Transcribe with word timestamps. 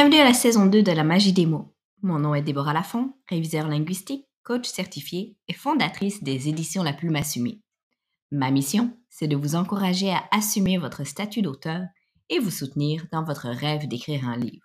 Bienvenue 0.00 0.20
à 0.22 0.24
la 0.24 0.32
saison 0.32 0.64
2 0.64 0.82
de 0.82 0.92
la 0.92 1.04
magie 1.04 1.34
des 1.34 1.44
mots. 1.44 1.74
Mon 2.00 2.18
nom 2.18 2.34
est 2.34 2.40
Déborah 2.40 2.72
Lafont, 2.72 3.12
réviseur 3.28 3.68
linguistique, 3.68 4.26
coach 4.42 4.66
certifié 4.66 5.36
et 5.46 5.52
fondatrice 5.52 6.22
des 6.22 6.48
éditions 6.48 6.82
La 6.82 6.94
Plume 6.94 7.16
Assumée. 7.16 7.60
Ma 8.30 8.50
mission, 8.50 8.96
c'est 9.10 9.28
de 9.28 9.36
vous 9.36 9.56
encourager 9.56 10.10
à 10.10 10.24
assumer 10.30 10.78
votre 10.78 11.04
statut 11.04 11.42
d'auteur 11.42 11.82
et 12.30 12.38
vous 12.38 12.50
soutenir 12.50 13.08
dans 13.12 13.22
votre 13.22 13.50
rêve 13.50 13.88
d'écrire 13.88 14.26
un 14.26 14.38
livre. 14.38 14.64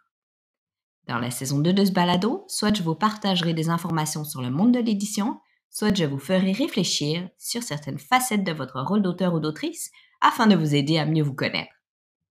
Dans 1.06 1.20
la 1.20 1.32
saison 1.32 1.60
2 1.60 1.74
de 1.74 1.84
ce 1.84 1.92
balado, 1.92 2.46
soit 2.48 2.74
je 2.74 2.84
vous 2.84 2.96
partagerai 2.96 3.54
des 3.54 3.68
informations 3.68 4.24
sur 4.24 4.42
le 4.42 4.52
monde 4.52 4.74
de 4.74 4.80
l'édition, 4.80 5.42
soit 5.70 5.94
je 5.94 6.06
vous 6.06 6.18
ferai 6.18 6.54
réfléchir 6.54 7.28
sur 7.38 7.62
certaines 7.62 8.00
facettes 8.00 8.46
de 8.46 8.54
votre 8.54 8.80
rôle 8.80 9.02
d'auteur 9.02 9.34
ou 9.34 9.42
d'autrice 9.42 9.92
afin 10.22 10.48
de 10.48 10.56
vous 10.56 10.76
aider 10.76 10.98
à 10.98 11.06
mieux 11.06 11.24
vous 11.24 11.36
connaître. 11.36 11.76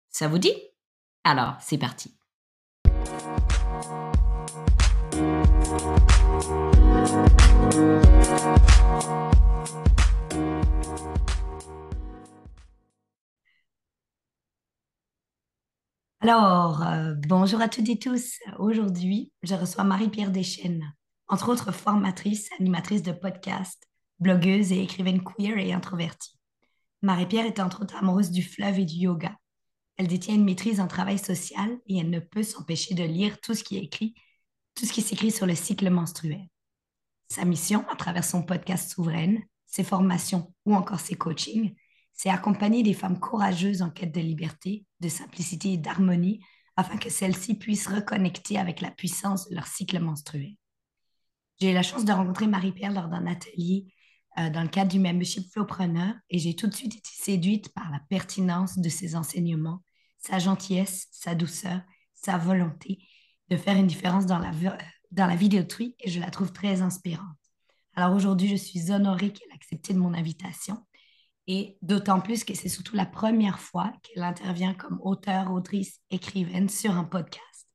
Ça 0.10 0.28
vous 0.28 0.40
dit? 0.40 0.56
Alors, 1.24 1.58
c'est 1.62 1.78
parti. 1.78 2.17
Alors, 5.70 5.76
euh, 16.84 17.16
bonjour 17.28 17.60
à 17.60 17.68
toutes 17.68 17.90
et 17.90 18.00
tous. 18.00 18.40
Aujourd'hui, 18.60 19.34
je 19.44 19.56
reçois 19.56 19.84
Marie-Pierre 19.84 20.32
Deschênes, 20.32 20.94
entre 21.28 21.50
autres 21.50 21.74
formatrice, 21.74 22.50
animatrice 22.62 23.04
de 23.04 23.12
podcast, 23.12 23.84
blogueuse 24.20 24.72
et 24.72 24.82
écrivaine 24.82 25.22
queer 25.22 25.58
et 25.58 25.74
introvertie. 25.74 26.40
Marie-Pierre 27.02 27.46
est 27.46 27.60
entre 27.60 27.82
autres 27.82 27.98
amoureuse 27.98 28.32
du 28.32 28.42
fleuve 28.42 28.80
et 28.80 28.86
du 28.86 28.96
yoga. 28.96 29.36
Elle 29.98 30.08
détient 30.08 30.36
une 30.36 30.46
maîtrise 30.46 30.80
en 30.80 30.88
travail 30.88 31.18
social 31.20 31.78
et 31.88 31.98
elle 31.98 32.10
ne 32.10 32.22
peut 32.22 32.44
s'empêcher 32.44 32.96
de 32.96 33.04
lire 33.04 33.42
tout 33.42 33.54
ce 33.54 33.66
qui 33.66 33.76
est 33.76 33.84
écrit, 33.84 34.16
tout 34.78 34.86
ce 34.86 34.94
qui 34.94 35.02
s'écrit 35.02 35.32
sur 35.32 35.48
le 35.48 35.56
cycle 35.56 35.90
menstruel. 35.90 36.48
Sa 37.30 37.46
mission, 37.46 37.84
à 37.90 37.96
travers 37.96 38.24
son 38.24 38.44
podcast 38.44 38.92
Souveraine, 38.92 39.42
ses 39.66 39.84
formations 39.84 40.54
ou 40.66 40.76
encore 40.76 41.00
ses 41.00 41.16
coachings, 41.16 41.74
c'est 42.14 42.30
accompagner 42.30 42.84
des 42.84 42.94
femmes 42.94 43.20
courageuses 43.20 43.82
en 43.82 43.90
quête 43.90 44.14
de 44.14 44.22
liberté, 44.22 44.86
de 45.00 45.10
simplicité 45.10 45.74
et 45.74 45.78
d'harmonie 45.78 46.42
afin 46.76 46.98
que 46.98 47.10
celles-ci 47.10 47.56
puissent 47.56 47.88
reconnecter 47.88 48.60
avec 48.60 48.82
la 48.82 48.92
puissance 48.92 49.50
de 49.50 49.56
leur 49.56 49.66
cycle 49.66 50.00
menstruel. 50.00 50.54
J'ai 51.60 51.72
eu 51.72 51.74
la 51.74 51.82
chance 51.84 52.06
de 52.06 52.12
rencontrer 52.12 52.46
Marie-Pierre 52.46 52.94
lors 52.94 53.08
d'un 53.08 53.26
atelier 53.26 53.88
euh, 54.38 54.52
dans 54.52 54.62
le 54.62 54.70
cadre 54.70 54.92
du 54.92 55.00
membership 55.00 55.52
Flowpreneur 55.52 56.14
et 56.30 56.38
j'ai 56.38 56.56
tout 56.56 56.68
de 56.68 56.76
suite 56.76 56.96
été 56.96 57.10
séduite 57.12 57.74
par 57.74 57.90
la 57.90 58.00
pertinence 58.12 58.78
de 58.78 58.90
ses 58.90 59.16
enseignements, 59.16 59.84
sa 60.20 60.38
gentillesse, 60.38 61.08
sa 61.12 61.34
douceur, 61.34 61.82
sa 62.14 62.38
volonté 62.38 63.00
de 63.50 63.58
faire 63.58 63.78
une 63.78 63.88
différence 63.88 64.26
dans 64.26 64.40
la, 64.40 64.52
dans 65.12 65.28
la 65.28 65.36
vie 65.36 65.50
d'autrui 65.50 65.96
et 66.00 66.10
je 66.10 66.20
la 66.20 66.30
trouve 66.30 66.52
très 66.52 66.82
inspirante. 66.82 67.26
Alors 67.96 68.16
aujourd'hui, 68.16 68.48
je 68.48 68.56
suis 68.56 68.92
honorée 68.92 69.32
qu'elle 69.32 69.50
ait 69.50 69.56
accepté 69.56 69.94
de 69.94 70.00
mon 70.00 70.14
invitation 70.14 70.86
et 71.48 71.78
d'autant 71.82 72.20
plus 72.20 72.44
que 72.44 72.54
c'est 72.54 72.70
surtout 72.70 72.96
la 72.96 73.06
première 73.06 73.60
fois 73.60 73.94
qu'elle 74.04 74.24
intervient 74.24 74.74
comme 74.74 75.00
auteure, 75.02 75.52
autrice, 75.52 76.02
écrivaine 76.12 76.70
sur 76.70 76.92
un 76.92 77.06
podcast. 77.06 77.68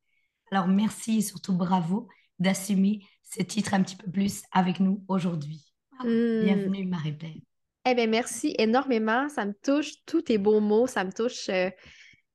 Alors 0.51 0.69
merci 0.69 1.19
et 1.19 1.23
surtout 1.23 1.55
bravo 1.55 2.09
d'assumer 2.39 3.01
ce 3.23 3.43
titre 3.43 3.73
un 3.75 3.83
petit 3.83 3.97
peu 3.97 4.11
plus 4.11 4.43
avec 4.53 4.79
nous 4.79 5.03
aujourd'hui. 5.09 5.73
Hmm. 6.01 6.45
Bienvenue 6.45 6.87
Marie-Pierre. 6.87 7.41
Eh 7.85 7.95
bien, 7.95 8.07
merci 8.07 8.55
énormément. 8.59 9.29
Ça 9.29 9.45
me 9.45 9.55
touche, 9.55 9.95
tous 10.07 10.23
tes 10.23 10.39
beaux 10.39 10.61
mots, 10.61 10.87
ça 10.87 11.03
me 11.03 11.13
touche 11.13 11.49
euh, 11.49 11.71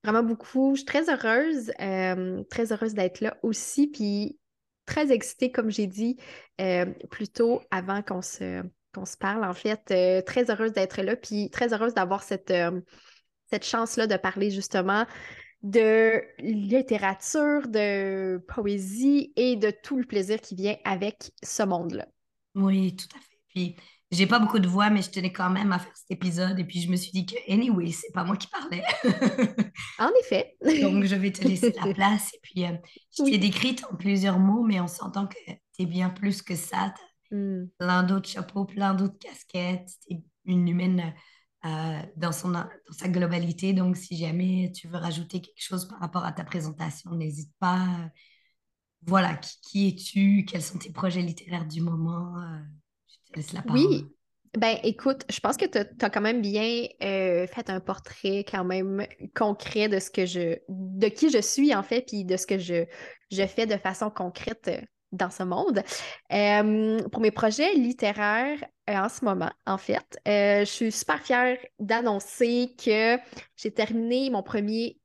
vraiment 0.04 0.22
beaucoup. 0.22 0.74
Je 0.74 0.80
suis 0.80 0.86
très 0.86 1.10
heureuse, 1.10 1.72
euh, 1.80 2.42
très 2.50 2.72
heureuse 2.72 2.94
d'être 2.94 3.20
là 3.20 3.36
aussi, 3.42 3.86
puis 3.88 4.38
très 4.86 5.12
excitée, 5.12 5.52
comme 5.52 5.70
j'ai 5.70 5.86
dit 5.86 6.16
euh, 6.60 6.86
plus 7.10 7.28
tôt 7.28 7.60
avant 7.70 8.02
qu'on 8.02 8.22
se, 8.22 8.62
se 9.04 9.16
parle, 9.16 9.44
en 9.44 9.54
fait. 9.54 9.90
Euh, 9.90 10.22
très 10.22 10.50
heureuse 10.50 10.72
d'être 10.72 11.02
là, 11.02 11.16
puis 11.16 11.50
très 11.50 11.72
heureuse 11.72 11.94
d'avoir 11.94 12.22
cette, 12.22 12.50
euh, 12.50 12.80
cette 13.50 13.64
chance-là 13.64 14.06
de 14.06 14.16
parler 14.16 14.50
justement 14.50 15.06
de 15.62 16.22
littérature, 16.38 17.68
de 17.68 18.38
poésie 18.48 19.32
et 19.36 19.56
de 19.56 19.70
tout 19.70 19.98
le 19.98 20.04
plaisir 20.04 20.40
qui 20.40 20.54
vient 20.54 20.76
avec 20.84 21.32
ce 21.42 21.64
monde-là. 21.64 22.06
Oui, 22.54 22.94
tout 22.94 23.08
à 23.16 23.20
fait. 23.54 23.74
J'ai 24.10 24.26
pas 24.26 24.38
beaucoup 24.38 24.58
de 24.58 24.68
voix, 24.68 24.88
mais 24.88 25.02
je 25.02 25.10
tenais 25.10 25.32
quand 25.32 25.50
même 25.50 25.70
à 25.72 25.78
faire 25.78 25.94
cet 25.94 26.10
épisode. 26.10 26.58
Et 26.58 26.64
puis, 26.64 26.80
je 26.80 26.90
me 26.90 26.96
suis 26.96 27.12
dit 27.12 27.26
que, 27.26 27.36
anyway, 27.52 27.92
c'est 27.92 28.12
pas 28.12 28.24
moi 28.24 28.36
qui 28.36 28.48
parlais. 28.48 28.82
en 29.98 30.10
effet. 30.22 30.56
Donc, 30.82 31.04
je 31.04 31.14
vais 31.14 31.30
te 31.30 31.46
laisser 31.46 31.74
la 31.84 31.92
place. 31.94 32.32
Et 32.34 32.38
puis, 32.42 32.64
euh, 32.64 32.72
je 33.16 33.24
t'ai 33.24 33.38
décrite 33.38 33.84
en 33.90 33.96
plusieurs 33.96 34.38
mots, 34.38 34.64
mais 34.64 34.80
on 34.80 34.88
s'entend 34.88 35.26
que 35.26 35.36
tu 35.46 35.82
es 35.82 35.86
bien 35.86 36.08
plus 36.08 36.40
que 36.40 36.56
ça. 36.56 36.94
Hmm. 37.30 37.66
Plein 37.78 38.02
d'autres 38.02 38.28
chapeaux, 38.28 38.64
plein 38.64 38.94
d'autres 38.94 39.18
casquettes. 39.18 39.90
C'est 40.08 40.22
une 40.46 40.66
humaine 40.66 41.12
euh, 41.66 42.02
dans, 42.16 42.32
son, 42.32 42.52
dans 42.52 42.66
sa 42.90 43.08
globalité. 43.08 43.74
Donc, 43.74 43.98
si 43.98 44.16
jamais 44.16 44.72
tu 44.74 44.88
veux 44.88 44.96
rajouter 44.96 45.42
quelque 45.42 45.62
chose 45.62 45.86
par 45.86 45.98
rapport 46.00 46.24
à 46.24 46.32
ta 46.32 46.44
présentation, 46.44 47.10
n'hésite 47.10 47.52
pas. 47.58 48.10
Voilà, 49.02 49.36
qui, 49.36 49.88
es-tu? 49.88 50.46
Quels 50.46 50.62
sont 50.62 50.78
tes 50.78 50.90
projets 50.90 51.20
littéraires 51.20 51.66
du 51.66 51.82
moment? 51.82 52.40
Euh, 52.40 52.58
laisse 53.36 53.52
la 53.52 53.62
parole. 53.62 53.80
Oui, 53.80 54.06
ben 54.56 54.78
écoute, 54.82 55.24
je 55.30 55.40
pense 55.40 55.56
que 55.56 55.66
tu 55.66 55.78
as, 55.78 56.10
quand 56.10 56.20
même 56.20 56.40
bien 56.40 56.86
euh, 57.02 57.46
fait 57.46 57.70
un 57.70 57.80
portrait 57.80 58.44
quand 58.50 58.64
même 58.64 59.06
concret 59.34 59.88
de 59.88 59.98
ce 59.98 60.10
que 60.10 60.26
je 60.26 60.56
de 60.68 61.08
qui 61.08 61.30
je 61.30 61.40
suis 61.40 61.74
en 61.74 61.82
fait, 61.82 62.02
puis 62.06 62.24
de 62.24 62.36
ce 62.36 62.46
que 62.46 62.58
je, 62.58 62.84
je 63.30 63.46
fais 63.46 63.66
de 63.66 63.76
façon 63.76 64.10
concrète 64.10 64.70
dans 65.12 65.30
ce 65.30 65.42
monde. 65.42 65.82
pour 67.10 67.20
mes 67.20 67.30
projets 67.30 67.74
littéraires 67.74 68.58
euh, 68.88 68.94
en 68.94 69.08
ce 69.08 69.24
moment, 69.24 69.50
en 69.66 69.78
fait, 69.78 70.18
euh, 70.26 70.60
je 70.60 70.70
suis 70.70 70.92
super 70.92 71.20
fière 71.22 71.58
d'annoncer 71.78 72.74
que 72.82 73.18
j'ai 73.56 73.70
terminé 73.70 74.30
mon 74.30 74.42
premier 74.42 74.98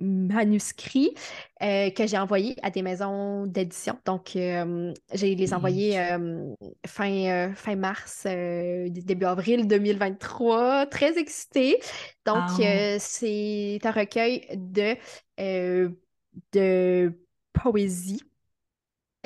manuscrit 0.00 1.14
euh, 1.62 1.90
que 1.90 2.06
j'ai 2.06 2.18
envoyé 2.18 2.56
à 2.62 2.70
des 2.70 2.82
maisons 2.82 3.46
d'édition. 3.46 3.98
Donc, 4.04 4.30
j'ai 4.32 5.34
les 5.34 5.54
envoyés 5.54 6.00
fin, 6.86 7.52
fin 7.54 7.76
mars, 7.76 8.26
début 8.26 9.26
avril 9.26 9.66
2023. 9.66 10.86
Très 10.86 11.18
excitée. 11.18 11.78
Donc, 12.24 12.38
ah. 12.62 12.96
c'est 12.98 13.80
un 13.84 13.90
recueil 13.90 14.46
de, 14.56 14.96
de 16.52 17.12
poésie 17.52 18.22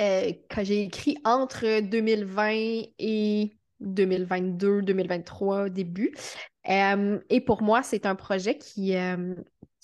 euh, 0.00 0.32
que 0.48 0.64
j'ai 0.64 0.82
écrit 0.82 1.18
entre 1.24 1.80
2020 1.80 2.82
et 2.98 3.52
2022, 3.78 4.82
2023 4.82 5.68
début. 5.68 6.12
Euh, 6.68 7.20
et 7.30 7.40
pour 7.40 7.62
moi, 7.62 7.84
c'est 7.84 8.04
un 8.04 8.16
projet 8.16 8.58
qui, 8.58 8.96
euh, 8.96 9.34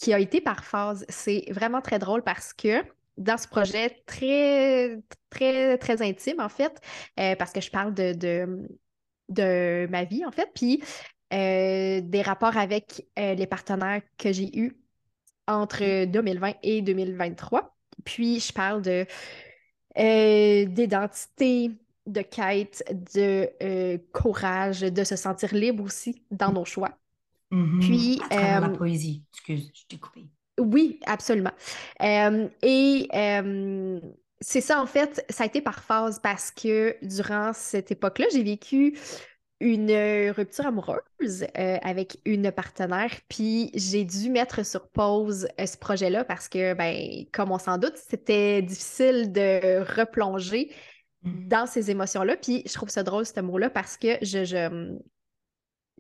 qui 0.00 0.12
a 0.12 0.18
été 0.18 0.40
par 0.40 0.64
phase. 0.64 1.04
C'est 1.08 1.44
vraiment 1.50 1.80
très 1.80 1.98
drôle 1.98 2.22
parce 2.22 2.52
que 2.52 2.82
dans 3.16 3.36
ce 3.36 3.46
projet 3.46 4.02
très, 4.06 4.98
très, 5.28 5.76
très 5.78 6.02
intime, 6.02 6.40
en 6.40 6.48
fait, 6.48 6.80
parce 7.16 7.52
que 7.52 7.60
je 7.60 7.70
parle 7.70 7.92
de, 7.94 8.14
de, 8.14 8.68
de, 9.28 9.86
ma 9.90 10.04
vie, 10.04 10.24
en 10.24 10.32
fait, 10.32 10.48
puis 10.54 10.82
des 11.30 12.22
rapports 12.24 12.56
avec 12.56 13.06
les 13.16 13.46
partenaires 13.46 14.02
que 14.18 14.32
j'ai 14.32 14.56
eus 14.58 14.80
entre 15.46 16.06
2020 16.06 16.54
et 16.62 16.82
2023. 16.82 17.76
Puis, 18.04 18.40
je 18.40 18.52
parle 18.52 18.82
de 18.82 19.06
euh, 19.98 20.66
d'identité, 20.66 21.72
de 22.06 22.22
quête, 22.22 22.84
de 23.14 23.50
euh, 23.62 23.98
courage, 24.12 24.80
de 24.82 25.04
se 25.04 25.16
sentir 25.16 25.52
libre 25.54 25.84
aussi 25.84 26.24
dans 26.30 26.52
nos 26.52 26.64
choix. 26.64 26.99
Mm-hmm. 27.50 27.80
Puis, 27.80 28.20
à 28.24 28.28
travers 28.28 28.60
la 28.60 28.68
euh, 28.68 28.76
poésie. 28.76 29.24
Excuse, 29.32 29.70
je 29.74 29.86
t'ai 29.88 29.98
coupé. 29.98 30.26
Oui, 30.58 31.00
absolument. 31.06 31.52
et 32.00 33.08
c'est 34.42 34.62
ça, 34.62 34.80
en 34.80 34.86
fait, 34.86 35.24
ça 35.28 35.44
a 35.44 35.46
été 35.46 35.60
par 35.60 35.82
phase 35.82 36.18
parce 36.18 36.50
que 36.50 36.96
durant 37.02 37.52
cette 37.52 37.90
époque-là, 37.90 38.26
j'ai 38.32 38.42
vécu 38.42 38.96
une 39.60 40.30
rupture 40.30 40.66
amoureuse 40.66 41.46
euh, 41.58 41.76
avec 41.82 42.18
une 42.24 42.50
partenaire, 42.50 43.10
puis 43.28 43.70
j'ai 43.74 44.04
dû 44.04 44.30
mettre 44.30 44.64
sur 44.64 44.88
pause 44.88 45.46
euh, 45.60 45.66
ce 45.66 45.76
projet-là 45.76 46.24
parce 46.24 46.48
que, 46.48 46.72
ben, 46.72 47.26
comme 47.32 47.52
on 47.52 47.58
s'en 47.58 47.76
doute, 47.76 47.96
c'était 47.96 48.62
difficile 48.62 49.30
de 49.32 49.80
replonger 49.98 50.72
mm. 51.22 51.48
dans 51.48 51.66
ces 51.66 51.90
émotions-là. 51.90 52.38
Puis 52.38 52.62
je 52.66 52.72
trouve 52.72 52.88
ça 52.88 53.02
drôle, 53.02 53.26
ce 53.26 53.38
mot-là, 53.40 53.68
parce 53.68 53.98
que 53.98 54.16
je, 54.22 54.96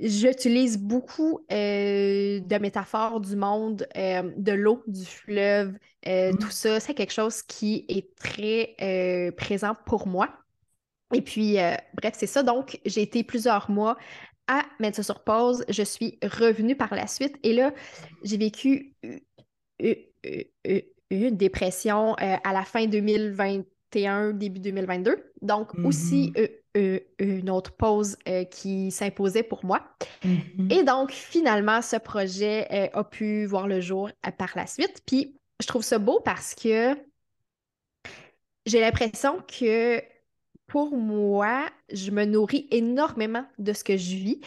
j'utilise 0.00 0.78
beaucoup 0.78 1.40
euh, 1.52 2.40
de 2.40 2.58
métaphores 2.58 3.20
du 3.20 3.36
monde, 3.36 3.86
de 3.94 4.52
l'eau, 4.52 4.82
du 4.86 5.04
fleuve, 5.04 5.74
mm. 6.06 6.38
tout 6.38 6.50
ça. 6.50 6.80
C'est 6.80 6.94
quelque 6.94 7.12
chose 7.12 7.42
qui 7.42 7.84
est 7.88 8.14
très 8.16 9.32
présent 9.36 9.76
pour 9.86 10.06
moi. 10.06 10.30
Et 11.12 11.22
puis, 11.22 11.58
euh, 11.58 11.74
bref, 11.94 12.14
c'est 12.16 12.26
ça. 12.26 12.42
Donc, 12.42 12.80
j'ai 12.84 13.02
été 13.02 13.24
plusieurs 13.24 13.70
mois 13.70 13.96
à 14.46 14.64
mettre 14.78 14.96
ça 14.96 15.02
sur 15.02 15.22
pause. 15.22 15.64
Je 15.68 15.82
suis 15.82 16.18
revenue 16.22 16.76
par 16.76 16.94
la 16.94 17.06
suite 17.06 17.36
et 17.42 17.52
là, 17.52 17.72
j'ai 18.22 18.36
vécu 18.36 18.94
une 21.10 21.36
dépression 21.36 22.14
à 22.14 22.52
la 22.52 22.64
fin 22.64 22.86
2021, 22.86 24.32
début 24.32 24.60
2022. 24.60 25.32
Donc, 25.42 25.74
aussi 25.84 26.32
mm-hmm. 26.34 26.59
Une 26.74 27.50
autre 27.50 27.72
pause 27.72 28.16
qui 28.50 28.90
s'imposait 28.90 29.42
pour 29.42 29.64
moi. 29.64 29.82
Mm-hmm. 30.24 30.72
Et 30.72 30.84
donc, 30.84 31.10
finalement, 31.12 31.82
ce 31.82 31.96
projet 31.96 32.90
a 32.92 33.04
pu 33.04 33.46
voir 33.46 33.66
le 33.66 33.80
jour 33.80 34.10
par 34.38 34.50
la 34.54 34.66
suite. 34.66 35.02
Puis, 35.06 35.36
je 35.60 35.66
trouve 35.66 35.82
ça 35.82 35.98
beau 35.98 36.20
parce 36.24 36.54
que 36.54 36.96
j'ai 38.66 38.80
l'impression 38.80 39.42
que 39.46 40.02
pour 40.66 40.96
moi, 40.96 41.68
je 41.92 42.10
me 42.10 42.24
nourris 42.24 42.68
énormément 42.70 43.44
de 43.58 43.72
ce 43.72 43.82
que 43.82 43.96
je 43.96 44.14
vis, 44.14 44.40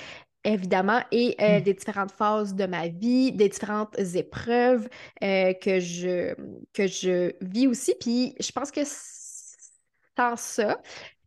évidemment, 0.46 1.02
et 1.12 1.36
euh, 1.42 1.60
mm. 1.60 1.64
des 1.64 1.74
différentes 1.74 2.12
phases 2.12 2.56
de 2.56 2.66
ma 2.66 2.88
vie, 2.88 3.34
des 3.34 3.50
différentes 3.50 3.98
épreuves 4.16 4.88
euh, 5.22 5.54
que, 5.54 5.80
je, 5.80 6.34
que 6.74 6.88
je 6.88 7.34
vis 7.42 7.68
aussi. 7.68 7.94
Puis 8.00 8.36
je 8.40 8.52
pense 8.52 8.72
que 8.72 8.82
sans 8.86 10.36
ça, 10.38 10.82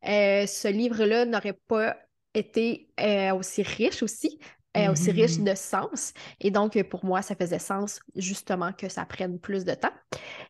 euh, 0.08 0.46
ce 0.46 0.68
livre-là 0.68 1.24
n'aurait 1.24 1.58
pas 1.68 1.96
été 2.34 2.88
aussi 3.34 3.62
riche 3.62 4.02
aussi. 4.02 4.38
aussi 4.90 5.10
riche 5.10 5.38
mm-hmm. 5.38 5.50
de 5.50 5.54
sens. 5.54 6.12
Et 6.40 6.50
donc, 6.50 6.80
pour 6.84 7.04
moi, 7.04 7.22
ça 7.22 7.34
faisait 7.34 7.58
sens 7.58 8.00
justement 8.14 8.72
que 8.74 8.90
ça 8.90 9.06
prenne 9.06 9.38
plus 9.38 9.64
de 9.64 9.72
temps. 9.72 9.94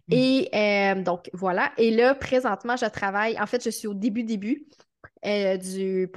Mm. 0.08 0.12
Et 0.12 0.94
donc, 1.04 1.30
voilà. 1.32 1.72
Et 1.78 1.92
là, 1.92 2.14
présentement, 2.14 2.76
je 2.76 2.86
travaille. 2.86 3.38
En 3.40 3.46
fait, 3.46 3.62
je 3.64 3.70
suis 3.70 3.86
au 3.86 3.94
début, 3.94 4.24
début 4.24 4.66
du, 5.22 6.10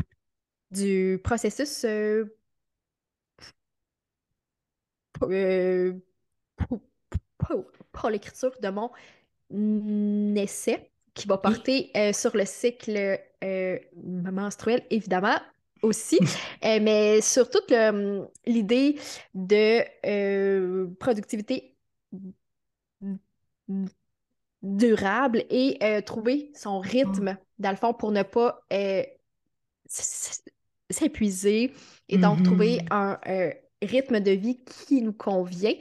du 0.71 1.19
processus 1.23 1.85
euh, 5.23 5.93
pour, 7.91 8.09
l'écriture 8.09 8.51
de 8.61 8.69
mon 8.69 10.35
essai 10.35 10.91
qui 11.19 11.27
va 11.27 11.37
porter 11.37 11.91
euh, 11.95 12.13
sur 12.13 12.35
le 12.35 12.45
cycle 12.45 13.19
euh, 13.43 13.77
menstruel, 13.93 14.83
évidemment, 14.89 15.35
aussi, 15.81 16.19
mais 16.63 17.21
surtout 17.21 17.59
l'idée 18.45 18.95
de 19.33 20.85
productivité 20.95 21.75
durable 24.61 25.43
et 25.49 26.01
trouver 26.05 26.51
son 26.55 26.79
rythme, 26.79 27.37
oh. 27.39 27.45
dans 27.59 27.71
le 27.71 27.77
fond, 27.77 27.93
pour 27.93 28.11
ne 28.11 28.23
pas 28.23 28.61
s'épuiser 30.89 31.73
et 32.07 32.17
donc 32.17 32.43
trouver 32.43 32.79
mm-hmm. 32.79 32.87
un 32.91 33.19
rythme 33.81 34.19
de 34.19 34.31
vie 34.31 34.59
qui 34.87 35.01
nous 35.01 35.13
convient. 35.13 35.73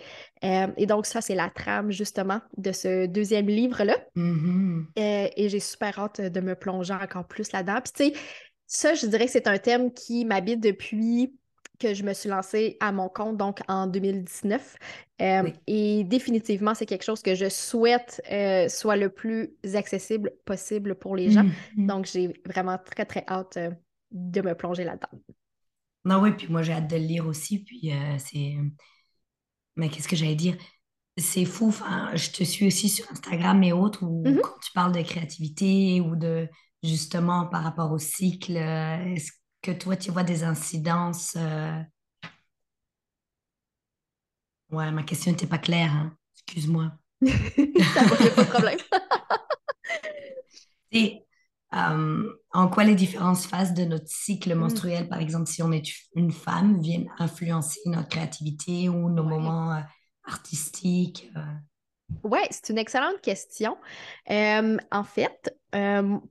Euh, 0.45 0.69
et 0.77 0.87
donc, 0.87 1.07
ça, 1.07 1.21
c'est 1.21 1.35
la 1.35 1.51
trame 1.51 1.91
justement 1.91 2.41
de 2.57 2.73
ce 2.73 3.07
deuxième 3.07 3.47
livre-là. 3.47 3.97
Mm-hmm. 4.17 4.85
Euh, 4.99 5.29
et 5.37 5.49
j'ai 5.49 5.61
super 5.61 5.99
hâte 5.99 6.21
de 6.21 6.41
me 6.41 6.55
plonger 6.55 6.95
encore 6.95 7.27
plus 7.27 7.53
là-dedans. 7.53 7.81
Puis, 7.83 7.93
tu 7.93 8.17
sais, 8.17 8.21
ça, 8.67 8.95
je 8.95 9.07
dirais 9.07 9.27
que 9.27 9.33
c'est 9.33 9.47
un 9.47 9.59
thème 9.59 9.93
qui 9.93 10.25
m'habite 10.25 10.61
depuis 10.61 11.35
que 11.79 11.95
je 11.95 12.03
me 12.03 12.13
suis 12.13 12.29
lancée 12.29 12.77
à 12.81 12.91
mon 12.91 13.09
compte, 13.09 13.37
donc 13.37 13.61
en 13.69 13.87
2019. 13.87 14.77
Euh, 15.21 15.51
et 15.67 16.05
définitivement, 16.05 16.75
c'est 16.75 16.87
quelque 16.87 17.05
chose 17.05 17.23
que 17.23 17.35
je 17.35 17.49
souhaite 17.49 18.21
soit 18.69 18.97
le 18.97 19.09
plus 19.09 19.51
accessible 19.75 20.33
possible 20.45 20.97
pour 20.97 21.15
les 21.15 21.31
gens. 21.31 21.45
Mm-hmm. 21.45 21.87
Donc, 21.87 22.07
j'ai 22.07 22.33
vraiment 22.47 22.79
très, 22.79 23.05
très 23.05 23.25
hâte 23.29 23.59
de 24.11 24.41
me 24.41 24.55
plonger 24.55 24.85
là-dedans. 24.85 25.21
Non, 26.05 26.23
oui, 26.23 26.33
puis 26.33 26.47
moi 26.49 26.63
j'ai 26.63 26.73
hâte 26.73 26.89
de 26.89 26.97
le 26.97 27.03
lire 27.03 27.27
aussi. 27.27 27.63
Puis 27.63 27.93
c'est. 28.19 28.57
Mais 29.79 29.89
qu'est-ce 29.89 30.09
que 30.09 30.17
j'allais 30.17 30.35
dire? 30.35 30.57
C'est 31.17 31.45
fou. 31.45 31.69
Enfin, 31.69 32.11
je 32.15 32.31
te 32.31 32.45
suis 32.45 32.67
aussi 32.67 32.89
sur 32.89 33.11
Instagram 33.11 33.63
et 33.63 33.73
autres 33.73 34.03
où 34.03 34.23
mm-hmm. 34.25 34.41
quand 34.41 34.59
tu 34.61 34.73
parles 34.73 34.93
de 34.93 35.03
créativité 35.03 36.01
ou 36.01 36.17
de 36.17 36.49
justement 36.83 37.47
par 37.47 37.63
rapport 37.63 37.91
au 37.93 37.99
cycle, 37.99 38.57
euh, 38.57 39.15
est-ce 39.15 39.33
que 39.63 39.71
toi 39.71 39.97
tu 39.97 40.11
vois 40.11 40.25
des 40.25 40.45
incidences? 40.45 41.37
Euh? 41.37 41.81
Ouais, 44.71 44.91
ma 44.91 45.03
question 45.05 45.31
n'était 45.31 45.47
pas 45.47 45.59
claire. 45.59 45.93
Hein. 45.93 46.17
Excuse-moi. 46.37 46.93
Ça 47.25 48.05
va, 48.05 48.17
pas 48.17 48.45
de 48.45 48.51
problème. 48.51 48.79
Et 50.91 51.25
euh, 51.75 52.33
en 52.53 52.69
quoi 52.69 52.85
les 52.85 52.95
différentes 52.95 53.39
phases 53.39 53.75
de 53.75 53.85
notre 53.85 54.09
cycle 54.09 54.55
mm. 54.55 54.59
menstruel, 54.59 55.09
par 55.09 55.21
exemple, 55.21 55.49
si 55.49 55.63
on 55.63 55.73
est 55.73 55.87
une 56.15 56.33
femme, 56.33 56.81
viennent 56.81 57.09
influencer 57.19 57.81
notre 57.87 58.09
créativité 58.09 58.89
ou 58.89 59.11
nos 59.11 59.25
moments 59.25 59.73
euh, 59.73 59.81
artistiques? 60.25 61.31
Euh? 61.37 61.41
Oui, 62.25 62.41
c'est 62.51 62.71
une 62.71 62.79
excellente 62.79 63.21
question. 63.21 63.77
en 64.27 65.05
fait, 65.05 65.55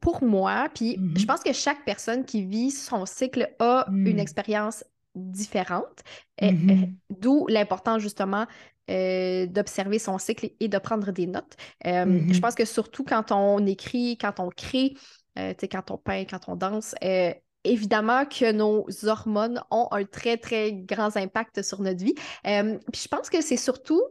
pour 0.02 0.24
moi, 0.24 0.70
puis 0.74 0.96
je 0.96 1.00
mm-hmm. 1.00 1.26
pense 1.28 1.42
que 1.42 1.54
chaque 1.54 1.86
personne 1.86 2.26
qui 2.26 2.44
vit 2.44 2.72
son 2.72 3.06
cycle 3.06 3.54
a 3.60 3.86
une 3.88 4.16
mm. 4.16 4.20
expérience 4.20 4.84
différente, 5.14 6.04
mm-hmm. 6.42 6.94
d'où 7.12 7.46
l'important 7.48 8.00
justement 8.00 8.48
d'observer 8.88 10.00
son 10.00 10.18
cycle 10.18 10.50
et 10.60 10.68
de 10.68 10.78
prendre 10.80 11.12
des 11.12 11.28
notes. 11.28 11.56
Je 11.84 11.90
mm-hmm. 11.90 12.40
pense 12.40 12.56
que 12.56 12.66
surtout 12.66 13.04
quand 13.04 13.32
on 13.32 13.64
écrit, 13.68 14.18
quand 14.18 14.40
on 14.40 14.50
crée, 14.50 14.96
euh, 15.38 15.54
quand 15.72 15.92
on 15.92 15.98
peint, 15.98 16.26
quand 16.26 16.48
on 16.48 16.56
danse, 16.56 16.96
euh, 17.04 17.34
évidemment 17.64 18.26
que 18.26 18.52
nos 18.52 18.86
hormones 19.06 19.62
ont 19.72 19.88
un 19.92 20.06
très, 20.06 20.38
très 20.38 20.74
grand 20.74 21.16
impact 21.18 21.62
sur 21.62 21.82
notre 21.82 22.04
vie. 22.04 22.16
Euh, 22.46 22.78
puis 22.92 23.02
je 23.04 23.08
pense 23.08 23.30
que 23.30 23.42
c'est 23.42 23.58
surtout. 23.58 24.04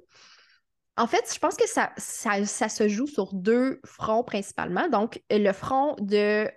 En 0.96 1.06
fait, 1.06 1.30
je 1.32 1.38
pense 1.38 1.56
que 1.56 1.68
ça, 1.68 1.92
ça, 1.98 2.68
se 2.68 2.88
joue 2.88 3.06
sur 3.06 3.34
deux 3.34 3.80
fronts 3.84 4.24
principalement. 4.24 4.88
Donc, 4.88 5.22
le 5.30 5.52
front 5.52 5.94
de 6.00 6.50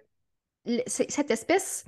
cette 0.88 1.32
espèce 1.32 1.84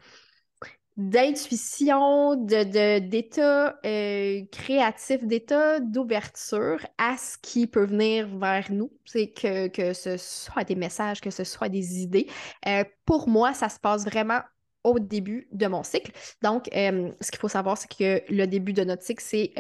d'intuition, 0.98 2.36
de, 2.36 3.00
d'état 3.00 3.80
euh, 3.86 4.42
créatif, 4.52 5.24
d'état 5.24 5.80
d'ouverture 5.80 6.86
à 6.98 7.18
ce 7.18 7.38
qui 7.42 7.68
peut 7.68 7.86
venir 7.86 8.28
vers 8.38 8.72
nous. 8.72 8.92
C'est 9.06 9.32
que, 9.32 9.68
que 9.68 9.94
ce 9.94 10.18
soit 10.18 10.64
des 10.64 10.76
messages, 10.76 11.22
que 11.22 11.30
ce 11.32 11.44
soit 11.44 11.70
des 11.70 12.02
idées. 12.02 12.28
Euh, 12.68 12.84
pour 13.06 13.30
moi, 13.30 13.54
ça 13.54 13.70
se 13.70 13.80
passe 13.80 14.04
vraiment 14.06 14.42
au 14.84 15.00
début 15.00 15.48
de 15.52 15.68
mon 15.68 15.84
cycle. 15.84 16.12
Donc, 16.42 16.70
euh, 16.76 17.12
ce 17.22 17.32
qu'il 17.32 17.40
faut 17.40 17.48
savoir, 17.48 17.78
c'est 17.78 17.90
que 17.90 18.22
le 18.34 18.46
début 18.46 18.74
de 18.74 18.84
notre 18.84 19.04
cycle, 19.04 19.24
c'est 19.24 19.54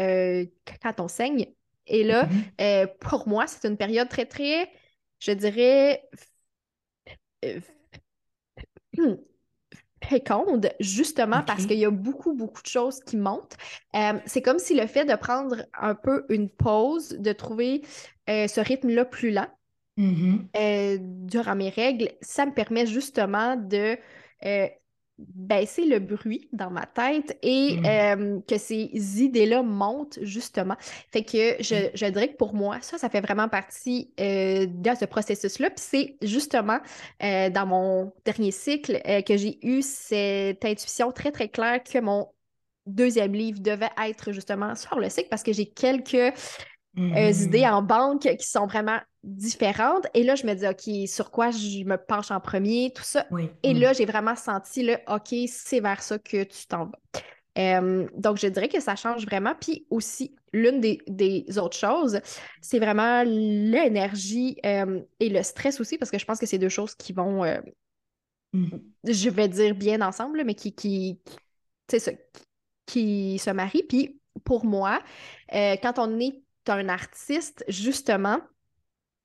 quand 0.82 1.00
on 1.00 1.08
saigne. 1.08 1.48
Et 1.88 2.04
là, 2.04 2.28
mm-hmm. 2.60 2.98
pour 3.00 3.28
moi, 3.28 3.48
c'est 3.48 3.68
une 3.68 3.78
période 3.78 4.10
très, 4.10 4.26
très, 4.26 4.70
je 5.20 5.32
dirais, 5.32 6.04
hmm, 8.98 9.16
féconde, 10.04 10.72
justement 10.80 11.44
parce 11.46 11.66
qu'il 11.66 11.78
y 11.78 11.86
a 11.86 11.92
beaucoup, 11.92 12.34
beaucoup 12.34 12.62
de 12.62 12.68
choses 12.68 13.00
qui 13.02 13.18
montent. 13.18 13.58
Euh, 13.96 14.14
c'est 14.26 14.42
comme 14.42 14.60
si 14.60 14.74
le 14.74 14.88
fait 14.88 15.06
de 15.06 15.16
prendre 15.16 15.66
un 15.80 15.96
peu 15.96 16.26
une 16.30 16.50
pause, 16.50 17.10
de 17.10 17.32
trouver 17.34 17.82
euh, 18.30 18.48
ce 18.48 18.62
rythme-là 18.62 19.06
plus 19.06 19.32
lent 19.32 19.48
mm-hmm. 19.98 20.40
euh, 20.58 20.98
durant 21.00 21.56
mes 21.56 21.70
règles, 21.70 22.10
ça 22.22 22.46
me 22.46 22.54
permet 22.54 22.86
justement 22.86 23.56
de 23.56 23.98
baisser 25.34 25.86
le 25.86 26.00
bruit 26.00 26.50
dans 26.54 26.70
ma 26.70 26.86
tête 26.86 27.38
et 27.42 27.78
mm. 27.78 27.86
euh, 27.86 28.40
que 28.48 28.58
ces 28.58 28.90
idées-là 29.22 29.64
montent 29.64 30.20
justement. 30.22 30.76
Fait 31.12 31.24
que 31.24 31.62
je, 31.62 31.88
mm. 31.88 31.90
je, 31.94 32.06
dirais 32.08 32.28
que 32.30 32.38
pour 32.38 32.54
moi, 32.54 32.78
ça, 32.82 32.98
ça 32.98 33.10
fait 33.10 33.22
vraiment 33.22 33.50
partie 33.50 34.12
euh, 34.20 34.66
de 34.68 34.90
ce 35.00 35.06
processus-là. 35.06 35.70
Puis 35.70 35.86
c'est 35.86 36.18
justement 36.22 36.80
euh, 37.24 37.50
dans 37.50 37.66
mon 37.66 38.12
dernier 38.26 38.52
cycle 38.52 39.02
que 39.26 39.38
j'ai 39.38 39.60
eu 39.66 39.82
cette 39.82 40.64
intuition 40.66 41.12
très, 41.12 41.32
très 41.32 41.50
claire 41.50 41.82
que 41.84 42.00
mon 42.00 42.28
deuxième 42.86 43.34
livre 43.34 43.60
devait 43.60 43.92
être 44.08 44.32
justement 44.32 44.76
sur 44.76 45.00
le 45.00 45.10
cycle 45.10 45.30
parce 45.30 45.44
que 45.44 45.54
j'ai 45.54 45.68
quelques 45.68 46.34
mm. 46.96 47.18
idées 47.42 47.68
en 47.68 47.82
banque 47.82 48.22
qui 48.22 48.48
sont 48.48 48.68
vraiment 48.68 49.00
différentes. 49.24 50.08
Et 50.14 50.24
là, 50.24 50.36
je 50.36 50.46
me 50.46 50.54
dis, 50.54 50.68
OK, 50.68 51.08
sur 51.08 51.32
quoi 51.32 51.52
je 51.52 51.84
me 51.84 51.98
penche 51.98 52.32
en 52.32 52.40
premier, 52.40 52.92
tout 52.96 53.04
ça. 53.04 53.28
Et 53.64 53.74
mm. 53.74 53.80
là, 53.80 53.94
j'ai 53.94 54.06
vraiment 54.06 54.36
senti, 54.36 54.84
le 54.84 54.98
OK, 55.08 55.36
c'est 55.48 55.80
vers 55.80 56.02
ça 56.02 56.18
que 56.18 56.44
tu 56.44 56.68
t'en 56.68 56.86
vas. 56.86 57.00
Euh, 57.58 58.08
donc, 58.16 58.38
je 58.38 58.48
dirais 58.48 58.70
que 58.70 58.80
ça 58.80 58.96
change 58.96 59.26
vraiment. 59.26 59.54
Puis 59.60 59.86
aussi, 59.90 60.36
l'une 60.54 60.80
des, 60.80 61.58
autres 61.58 61.78
choses, 61.78 62.20
c'est 62.62 62.80
vraiment 62.80 63.24
l'énergie 63.24 64.58
euh, 64.66 65.02
et 65.20 65.30
le 65.30 65.44
stress 65.44 65.80
aussi, 65.80 65.98
parce 65.98 66.12
que 66.12 66.18
je 66.18 66.26
pense 66.26 66.40
que 66.40 66.46
c'est 66.46 66.58
deux 66.58 66.70
choses 66.70 66.96
qui 66.96 67.14
vont, 67.14 67.44
euh, 67.44 67.60
mm. 68.54 68.78
je 69.04 69.30
vais 69.30 69.48
dire 69.48 69.76
bien 69.76 70.02
ensemble, 70.02 70.44
mais 70.46 70.56
qui, 70.56 70.74
qui, 70.74 71.20
qui, 71.88 71.98
qui 72.86 73.40
se 73.40 73.50
marient. 73.52 73.84
Puis 73.84 74.20
pour 74.46 74.66
moi, 74.66 75.02
quand 75.52 76.00
on 76.00 76.20
est 76.20 76.42
un 76.68 76.88
artiste, 76.90 77.66
justement, 77.68 78.40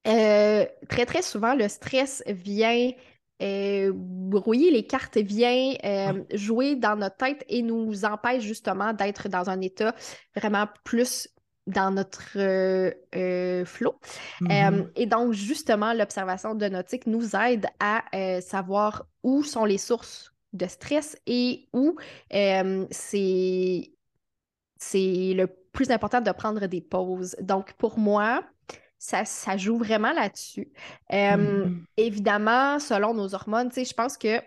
euh, 0.07 0.65
très, 0.89 1.07
très 1.07 1.23
souvent, 1.23 1.55
le 1.55 1.69
stress 1.69 2.23
vient 2.27 2.91
euh, 3.43 3.93
brouiller 3.95 4.71
les 4.71 4.87
cartes, 4.87 5.17
vient 5.19 5.75
euh, 5.85 6.23
jouer 6.33 6.77
dans 6.77 6.97
notre 6.97 7.17
tête 7.17 7.45
et 7.49 7.63
nous 7.63 8.05
empêche 8.05 8.43
justement 8.43 8.93
d'être 8.93 9.29
dans 9.29 9.51
un 9.51 9.61
état 9.61 9.95
vraiment 10.35 10.67
plus 10.85 11.29
dans 11.67 11.91
notre 11.91 12.23
flot. 13.65 13.97
Mhm. 14.41 14.91
et 14.95 15.07
donc, 15.07 15.33
justement, 15.33 15.93
l'observation 15.93 16.55
de 16.55 16.67
nautique 16.67 17.09
nous 17.09 17.35
aide 17.35 17.67
à 17.81 18.05
savoir 18.41 19.07
où 19.25 19.43
sont 19.43 19.65
les 19.65 19.79
sources 19.79 20.33
de 20.53 20.67
stress 20.67 21.19
et 21.27 21.69
où 21.73 21.97
c'est 22.31 23.91
c'est 24.79 25.35
le 25.35 25.49
plus 25.73 25.91
important 25.91 26.21
de 26.21 26.31
prendre 26.31 26.67
des 26.67 26.81
pauses. 26.81 27.35
Donc, 27.41 27.73
pour 27.75 27.99
moi, 27.99 28.45
ça, 29.07 29.25
ça 29.25 29.57
joue 29.57 29.79
vraiment 29.79 30.13
là-dessus. 30.13 30.73
Euh, 31.13 31.67
Mhm. 31.67 31.85
évidemment, 31.97 32.79
selon 32.81 33.15
nos 33.15 33.35
hormones, 33.35 33.71
je 33.75 33.93
pense 33.95 34.17
que 34.17 34.41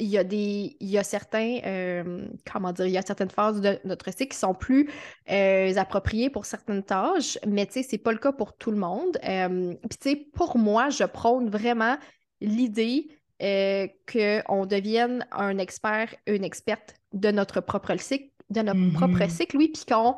il 0.00 0.08
y 0.08 0.18
a 0.18 0.24
des 0.24 0.76
il 0.80 0.88
y 0.88 0.98
a 0.98 1.04
certains 1.04 1.60
euh, 1.64 2.26
comment 2.50 2.72
dire 2.72 2.86
il 2.86 2.92
y 2.92 2.98
a 2.98 3.02
certaines 3.02 3.30
phases 3.30 3.60
de 3.60 3.78
notre 3.84 4.10
cycle 4.10 4.32
qui 4.32 4.38
sont 4.38 4.52
plus 4.54 4.90
euh, 5.30 5.72
appropriées 5.76 6.30
pour 6.30 6.46
certaines 6.46 6.82
tâches 6.82 7.38
mais 7.46 7.64
tu 7.66 7.74
sais 7.74 7.82
c'est 7.84 7.98
pas 7.98 8.10
le 8.10 8.18
cas 8.18 8.32
pour 8.32 8.56
tout 8.56 8.72
le 8.72 8.76
monde 8.76 9.16
euh, 9.24 9.72
puis 9.88 9.98
tu 10.00 10.10
sais 10.10 10.16
pour 10.34 10.58
moi 10.58 10.90
je 10.90 11.04
prône 11.04 11.48
vraiment 11.48 11.96
l'idée 12.40 13.06
qu'on 13.38 14.66
devienne 14.66 15.26
un 15.30 15.58
expert 15.58 16.12
une 16.26 16.42
experte 16.42 16.96
de 17.12 17.30
notre 17.30 17.60
propre 17.60 17.96
cycle 17.96 18.30
de 18.50 18.62
notre 18.62 18.90
propre 18.90 19.22
Mhm. 19.22 19.30
cycle 19.30 19.56
oui 19.56 19.68
puis 19.68 19.84
qu'on 19.86 20.16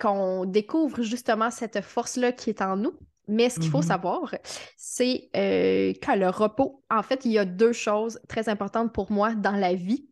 qu'on 0.00 0.44
découvre 0.46 1.02
justement 1.02 1.50
cette 1.50 1.82
force-là 1.82 2.32
qui 2.32 2.50
est 2.50 2.62
en 2.62 2.76
nous. 2.76 2.94
Mais 3.28 3.50
ce 3.50 3.58
qu'il 3.58 3.70
faut 3.70 3.82
Mhm. 3.82 3.82
savoir, 3.82 4.34
c'est 4.76 5.30
euh, 5.36 5.92
que 5.94 6.18
le 6.18 6.28
repos, 6.28 6.82
en 6.90 7.02
fait, 7.02 7.24
il 7.24 7.32
y 7.32 7.38
a 7.38 7.44
deux 7.44 7.72
choses 7.72 8.20
très 8.28 8.48
importantes 8.48 8.92
pour 8.92 9.10
moi 9.12 9.34
dans 9.34 9.52
la 9.56 9.74
vie. 9.74 10.08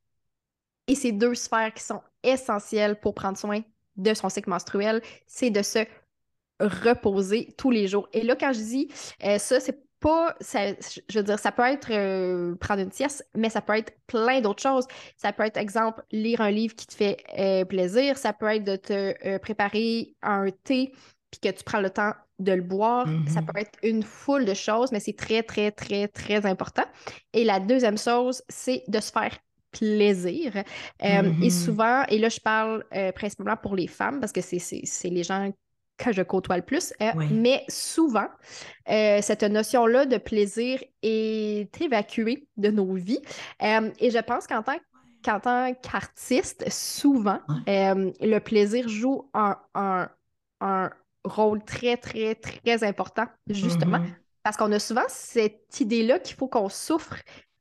Et 0.89 0.95
ces 0.95 1.13
deux 1.13 1.35
sphères 1.35 1.73
qui 1.75 1.83
sont 1.83 2.03
essentielles 2.23 3.01
pour 3.01 3.15
prendre 3.15 3.39
soin 3.39 3.61
de 3.97 4.15
son 4.15 4.29
cycle 4.29 4.51
menstruel, 4.51 5.03
c'est 5.27 5.51
de 5.51 5.63
se 5.63 5.81
reposer 6.61 7.55
tous 7.59 7.71
les 7.71 7.89
jours. 7.89 8.09
Et 8.13 8.23
là, 8.23 8.37
quand 8.37 8.53
je 8.53 8.61
dis 8.61 8.89
euh, 9.25 9.39
ça, 9.39 9.61
c'est 9.61 9.81
pas, 10.01 10.35
ça- 10.41 10.75
je 11.09 11.19
veux 11.19 11.25
dire, 11.25 11.39
ça 11.39 11.53
peut 11.53 11.63
être 11.65 11.91
euh, 11.93 12.55
prendre 12.57 12.83
une 12.83 12.93
sieste, 12.93 13.29
mais 13.35 13.51
ça 13.51 13.63
peut 13.63 13.77
être 13.77 13.93
plein 14.07 14.41
d'autres 14.41 14.63
choses. 14.63 14.87
Ça 15.17 15.33
peut 15.33 15.45
être, 15.45 15.57
exemple, 15.57 16.03
lire 16.13 16.41
un 16.41 16.51
livre 16.51 16.75
qui 16.75 16.87
te 16.87 16.95
fait 16.95 17.19
plaisir. 17.69 18.19
Ça 18.19 18.33
peut 18.33 18.47
être 18.49 18.65
de 18.65 18.77
te 18.77 19.39
préparer 19.39 20.17
un 20.23 20.51
thé 20.65 20.93
puis 21.31 21.41
que 21.41 21.49
tu 21.57 21.65
prends 21.65 21.81
le 21.81 21.91
temps 21.91 22.13
de 22.39 22.53
le 22.53 22.63
boire. 22.63 23.15
Ça 23.27 23.43
peut 23.43 23.53
Mhm. 23.53 23.61
être 23.61 23.79
une 23.83 24.03
foule 24.03 24.45
de 24.45 24.55
choses, 24.55 24.93
mais 24.93 25.01
c'est 25.01 25.17
très, 25.17 25.43
très, 25.43 25.71
très, 25.73 26.09
très 26.09 26.45
important. 26.47 26.85
Et 27.33 27.45
la 27.45 27.61
deuxième 27.61 27.99
chose, 27.99 28.43
c'est 28.49 28.83
de 28.89 29.01
se 29.01 29.11
faire 29.13 29.37
plaisir. 29.71 30.53
Euh, 31.05 31.33
et 31.41 31.51
Mhm. 31.51 31.51
souvent, 31.51 32.03
et 32.09 32.19
là, 32.19 32.29
je 32.29 32.41
parle 32.41 32.85
euh, 32.95 33.13
principalement 33.13 33.57
pour 33.57 33.75
les 33.77 33.87
femmes 33.87 34.21
parce 34.21 34.33
que 34.33 34.41
c'est 34.43 34.83
les 35.11 35.23
gens 35.25 35.51
que 35.99 36.13
je 36.13 36.23
côtoie 36.23 36.57
le 36.57 36.63
plus, 36.65 36.93
euh, 37.01 37.13
Oui. 37.13 37.27
mais 37.31 37.65
souvent, 37.69 38.27
cette 38.87 39.43
notion-là 39.45 40.07
de 40.07 40.17
plaisir 40.17 40.83
est 41.03 41.81
évacuée 41.81 42.49
de 42.57 42.71
nos 42.71 42.93
vies. 42.95 43.21
Et 43.61 44.11
je 44.11 44.23
pense 44.23 44.47
qu'en 44.47 44.63
tant, 44.63 44.79
qu'en 45.25 45.41
tant 45.41 45.73
qu'artiste, 45.75 46.69
souvent, 46.71 47.39
le 47.67 48.39
plaisir 48.41 48.89
joue 48.89 49.31
un, 49.35 49.57
un- 49.75 50.09
un 50.61 50.91
rôle 51.25 51.65
très, 51.65 51.97
très, 51.97 52.35
très 52.35 52.85
important, 52.85 53.27
justement, 53.49 53.99
Mhm. 53.99 54.23
parce 54.43 54.57
qu'on 54.57 54.73
a 54.73 54.79
souvent 54.79 55.05
cette 55.09 55.81
idée-là 55.81 56.19
qu'il 56.19 56.37
faut 56.37 56.49
qu'on 56.49 56.69
souffre 56.69 57.17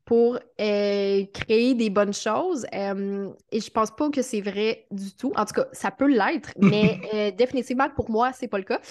pour 0.06 0.36
euh, 0.60 1.26
créer 1.34 1.74
des 1.76 1.90
bonnes 1.90 2.14
choses. 2.14 2.66
euh, 2.74 3.30
et 3.52 3.62
je 3.62 3.70
pense 3.72 3.92
pas 3.92 4.10
que 4.10 4.22
c'est 4.22 4.42
vrai 4.42 4.88
du 4.92 5.16
tout. 5.16 5.32
En 5.36 5.46
tout 5.46 5.54
cas, 5.54 5.68
ça 5.72 5.92
peut 5.92 6.08
l'être, 6.08 6.52
mais 6.58 7.00
euh, 7.14 7.32
définitivement 7.32 7.90
pour 7.90 8.10
moi, 8.10 8.34
c'est 8.34 8.48
pas 8.48 8.58
le 8.58 8.64
cas. 8.66 8.82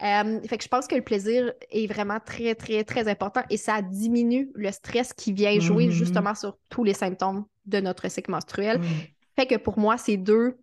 Fait 0.00 0.58
que 0.58 0.64
je 0.64 0.68
pense 0.68 0.86
que 0.86 0.94
le 0.94 1.02
plaisir 1.02 1.52
est 1.70 1.86
vraiment 1.86 2.20
très, 2.20 2.54
très, 2.54 2.84
très 2.84 3.08
important 3.08 3.42
et 3.50 3.56
ça 3.56 3.80
diminue 3.82 4.50
le 4.54 4.70
stress 4.70 5.12
qui 5.14 5.32
vient 5.32 5.58
jouer 5.60 5.90
Mhm. 5.90 5.90
justement 5.90 6.34
sur 6.34 6.58
tous 6.68 6.84
les 6.84 6.94
symptômes 6.94 7.46
de 7.64 7.80
notre 7.80 8.08
cycle 8.10 8.30
menstruel. 8.30 8.78
Oui. 8.78 9.14
Fait 9.36 9.46
que 9.46 9.56
pour 9.56 9.78
moi, 9.78 9.98
c'est 9.98 10.16
deux, 10.16 10.58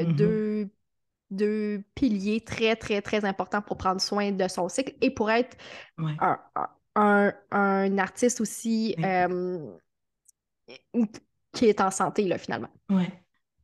Mhm. 0.00 0.06
deux, 0.06 0.68
deux 1.30 1.82
piliers 1.94 2.40
très, 2.42 2.76
très, 2.76 3.02
très 3.02 3.24
importants 3.24 3.62
pour 3.62 3.76
prendre 3.76 4.00
soin 4.00 4.32
de 4.32 4.48
son 4.48 4.68
cycle 4.68 4.94
et 5.00 5.10
pour 5.10 5.30
être 5.30 5.56
Ouais. 5.98 6.20
un, 6.20 6.38
un, 6.96 7.34
un 7.52 7.98
artiste 7.98 8.40
aussi 8.40 8.96
Oui. 8.96 9.04
euh, 9.04 9.58
qui 11.52 11.66
est 11.66 11.80
en 11.80 11.90
santé, 11.90 12.24
là, 12.28 12.38
finalement. 12.38 12.70
Ouais, 12.90 13.08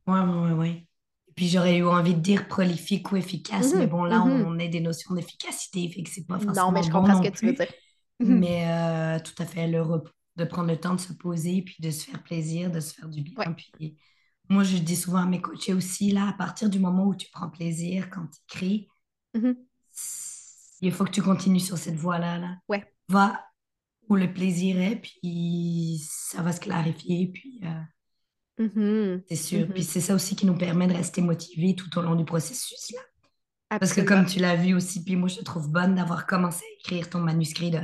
ouais, 0.07 0.51
ouais. 0.53 0.87
Et 1.29 1.31
puis 1.35 1.47
j'aurais 1.47 1.77
eu 1.77 1.85
envie 1.87 2.13
de 2.15 2.19
dire 2.19 2.47
prolifique 2.47 3.11
ou 3.11 3.15
efficace, 3.17 3.73
mais 3.75 3.87
Mhm, 3.87 3.87
bon, 3.87 4.03
là, 4.03 4.21
mhm. 4.23 4.45
on 4.45 4.59
est 4.59 4.67
des 4.69 4.81
notions 4.81 5.15
d'efficacité, 5.15 5.89
fait 5.89 6.03
que 6.03 6.09
c'est 6.09 6.25
pas 6.27 6.39
Non, 6.39 6.71
mais 6.71 6.81
forcément 6.81 6.83
je 6.83 6.89
bon 6.89 6.91
comprends 6.91 7.15
ce 7.15 7.21
que 7.21 7.27
tu 7.29 7.45
veux 7.45 7.53
dire. 7.53 7.67
Mhm. 8.19 8.47
Mais 8.49 8.67
euh, 8.69 9.19
tout 9.23 9.41
à 9.41 9.45
fait, 9.45 9.67
le 9.67 9.81
repos, 9.81 10.09
de 10.37 10.45
prendre 10.45 10.69
le 10.69 10.79
temps 10.79 10.95
de 10.95 11.01
se 11.01 11.13
poser, 11.13 11.61
puis 11.63 11.75
de 11.79 11.91
se 11.91 12.05
faire 12.05 12.23
plaisir, 12.23 12.71
de 12.71 12.79
se 12.79 12.93
faire 12.93 13.09
du 13.09 13.21
Ouais. 13.37 13.47
bien. 13.47 13.53
Puis 13.53 13.97
moi, 14.49 14.63
je 14.63 14.77
dis 14.77 14.95
souvent 14.95 15.23
à 15.23 15.25
mes 15.25 15.41
coachés 15.41 15.73
aussi, 15.73 16.11
là, 16.11 16.27
à 16.29 16.33
partir 16.33 16.69
du 16.69 16.79
moment 16.79 17.05
où 17.05 17.15
tu 17.15 17.27
prends 17.31 17.49
plaisir 17.49 18.09
quand 18.09 18.27
tu 18.27 18.39
écris, 18.49 18.87
Mhm. 19.33 19.55
il 20.81 20.91
faut 20.91 21.05
que 21.05 21.11
tu 21.11 21.21
continues 21.21 21.59
sur 21.59 21.77
cette 21.77 21.95
voie-là. 21.95 22.37
Là. 22.37 22.57
Ouais. 22.69 22.83
Va 23.09 23.39
où 24.09 24.15
le 24.15 24.31
plaisir 24.31 24.79
est, 24.81 24.97
puis 24.97 25.99
ça 26.05 26.41
va 26.41 26.51
se 26.51 26.59
clarifier, 26.59 27.27
puis 27.33 27.61
euh, 27.63 28.63
Mhm. 28.65 29.23
c'est 29.27 29.35
sûr. 29.35 29.67
Puis 29.69 29.81
Mhm. 29.81 29.87
c'est 29.87 30.01
ça 30.01 30.13
aussi 30.13 30.35
qui 30.35 30.45
nous 30.45 30.57
permet 30.57 30.87
de 30.87 30.93
rester 30.93 31.21
motivés 31.21 31.73
tout 31.75 31.97
au 31.97 32.01
long 32.01 32.15
du 32.15 32.25
processus. 32.25 32.91
Là. 32.91 33.79
Parce 33.79 33.93
que 33.93 34.01
comme 34.01 34.25
tu 34.27 34.39
l'as 34.39 34.55
vu 34.55 34.75
aussi, 34.75 35.03
puis 35.03 35.15
moi 35.15 35.27
je 35.29 35.37
te 35.37 35.43
trouve 35.43 35.71
bonne 35.71 35.95
d'avoir 35.95 36.27
commencé 36.27 36.63
à 36.63 36.79
écrire 36.79 37.09
ton 37.09 37.19
manuscrit, 37.21 37.71
de, 37.71 37.79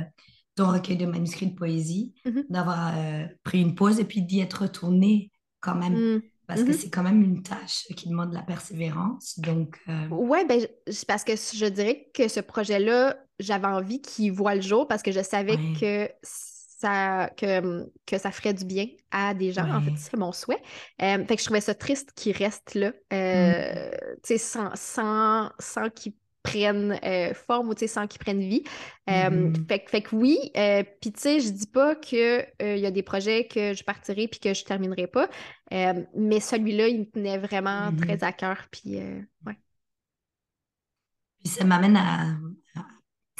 ton 0.54 0.70
recueil 0.70 0.96
de 0.96 1.06
manuscrits 1.06 1.48
de 1.50 1.56
poésie, 1.56 2.14
d'avoir 2.48 2.96
euh, 2.96 3.26
pris 3.42 3.60
une 3.60 3.74
pause 3.74 3.98
et 3.98 4.04
puis 4.04 4.22
d'y 4.22 4.38
être 4.40 4.62
retourné 4.62 5.32
quand 5.60 5.74
même. 5.74 5.94
Mhm. 5.94 6.22
Parce 6.50 6.62
que 6.64 6.72
Mhm. 6.72 6.78
c'est 6.78 6.90
quand 6.90 7.02
même 7.02 7.22
une 7.22 7.42
tâche 7.42 7.86
qui 7.96 8.08
demande 8.08 8.30
de 8.30 8.34
la 8.34 8.42
persévérance. 8.42 9.38
Donc, 9.38 9.78
euh, 9.88 10.08
Ouais, 10.08 10.44
ben, 10.44 10.66
parce 11.06 11.24
que 11.24 11.36
je 11.36 11.66
dirais 11.66 12.10
que 12.14 12.28
ce 12.28 12.40
projet-là, 12.40 13.16
j'avais 13.38 13.66
envie 13.68 14.02
qu'il 14.02 14.32
voit 14.32 14.54
le 14.56 14.60
jour 14.60 14.88
parce 14.88 15.02
que 15.02 15.12
je 15.12 15.22
savais 15.22 15.56
ouais, 15.56 15.72
que 15.72 16.10
ça, 16.22 17.30
que, 17.36 17.90
que 18.06 18.18
ça 18.18 18.30
ferait 18.32 18.54
du 18.54 18.64
bien 18.64 18.86
à 19.10 19.34
des 19.34 19.52
gens. 19.52 19.66
En 19.72 19.80
fait, 19.82 19.92
c'est 19.96 20.16
mon 20.16 20.32
souhait. 20.32 20.60
Euh, 21.02 21.24
fait 21.26 21.36
que 21.36 21.40
je 21.40 21.44
trouvais 21.44 21.60
ça 21.60 21.74
triste 21.74 22.12
qu'il 22.14 22.36
reste 22.36 22.74
là, 22.74 22.92
Mm, 23.32 23.54
euh, 23.74 23.90
tu 24.24 24.36
sais, 24.36 24.38
sans, 24.38 24.70
sans, 24.74 25.50
sans 25.58 25.88
qu'il 25.90 26.14
prenne 26.42 26.98
euh, 27.04 27.34
forme 27.34 27.68
ou 27.70 27.74
sans 27.86 28.06
qu'il 28.06 28.20
prenne 28.20 28.40
vie. 28.40 28.64
Euh, 29.10 29.50
mhm, 29.50 29.68
fait, 29.68 29.80
que- 29.80 29.90
fait 29.90 30.02
que 30.02 30.14
oui, 30.16 30.38
euh, 30.56 30.82
puis 31.00 31.12
tu 31.12 31.20
sais, 31.20 31.40
je 31.40 31.50
dis 31.50 31.66
pas 31.66 31.94
qu'il 31.96 32.46
y 32.60 32.86
a 32.86 32.90
des 32.90 33.02
projets 33.02 33.46
que 33.46 33.74
je 33.74 33.84
partirai 33.84 34.28
puis 34.28 34.40
que 34.40 34.54
je 34.54 34.64
terminerai 34.64 35.06
pas, 35.06 35.28
mais 35.70 36.40
celui-là, 36.40 36.88
il 36.88 37.00
me 37.00 37.04
tenait 37.10 37.38
vraiment 37.38 37.92
très 37.92 38.22
mhm. 38.22 38.24
à 38.24 38.32
cœur. 38.32 38.66
Puis, 38.70 38.96
ouais. 39.46 39.56
Puis 41.38 41.48
ça 41.48 41.64
m'amène 41.64 41.96
à, 41.96 42.32
à- 42.76 42.86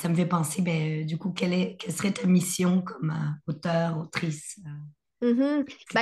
Ça 0.01 0.09
me 0.09 0.15
fait 0.15 0.27
penser, 0.27 0.63
ben, 0.63 1.05
du 1.07 1.19
coup, 1.19 1.31
quelle 1.33 1.53
est, 1.53 1.77
quelle 1.79 1.93
serait 1.95 2.13
ta 2.13 2.27
mission 2.27 2.83
comme 2.83 3.15
auteur, 3.47 3.99
autrice? 3.99 4.59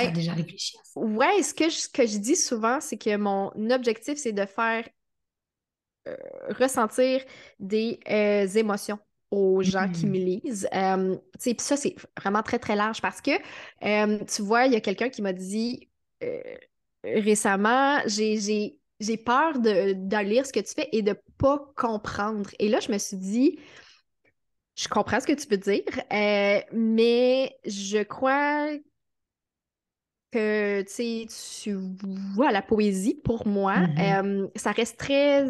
as 0.05 0.09
Ben, 0.09 0.11
déjà 0.11 0.33
réfléchi 0.33 0.77
à 0.77 0.83
ça? 0.83 0.95
ouais, 0.95 1.43
ce 1.43 1.53
que 1.53 1.69
je, 1.69 1.75
ce 1.77 1.89
que 1.89 2.05
je 2.07 2.17
dis 2.17 2.35
souvent, 2.35 2.81
c'est 2.81 2.97
que 2.97 3.15
mon 3.17 3.51
objectif, 3.71 4.17
c'est 4.17 4.33
de 4.33 4.45
faire 4.45 4.87
ressentir 6.59 7.21
des 7.59 7.99
euh, 8.09 8.47
émotions 8.47 8.99
aux 9.31 9.61
gens 9.63 9.87
qui 9.87 10.07
me 10.07 10.13
Mhm, 10.13 10.19
lisent. 10.19 10.67
Euh, 10.73 11.15
tu 11.15 11.39
sais, 11.39 11.53
puis 11.53 11.65
ça, 11.65 11.77
c'est 11.77 11.95
vraiment 12.19 12.41
très, 12.43 12.59
très 12.59 12.75
large 12.75 13.01
parce 13.01 13.21
que, 13.21 13.31
euh, 13.83 14.19
tu 14.25 14.41
vois, 14.41 14.65
il 14.65 14.73
y 14.73 14.75
a 14.75 14.81
quelqu'un 14.81 15.09
qui 15.09 15.21
m'a 15.21 15.33
dit 15.33 15.89
euh, 16.23 16.41
récemment, 17.03 17.99
j'ai, 18.07 18.77
peur 19.25 19.59
de, 19.59 19.93
de 19.93 20.17
lire 20.25 20.45
ce 20.45 20.53
que 20.53 20.59
tu 20.59 20.73
fais 20.73 20.89
et 20.91 21.01
de 21.01 21.15
pas 21.37 21.59
comprendre. 21.77 22.49
Et 22.59 22.69
là, 22.69 22.79
je 22.79 22.91
me 22.91 22.97
suis 22.97 23.17
dit, 23.17 23.59
je 24.75 24.87
comprends 24.87 25.19
ce 25.19 25.27
que 25.27 25.33
tu 25.33 25.47
veux 25.49 25.57
dire, 25.57 25.83
euh, 26.13 26.61
mais 26.71 27.57
je 27.65 28.01
crois 28.03 28.69
que 30.31 30.83
tu 31.61 31.77
vois 32.35 32.51
la 32.51 32.61
poésie 32.61 33.15
pour 33.23 33.47
moi, 33.47 33.75
mhm. 33.75 33.99
euh, 33.99 34.47
ça 34.55 34.71
reste 34.71 34.97
très 34.99 35.45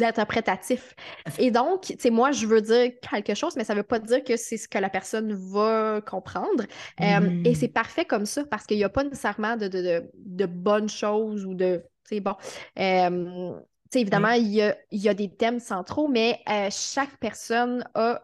interprétatif. 0.00 0.94
Et 1.38 1.50
donc, 1.50 1.82
tu 1.82 1.96
sais, 1.98 2.10
moi, 2.10 2.30
je 2.30 2.46
veux 2.46 2.60
dire 2.60 2.92
quelque 3.10 3.34
chose, 3.34 3.56
mais 3.56 3.64
ça 3.64 3.74
veut 3.74 3.82
pas 3.82 3.98
dire 3.98 4.22
que 4.22 4.36
c'est 4.36 4.56
ce 4.56 4.68
que 4.68 4.78
la 4.78 4.88
personne 4.88 5.32
va 5.34 6.00
comprendre. 6.06 6.64
Euh, 7.02 7.30
et 7.42 7.54
c'est 7.54 7.66
Mhm, 7.66 7.72
parfait 7.72 8.04
comme 8.04 8.24
ça 8.24 8.44
parce 8.44 8.66
qu'il 8.66 8.76
n'y 8.76 8.84
a 8.84 8.88
pas 8.88 9.02
nécessairement 9.02 9.56
de, 9.56 9.66
de, 9.66 9.82
de, 9.82 10.10
de 10.14 10.46
bonnes 10.46 10.88
choses 10.88 11.44
ou 11.44 11.54
de. 11.54 11.82
Tu 12.08 12.16
sais, 12.16 12.20
bon. 12.20 12.34
Euh, 12.78 13.52
tu 13.90 13.98
sais, 13.98 14.00
évidemment, 14.00 14.30
Oui. 14.30 14.34
il 14.34 14.46
y 14.48 14.62
a, 14.62 14.76
il 14.92 15.00
y 15.00 15.08
a 15.08 15.14
des 15.14 15.28
thèmes 15.34 15.58
centraux, 15.58 16.06
mais 16.06 16.40
euh, 16.48 16.68
chaque 16.70 17.16
personne 17.18 17.84
a 17.94 18.22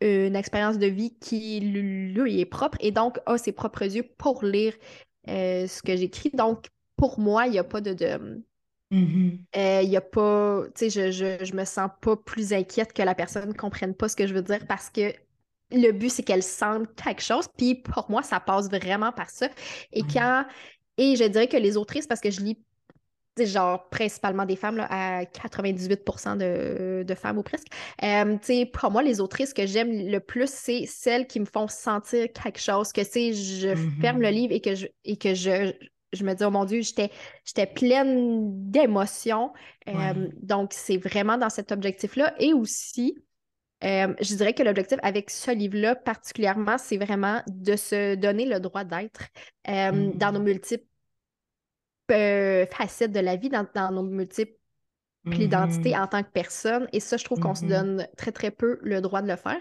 une 0.00 0.36
expérience 0.36 0.78
de 0.78 0.86
vie 0.86 1.16
qui 1.18 1.60
lui 1.60 2.40
est 2.40 2.46
propre 2.46 2.78
et 2.80 2.90
donc 2.92 3.18
a 3.26 3.38
ses 3.38 3.52
propres 3.52 3.84
yeux 3.84 4.04
pour 4.18 4.44
lire 4.44 4.74
euh, 5.28 5.66
ce 5.66 5.82
que 5.82 5.96
j'écris. 5.96 6.30
Donc, 6.32 6.66
pour 6.96 7.18
moi, 7.20 7.46
il 7.46 7.52
n'y 7.52 7.58
a 7.58 7.64
pas 7.64 7.80
de, 7.80 7.92
de 7.94 8.44
Mhm. 8.90 9.46
Euh, 9.56 9.80
Il 9.82 9.90
y 9.90 9.96
a 9.96 10.00
pas, 10.00 10.64
tu 10.74 10.90
sais, 10.90 11.10
je, 11.10 11.10
je, 11.12 11.44
je 11.44 11.54
me 11.54 11.64
sens 11.64 11.90
pas 12.00 12.16
plus 12.16 12.52
inquiète 12.52 12.92
que 12.92 13.02
la 13.02 13.14
personne 13.14 13.48
ne 13.48 13.54
comprenne 13.54 13.94
pas 13.94 14.08
ce 14.08 14.16
que 14.16 14.26
je 14.26 14.34
veux 14.34 14.42
dire 14.42 14.66
parce 14.66 14.90
que 14.90 15.12
le 15.70 15.92
but, 15.92 16.10
c'est 16.10 16.22
qu'elle 16.22 16.42
sente 16.42 16.94
quelque 16.96 17.22
chose. 17.22 17.46
Puis 17.56 17.76
pour 17.76 18.10
moi, 18.10 18.22
ça 18.22 18.40
passe 18.40 18.68
vraiment 18.68 19.12
par 19.12 19.30
ça. 19.30 19.48
Et 19.92 20.04
quand, 20.04 20.44
et 20.98 21.16
je 21.16 21.24
dirais 21.24 21.48
que 21.48 21.56
les 21.56 21.76
autrices, 21.76 22.06
parce 22.06 22.20
que 22.20 22.30
je 22.30 22.40
lis, 22.40 22.58
genre, 23.38 23.88
principalement 23.88 24.44
des 24.46 24.56
femmes, 24.56 24.76
là, 24.76 24.86
à 24.90 25.24
98% 25.26 26.36
de, 26.36 27.02
de 27.06 27.14
femmes 27.14 27.38
ou 27.38 27.42
presque. 27.42 27.66
Euh, 28.02 28.36
pour 28.72 28.90
moi, 28.90 29.02
les 29.02 29.20
autrices 29.20 29.52
que 29.54 29.66
j'aime 29.66 30.08
le 30.08 30.20
plus, 30.20 30.48
c'est 30.50 30.86
celles 30.86 31.26
qui 31.26 31.40
me 31.40 31.44
font 31.46 31.68
sentir 31.68 32.28
quelque 32.32 32.60
chose, 32.60 32.92
que, 32.92 33.04
sais, 33.04 33.32
je 33.32 33.74
Mhm. 33.74 33.90
ferme 34.00 34.20
le 34.20 34.28
livre 34.30 34.52
et 34.54 34.60
que 34.60 34.74
je, 34.74 34.86
et 35.04 35.16
que 35.16 35.34
je, 35.34 35.72
je 36.12 36.24
me 36.24 36.34
dis, 36.34 36.44
oh 36.44 36.50
mon 36.50 36.64
Dieu, 36.64 36.80
j'étais, 36.82 37.10
j'étais 37.44 37.66
pleine 37.66 38.70
d'émotions. 38.70 39.52
Euh, 39.88 39.92
Ouais. 39.92 40.14
donc, 40.40 40.72
c'est 40.72 40.96
vraiment 40.98 41.36
dans 41.38 41.50
cet 41.50 41.72
objectif-là. 41.72 42.34
Et 42.38 42.52
aussi, 42.52 43.16
euh, 43.84 44.14
je 44.20 44.34
dirais 44.36 44.54
que 44.54 44.62
l'objectif 44.62 44.98
avec 45.02 45.30
ce 45.30 45.50
livre-là, 45.50 45.94
particulièrement, 45.96 46.78
c'est 46.78 46.96
vraiment 46.96 47.42
de 47.48 47.76
se 47.76 48.14
donner 48.14 48.46
le 48.46 48.60
droit 48.60 48.84
d'être 48.84 49.26
euh, 49.68 50.12
dans 50.14 50.32
nos 50.32 50.40
multiples 50.40 50.86
euh, 52.12 52.66
facettes 52.66 53.12
de 53.12 53.20
la 53.20 53.36
vie, 53.36 53.48
dans, 53.48 53.66
dans 53.74 53.90
nos 53.92 54.02
multiples 54.02 54.52
identités 55.38 55.94
Mhm. 55.94 56.02
en 56.02 56.06
tant 56.06 56.22
que 56.22 56.30
personne. 56.30 56.86
Et 56.92 57.00
ça, 57.00 57.16
je 57.16 57.24
trouve 57.24 57.40
qu'on 57.40 57.54
se 57.54 57.64
Mhm. 57.64 57.70
donne 57.70 58.08
très, 58.16 58.30
très 58.32 58.50
peu 58.50 58.78
le 58.82 59.00
droit 59.00 59.22
de 59.22 59.28
le 59.28 59.36
faire. 59.36 59.60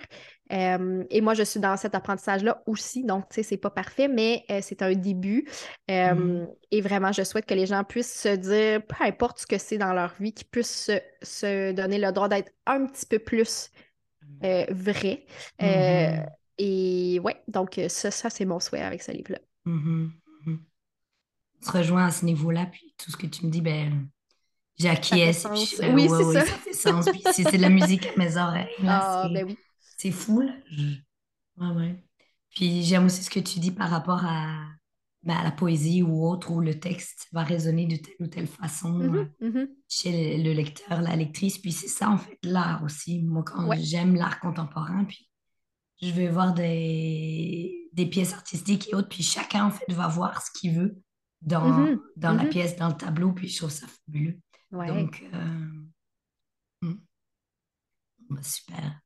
Euh, 0.52 1.04
et 1.10 1.22
moi, 1.22 1.34
je 1.34 1.44
suis 1.44 1.60
dans 1.60 1.78
cet 1.78 1.96
apprentissage-là 1.96 2.62
aussi. 2.68 3.04
Donc, 3.06 3.30
tu 3.30 3.36
sais, 3.36 3.44
c'est 3.44 3.58
pas 3.58 3.70
parfait, 3.70 4.08
mais 4.10 4.44
euh, 4.52 4.60
c'est 4.62 4.82
un 4.82 4.94
début. 4.94 5.48
Euh, 5.90 6.14
Mhm. 6.14 6.48
Et 6.72 6.82
vraiment, 6.82 7.12
je 7.14 7.24
souhaite 7.24 7.46
que 7.46 7.54
les 7.54 7.66
gens 7.66 7.84
puissent 7.84 8.14
se 8.22 8.36
dire, 8.36 8.86
peu 8.86 8.96
importe 9.06 9.40
ce 9.40 9.48
que 9.48 9.58
c'est 9.58 9.78
dans 9.78 9.94
leur 9.94 10.14
vie, 10.20 10.34
qu'ils 10.34 10.48
puissent 10.48 10.86
se, 10.86 11.00
se 11.22 11.72
donner 11.72 11.98
le 11.98 12.12
droit 12.12 12.28
d'être 12.28 12.52
un 12.66 12.86
petit 12.86 13.06
peu 13.06 13.20
plus 13.20 13.72
vrai. 14.42 15.26
Et 16.60 17.20
ouais, 17.24 17.42
donc 17.48 17.80
ça, 17.88 18.12
ça 18.12 18.30
c'est 18.30 18.46
mon 18.46 18.60
souhait 18.60 18.82
avec 18.82 19.02
ce 19.02 19.12
livre-là. 19.12 19.40
Se 21.64 21.72
rejoint 21.72 22.06
à 22.06 22.12
ce 22.12 22.26
niveau-là, 22.26 22.66
puis 22.68 22.94
tout 22.98 23.10
ce 23.12 23.18
que 23.18 23.28
tu 23.28 23.46
me 23.46 23.52
dis, 23.52 23.62
ben, 23.62 24.08
j'acquiesce, 24.78 25.46
Oui, 25.50 25.60
ouais, 25.60 26.08
c'est 26.10 26.26
ouais, 26.26 26.34
ça. 26.34 26.46
ça 26.46 26.58
fait 26.58 26.74
sens. 26.74 27.06
Puis 27.10 27.24
c'est 27.32 27.52
de 27.58 27.62
la 27.62 27.70
musique 27.70 28.06
à 28.08 28.18
mes 28.18 28.38
oreilles, 28.38 28.68
Ah, 28.86 29.24
c'est 29.28 29.34
ben 29.34 29.46
oui. 29.46 29.58
c'est 29.98 30.12
fou, 30.12 30.42
là. 30.42 30.54
Je- 30.72 30.98
Ouais, 31.58 31.68
ouais. 31.76 32.04
Puis 32.56 32.84
j'aime 32.84 33.06
aussi 33.06 33.22
ce 33.24 33.30
que 33.30 33.40
tu 33.40 33.60
dis 33.60 33.70
par 33.72 33.90
rapport 33.92 34.26
à, 34.26 34.66
ben, 35.22 35.36
à 35.38 35.44
la 35.44 35.52
poésie 35.52 36.02
ou 36.02 36.28
autre, 36.28 36.50
où 36.52 36.60
le 36.60 36.80
texte 36.80 37.28
va 37.32 37.44
résonner 37.44 37.86
de 37.86 37.96
telle 37.98 38.16
ou 38.20 38.28
telle 38.28 38.48
façon 38.48 39.00
euh, 39.02 39.08
Mhm, 39.08 39.30
mhm. 39.52 39.68
chez 39.88 40.38
le, 40.38 40.44
le 40.44 40.54
lecteur, 40.54 41.02
la 41.02 41.16
lectrice. 41.16 41.60
Puis 41.60 41.72
c'est 41.72 41.88
ça, 41.88 42.10
en 42.10 42.18
fait, 42.18 42.38
l'art 42.44 42.84
aussi. 42.84 43.22
Moi, 43.22 43.44
quand 43.44 43.68
Ouais. 43.68 43.80
j'aime 43.80 44.16
l'art 44.16 44.40
contemporain, 44.40 45.06
puis 45.06 45.30
je 46.02 46.10
vais 46.12 46.28
voir 46.28 46.54
des, 46.56 47.88
des 47.94 48.08
pièces 48.08 48.34
artistiques 48.34 48.90
et 48.90 48.96
autres, 48.96 49.10
puis 49.10 49.22
chacun, 49.24 49.66
en 49.66 49.72
fait, 49.72 49.86
va 49.94 50.08
voir 50.08 50.42
ce 50.42 50.50
qu'il 50.60 50.74
veut 50.74 51.00
dans, 51.46 51.68
Mhm, 51.68 52.00
dans 52.16 52.34
la 52.34 52.44
mhm. 52.44 52.50
pièce, 52.50 52.76
dans 52.76 52.90
le 52.90 52.96
tableau, 52.98 53.34
puis 53.34 53.48
je 53.48 53.58
trouve 53.58 53.70
ça 53.70 53.88
fabuleux. 53.88 54.40
Ouais. 54.72 54.88
Donc, 54.88 55.24
euh, 55.34 56.88
hmm, 56.88 56.96
bah, 58.30 58.44
super. 58.44 59.00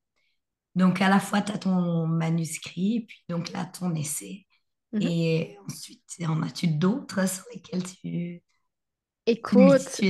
Donc, 0.75 1.01
à 1.01 1.09
la 1.09 1.19
fois, 1.19 1.41
tu 1.41 1.51
as 1.51 1.57
ton 1.57 2.05
manuscrit, 2.07 3.05
puis 3.07 3.23
donc 3.29 3.51
là, 3.51 3.65
ton 3.65 3.93
essai. 3.95 4.45
Mhm. 4.93 5.01
Et 5.01 5.57
ensuite, 5.67 6.01
en 6.27 6.41
as-tu 6.43 6.67
d'autres 6.67 7.27
sur 7.27 7.43
lesquels 7.53 7.83
tu... 7.83 8.41
Écoute, 9.25 10.01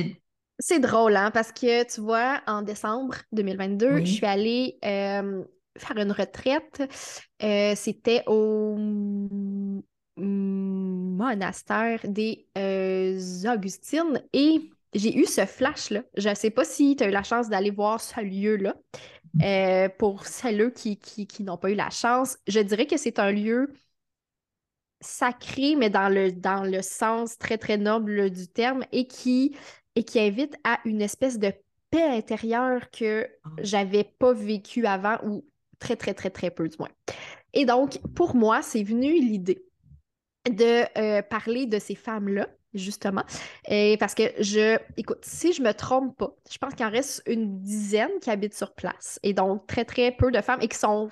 c'est 0.60 0.80
drôle, 0.80 1.16
hein, 1.16 1.32
parce 1.32 1.52
que 1.52 1.84
tu 1.92 2.02
vois, 2.02 2.42
en 2.48 2.62
décembre 2.62 3.16
2022, 3.32 4.00
je 4.00 4.12
suis 4.12 4.26
allée 4.26 4.78
euh, 4.84 5.44
faire 5.78 5.98
une 5.98 6.12
retraite. 6.12 6.84
Euh, 7.44 7.74
C'était 7.76 8.24
au 8.28 8.76
monastère 11.17 11.99
des 12.08 12.47
euh, 12.58 13.19
Augustines 13.53 14.23
et 14.34 14.69
j'ai 14.93 15.17
eu 15.17 15.25
ce 15.25 15.45
flash-là. 15.45 16.03
Je 16.15 16.30
ne 16.30 16.36
sais 16.36 16.49
pas 16.51 16.63
si 16.63 16.95
tu 16.95 17.03
as 17.03 17.08
eu 17.08 17.12
la 17.12 17.23
chance 17.23 17.49
d'aller 17.49 17.71
voir 17.71 17.99
ce 17.99 18.21
lieu-là. 18.21 18.75
Euh, 19.43 19.89
pour 19.99 20.25
celles 20.25 20.73
qui, 20.73 20.97
qui, 20.97 21.27
qui 21.27 21.43
n'ont 21.43 21.58
pas 21.58 21.69
eu 21.69 21.75
la 21.75 21.91
chance, 21.91 22.38
je 22.47 22.60
dirais 22.60 22.88
que 22.88 22.97
c'est 22.97 23.19
un 23.19 23.32
lieu 23.32 23.71
sacré, 24.99 25.75
mais 25.75 25.89
dans 25.89 26.10
le, 26.10 26.32
dans 26.32 26.63
le 26.63 26.82
sens 26.82 27.38
très, 27.38 27.58
très 27.58 27.77
noble 27.77 28.32
du 28.32 28.47
terme, 28.47 28.84
et 28.91 29.08
qui, 29.08 29.56
et 29.95 30.03
qui 30.03 30.19
invite 30.19 30.56
à 30.63 30.80
une 30.86 31.01
espèce 31.01 31.38
de 31.39 31.53
paix 31.91 32.03
intérieure 32.03 32.89
que 32.91 33.27
Oh. 33.45 33.49
j'avais 33.60 34.03
pas 34.03 34.34
vécu 34.34 34.86
avant, 34.88 35.17
ou 35.23 35.45
très, 35.80 35.95
très, 35.95 36.13
très, 36.13 36.30
très 36.32 36.51
peu 36.51 36.67
du 36.67 36.75
moins. 36.80 36.89
Et 37.53 37.65
donc, 37.65 37.99
pour 38.15 38.36
moi, 38.36 38.62
c'est 38.63 38.84
venu 38.84 39.13
l'idée 39.19 39.66
de 40.50 40.86
euh, 40.98 41.22
parler 41.22 41.66
de 41.66 41.80
ces 41.80 41.96
femmes-là, 41.96 42.48
justement, 42.74 43.24
parce 44.00 44.14
que 44.14 44.24
je, 44.40 44.78
écoute, 44.98 45.24
si 45.24 45.54
je 45.54 45.62
me 45.62 45.74
trompe 45.74 46.18
pas, 46.18 46.36
je 46.52 46.58
pense 46.58 46.74
qu'il 46.74 46.86
en 46.86 46.92
reste 46.92 47.24
une 47.26 47.62
dizaine 47.62 48.12
qui 48.22 48.30
habitent 48.30 48.56
sur 48.56 48.74
place, 48.74 49.20
et 49.24 49.34
donc 49.34 49.66
très, 49.68 49.86
très 49.86 50.12
peu 50.12 50.32
de 50.32 50.42
femmes, 50.42 50.60
et 50.62 50.68
qui 50.68 50.78
sont, 50.78 51.10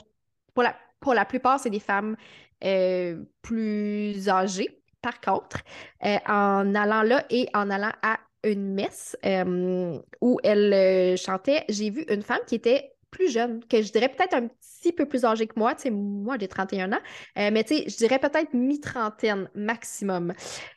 pour 0.54 1.13
la, 1.13 1.26
plupart, 1.26 1.60
c'est 1.60 1.69
des 1.69 1.80
femmes 1.80 2.15
euh, 2.63 3.24
plus 3.41 4.30
âgées. 4.30 4.82
Par 5.02 5.21
contre, 5.21 5.58
euh, 6.04 6.17
en 6.28 6.74
allant 6.74 7.04
là 7.04 7.26
et 7.30 7.48
en 7.54 7.69
allant 7.69 7.91
à 8.02 8.19
une 8.43 8.74
messe 8.74 9.15
où 10.21 10.39
elle 10.43 11.17
chantait, 11.17 11.63
j'ai 11.69 11.89
vu 11.89 12.06
une 12.10 12.21
femme 12.21 12.41
qui 12.48 12.56
était 12.56 12.94
plus 13.15 13.32
jeune, 13.32 13.63
que 13.65 13.82
je 13.82 13.91
dirais 13.91 14.10
peut-être 14.10 14.34
un 14.34 14.47
petit 14.47 14.91
peu 14.91 15.06
plus 15.06 15.23
âgée 15.23 15.47
que 15.47 15.58
moi. 15.58 15.73
Tu 15.73 15.84
sais, 15.84 15.89
moi, 15.89 16.36
j'ai 16.38 16.49
31 16.49 16.91
ans, 16.91 16.99
euh, 17.38 17.49
mais 17.51 17.63
tu 17.63 17.75
sais, 17.75 17.86
je 17.88 17.95
dirais 17.95 18.19
peut-être 18.19 18.54
mi-trentaine 18.54 19.49
maximum. 19.56 20.34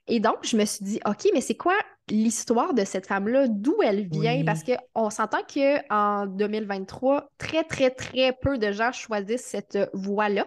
Et 0.06 0.20
donc, 0.20 0.36
je 0.42 0.56
me 0.56 0.64
suis 0.64 0.84
dit, 0.84 1.00
OK, 1.04 1.28
mais 1.34 1.40
c'est 1.40 1.56
quoi 1.56 1.74
l'histoire 2.08 2.74
de 2.74 2.84
cette 2.84 3.06
femme-là? 3.06 3.48
D'où 3.48 3.74
elle 3.82 4.08
vient? 4.08 4.36
Oui. 4.36 4.44
Parce 4.44 4.62
qu'on 4.62 5.10
s'entend 5.10 5.40
qu'en 5.52 6.26
2023, 6.26 7.28
très, 7.38 7.64
très, 7.64 7.90
très 7.90 8.32
peu 8.32 8.56
de 8.56 8.70
gens 8.70 8.92
choisissent 8.92 9.44
cette 9.44 9.90
voie-là. 9.92 10.46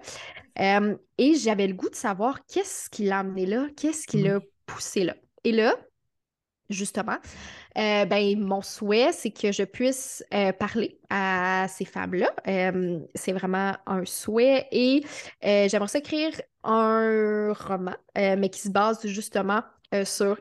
Euh, 0.59 0.95
et 1.17 1.35
j'avais 1.35 1.67
le 1.67 1.73
goût 1.73 1.89
de 1.89 1.95
savoir 1.95 2.45
qu'est-ce 2.45 2.89
qui 2.89 3.03
l'a 3.03 3.19
amené 3.19 3.45
là, 3.45 3.67
qu'est-ce 3.75 4.07
qui 4.07 4.21
l'a 4.21 4.39
poussé 4.65 5.03
là? 5.03 5.15
Et 5.43 5.51
là, 5.51 5.75
justement, 6.71 7.17
euh, 7.77 8.05
ben, 8.05 8.39
mon 8.39 8.61
souhait, 8.61 9.11
c'est 9.11 9.31
que 9.31 9.51
je 9.51 9.63
puisse 9.63 10.23
euh, 10.33 10.51
parler 10.53 10.99
à 11.09 11.67
ces 11.69 11.85
femmes-là. 11.85 12.31
Euh, 12.47 12.99
c'est 13.15 13.33
vraiment 13.33 13.73
un 13.85 14.05
souhait 14.05 14.67
et 14.71 15.03
j'aimerais 15.41 15.87
ça 15.87 15.99
écrire 15.99 16.31
un 16.63 17.53
roman, 17.53 17.95
mais 18.15 18.49
qui 18.49 18.61
se 18.61 18.69
base 18.69 19.05
justement 19.07 19.61
sur 20.05 20.37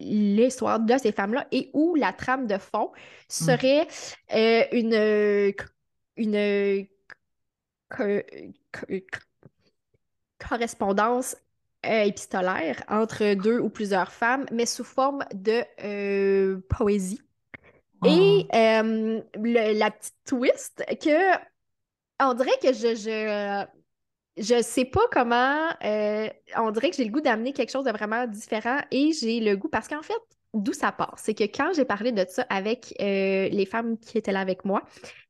l'histoire 0.00 0.80
de 0.80 0.98
ces 0.98 1.12
femmes-là 1.12 1.46
et 1.52 1.70
où 1.74 1.94
la 1.94 2.12
trame 2.12 2.46
de 2.46 2.58
fond 2.58 2.90
serait 3.28 3.86
euh, 4.34 4.64
une, 4.72 5.54
une 6.16 6.86
co- 7.88 8.22
co- 8.72 8.86
correspondance 10.38 11.36
euh, 11.86 12.02
épistolaire 12.04 12.82
entre 12.88 13.34
deux 13.34 13.58
ou 13.58 13.70
plusieurs 13.70 14.12
femmes, 14.12 14.46
mais 14.52 14.66
sous 14.66 14.84
forme 14.84 15.24
de 15.34 15.62
euh, 15.84 16.60
poésie. 16.68 17.20
Oh. 18.02 18.06
Et 18.08 18.46
euh, 18.54 19.20
le- 19.36 19.78
la 19.78 19.90
petite 19.90 20.14
twist 20.26 20.84
que 21.02 21.36
on 22.20 22.34
dirait 22.34 22.58
que 22.62 22.72
je, 22.72 22.94
je, 22.94 23.64
je 24.36 24.62
sais 24.62 24.84
pas 24.84 25.02
comment, 25.10 25.68
euh, 25.84 26.28
on 26.56 26.70
dirait 26.70 26.90
que 26.90 26.96
j'ai 26.96 27.04
le 27.04 27.10
goût 27.12 27.20
d'amener 27.20 27.52
quelque 27.52 27.70
chose 27.70 27.84
de 27.84 27.90
vraiment 27.90 28.26
différent 28.26 28.78
et 28.90 29.12
j'ai 29.12 29.40
le 29.40 29.56
goût 29.56 29.68
parce 29.68 29.88
qu'en 29.88 30.02
fait, 30.02 30.14
d'où 30.54 30.72
ça 30.72 30.92
part, 30.92 31.14
c'est 31.18 31.34
que 31.34 31.44
quand 31.44 31.72
j'ai 31.74 31.84
parlé 31.84 32.12
de 32.12 32.24
ça 32.28 32.42
avec 32.48 32.94
les 33.00 33.66
femmes 33.70 33.98
qui 33.98 34.18
étaient 34.18 34.32
là 34.32 34.40
avec 34.40 34.64
moi, 34.64 34.82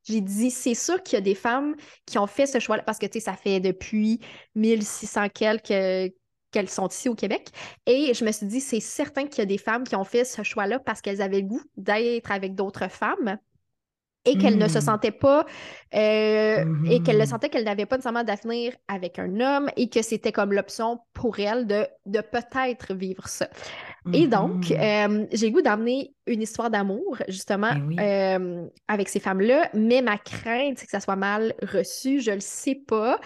j'ai 0.05 0.21
dit, 0.21 0.51
c'est 0.51 0.75
sûr 0.75 1.03
qu'il 1.03 1.15
y 1.15 1.19
a 1.19 1.21
des 1.23 1.35
femmes 1.35 1.77
qui 2.07 2.19
ont 2.19 2.27
fait 2.27 2.47
ce 2.47 2.59
choix-là 2.59 2.83
parce 2.83 2.99
que, 2.99 3.07
tu 3.07 3.15
sais, 3.15 3.21
ça 3.21 3.35
fait 3.37 3.61
depuis 3.61 4.21
1600 4.55 5.29
quelques 5.29 6.13
qu'elles 6.53 6.71
sont 6.71 6.89
ici 6.89 7.09
au 7.09 7.17
Québec. 7.17 7.49
Et 7.87 8.15
je 8.15 8.25
me 8.25 8.33
suis 8.33 8.47
dit, 8.47 8.61
c'est 8.61 8.81
certain 8.81 9.27
qu'il 9.27 9.41
y 9.41 9.43
a 9.43 9.47
des 9.47 9.59
femmes 9.59 9.85
qui 9.85 9.97
ont 9.97 10.05
fait 10.05 10.25
ce 10.25 10.45
choix-là 10.45 10.79
parce 10.81 11.01
qu'elles 11.03 11.23
avaient 11.23 11.41
le 11.43 11.49
goût 11.49 11.63
d'être 11.77 12.33
avec 12.33 12.55
d'autres 12.55 12.89
femmes 12.91 13.39
et 14.25 14.37
qu'elles 14.39 14.59
ne 14.59 14.69
se 14.69 14.81
Hmm. 14.81 14.81
sentaient 14.81 15.11
pas, 15.11 15.47
euh, 15.95 16.59
et 16.85 17.03
qu'elles 17.03 17.19
le 17.19 17.27
sentaient 17.27 17.49
qu'elles 17.49 17.65
n'avaient 17.65 17.87
pas 17.87 17.97
nécessairement 17.97 18.23
d'avenir 18.23 18.73
avec 18.87 19.19
un 19.19 19.41
homme 19.41 19.69
et 19.77 19.89
que 19.89 20.01
c'était 20.03 20.31
comme 20.31 20.53
l'option 20.53 21.01
pour 21.13 21.41
elles 21.41 21.67
de, 21.67 21.87
de 22.07 22.21
peut-être 22.21 22.95
vivre 22.95 23.27
ça. 23.27 23.49
Et 24.13 24.29
donc, 24.29 24.73
Mhm. 24.73 24.79
euh, 24.81 25.27
j'ai 25.33 25.49
le 25.49 25.53
goût 25.55 25.63
d'amener 25.63 26.15
une 26.27 26.43
histoire 26.43 26.71
d'amour, 26.71 27.19
justement, 27.29 27.75
Eh 27.75 27.81
oui. 27.83 28.01
euh, 28.01 28.67
avec 28.89 29.09
ces 29.09 29.21
femmes-là, 29.21 29.71
mais 29.75 30.03
ma 30.03 30.19
crainte, 30.19 30.79
c'est 30.79 30.87
que 30.87 30.93
ça 30.93 31.01
soit 31.01 31.17
mal 31.17 31.55
reçu, 31.63 32.21
je 32.21 32.33
le 32.33 32.41
sais 32.41 32.75
pas. 32.77 33.21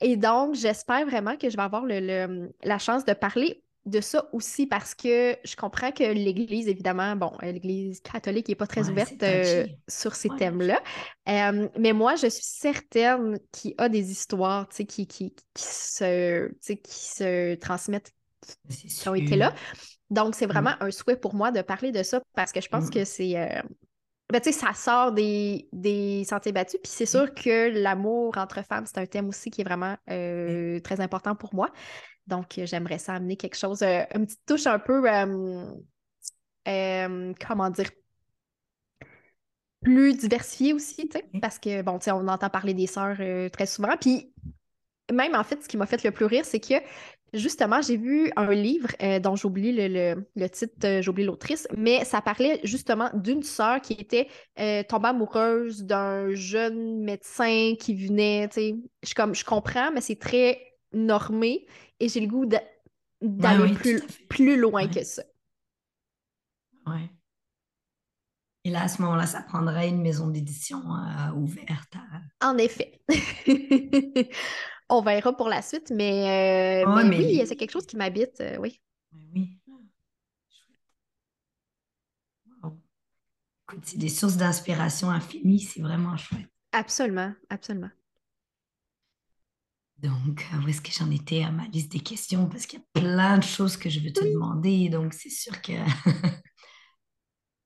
Et 0.00 0.16
donc, 0.16 0.54
j'espère 0.54 1.06
vraiment 1.06 1.36
que 1.36 1.50
je 1.50 1.56
vais 1.56 1.62
avoir 1.62 1.84
le- 1.84 2.00
le- 2.00 2.52
la 2.62 2.78
chance 2.78 3.04
de 3.04 3.12
parler 3.12 3.62
de 3.86 4.00
ça 4.00 4.28
aussi 4.32 4.66
parce 4.66 4.94
que 4.94 5.36
je 5.42 5.56
comprends 5.56 5.90
que 5.90 6.04
l'Église, 6.04 6.68
évidemment, 6.68 7.16
bon, 7.16 7.32
euh, 7.42 7.52
l'Église 7.52 8.00
catholique 8.00 8.48
n'est 8.48 8.54
pas 8.54 8.66
très 8.66 8.88
ouverte 8.90 9.22
euh, 9.22 9.66
sur 9.88 10.14
ces 10.14 10.28
thèmes-là. 10.28 10.80
Euh, 11.28 11.68
mais 11.78 11.92
moi, 11.92 12.14
je 12.16 12.26
suis 12.26 12.44
certaine 12.44 13.38
qu'il 13.52 13.70
y 13.72 13.74
a 13.78 13.88
des 13.88 14.10
histoires 14.10 14.68
qui, 14.68 14.84
qui, 14.86 15.06
qui, 15.06 15.34
se, 15.56 16.48
qui 16.60 16.98
se 16.98 17.54
transmettent, 17.56 18.12
qui 18.68 19.08
ont 19.08 19.14
été 19.14 19.36
là. 19.36 19.54
Donc, 20.10 20.34
c'est 20.34 20.46
vraiment 20.46 20.72
mm. 20.72 20.84
un 20.84 20.90
souhait 20.90 21.16
pour 21.16 21.34
moi 21.34 21.50
de 21.50 21.62
parler 21.62 21.92
de 21.92 22.02
ça 22.02 22.20
parce 22.34 22.52
que 22.52 22.60
je 22.60 22.68
pense 22.68 22.86
mm. 22.86 22.90
que 22.90 23.04
c'est. 23.04 23.62
Ben, 24.30 24.40
tu 24.40 24.52
sais, 24.52 24.58
ça 24.58 24.72
sort 24.74 25.12
des, 25.12 25.68
des 25.72 26.24
sentiers 26.24 26.52
battus. 26.52 26.80
Puis 26.82 26.92
c'est 26.92 27.06
sûr 27.06 27.34
que 27.34 27.70
l'amour 27.70 28.38
entre 28.38 28.64
femmes, 28.64 28.86
c'est 28.86 28.98
un 28.98 29.06
thème 29.06 29.28
aussi 29.28 29.50
qui 29.50 29.60
est 29.60 29.64
vraiment 29.64 29.96
très 30.06 31.00
important 31.00 31.34
pour 31.34 31.54
moi. 31.54 31.70
Donc, 32.30 32.58
euh, 32.58 32.66
j'aimerais 32.66 32.98
ça 32.98 33.14
amener 33.14 33.36
quelque 33.36 33.56
chose, 33.56 33.82
euh, 33.82 34.04
une 34.14 34.24
petite 34.24 34.46
touche 34.46 34.66
un 34.66 34.78
peu, 34.78 35.02
euh, 36.68 37.32
comment 37.46 37.70
dire, 37.70 37.90
plus 39.82 40.16
diversifiée 40.16 40.72
aussi, 40.72 41.08
tu 41.08 41.18
sais, 41.18 41.24
parce 41.40 41.58
que, 41.58 41.82
bon, 41.82 41.98
tu 41.98 42.04
sais, 42.04 42.12
on 42.12 42.28
entend 42.28 42.50
parler 42.50 42.74
des 42.74 42.86
sœurs 42.86 43.18
très 43.50 43.66
souvent. 43.66 43.96
Puis, 44.00 44.32
même, 45.12 45.34
en 45.34 45.42
fait, 45.42 45.62
ce 45.62 45.68
qui 45.68 45.76
m'a 45.76 45.86
fait 45.86 46.04
le 46.04 46.12
plus 46.12 46.26
rire, 46.26 46.44
c'est 46.44 46.60
que, 46.60 46.74
justement, 47.32 47.80
j'ai 47.82 47.96
vu 47.96 48.32
un 48.36 48.52
livre 48.52 48.88
dont 49.20 49.36
j'oublie 49.36 49.72
le, 49.72 50.26
le, 50.34 50.48
titre, 50.48 51.00
j'oublie 51.00 51.24
l'autrice, 51.24 51.66
mais 51.76 52.04
ça 52.04 52.20
parlait 52.20 52.60
justement 52.64 53.10
d'une 53.14 53.42
sœur 53.42 53.80
qui 53.80 53.94
était 53.94 54.28
tombée 54.84 55.08
amoureuse 55.08 55.84
d'un 55.84 56.34
jeune 56.34 57.02
médecin 57.02 57.74
qui 57.78 57.94
venait, 57.94 58.48
tu 58.48 58.54
sais. 58.54 58.74
Je, 59.02 59.14
comme, 59.14 59.34
je 59.34 59.44
comprends, 59.44 59.90
mais 59.92 60.00
c'est 60.00 60.18
très 60.18 60.58
normé 60.92 61.66
et 61.98 62.08
j'ai 62.08 62.20
le 62.20 62.26
goût 62.26 62.46
d'aller 63.20 63.74
plus, 63.74 64.02
plus 64.28 64.58
loin 64.58 64.88
que 64.88 65.04
ça. 65.04 65.22
Ouais. 66.86 67.10
Et 68.64 68.70
là, 68.70 68.82
à 68.82 68.88
ce 68.88 69.00
moment-là, 69.02 69.26
ça 69.26 69.42
prendrait 69.42 69.88
une 69.88 70.02
maison 70.02 70.28
d'édition 70.28 70.82
euh, 70.94 71.32
ouverte. 71.32 71.94
En 72.42 72.58
effet. 72.58 73.00
On 74.90 75.02
verra 75.02 75.36
pour 75.36 75.48
la 75.48 75.62
suite, 75.62 75.92
mais, 75.94 76.84
euh, 76.84 76.94
oui, 77.08 77.42
c'est 77.46 77.56
quelque 77.56 77.70
chose 77.70 77.86
qui 77.86 77.96
m'habite, 77.96 78.40
euh, 78.40 78.56
oui. 78.58 78.80
Oui. 79.34 79.56
Écoute, 83.68 83.84
c'est 83.84 83.98
des 83.98 84.08
sources 84.08 84.36
d'inspiration 84.36 85.10
infinies, 85.10 85.60
c'est 85.60 85.80
vraiment 85.80 86.16
chouette. 86.16 86.48
Absolument, 86.72 87.32
absolument. 87.50 87.90
Donc, 89.98 90.46
où 90.64 90.68
est-ce 90.68 90.80
que 90.80 90.90
j'en 90.90 91.10
étais 91.10 91.42
à 91.42 91.50
ma 91.50 91.66
liste 91.68 91.92
des 91.92 92.00
questions? 92.00 92.48
Parce 92.48 92.66
qu'il 92.66 92.78
y 92.78 92.82
a 92.82 93.00
plein 93.00 93.38
de 93.38 93.44
choses 93.44 93.76
que 93.76 93.90
je 93.90 94.00
veux 94.00 94.12
te 94.12 94.24
demander. 94.24 94.88
Donc, 94.88 95.12
c'est 95.12 95.30
sûr 95.30 95.60
que 95.60 95.72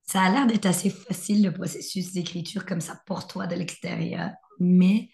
ça 0.03 0.23
a 0.23 0.31
l'air 0.31 0.47
d'être 0.47 0.67
assez 0.67 0.91
facile, 0.91 1.45
le 1.45 1.53
processus 1.53 2.13
d'écriture 2.13 2.67
comme 2.67 2.81
ça 2.81 3.01
pour 3.07 3.27
toi 3.27 3.47
de 3.47 3.55
l'extérieur. 3.55 4.31
Mais 4.59 5.09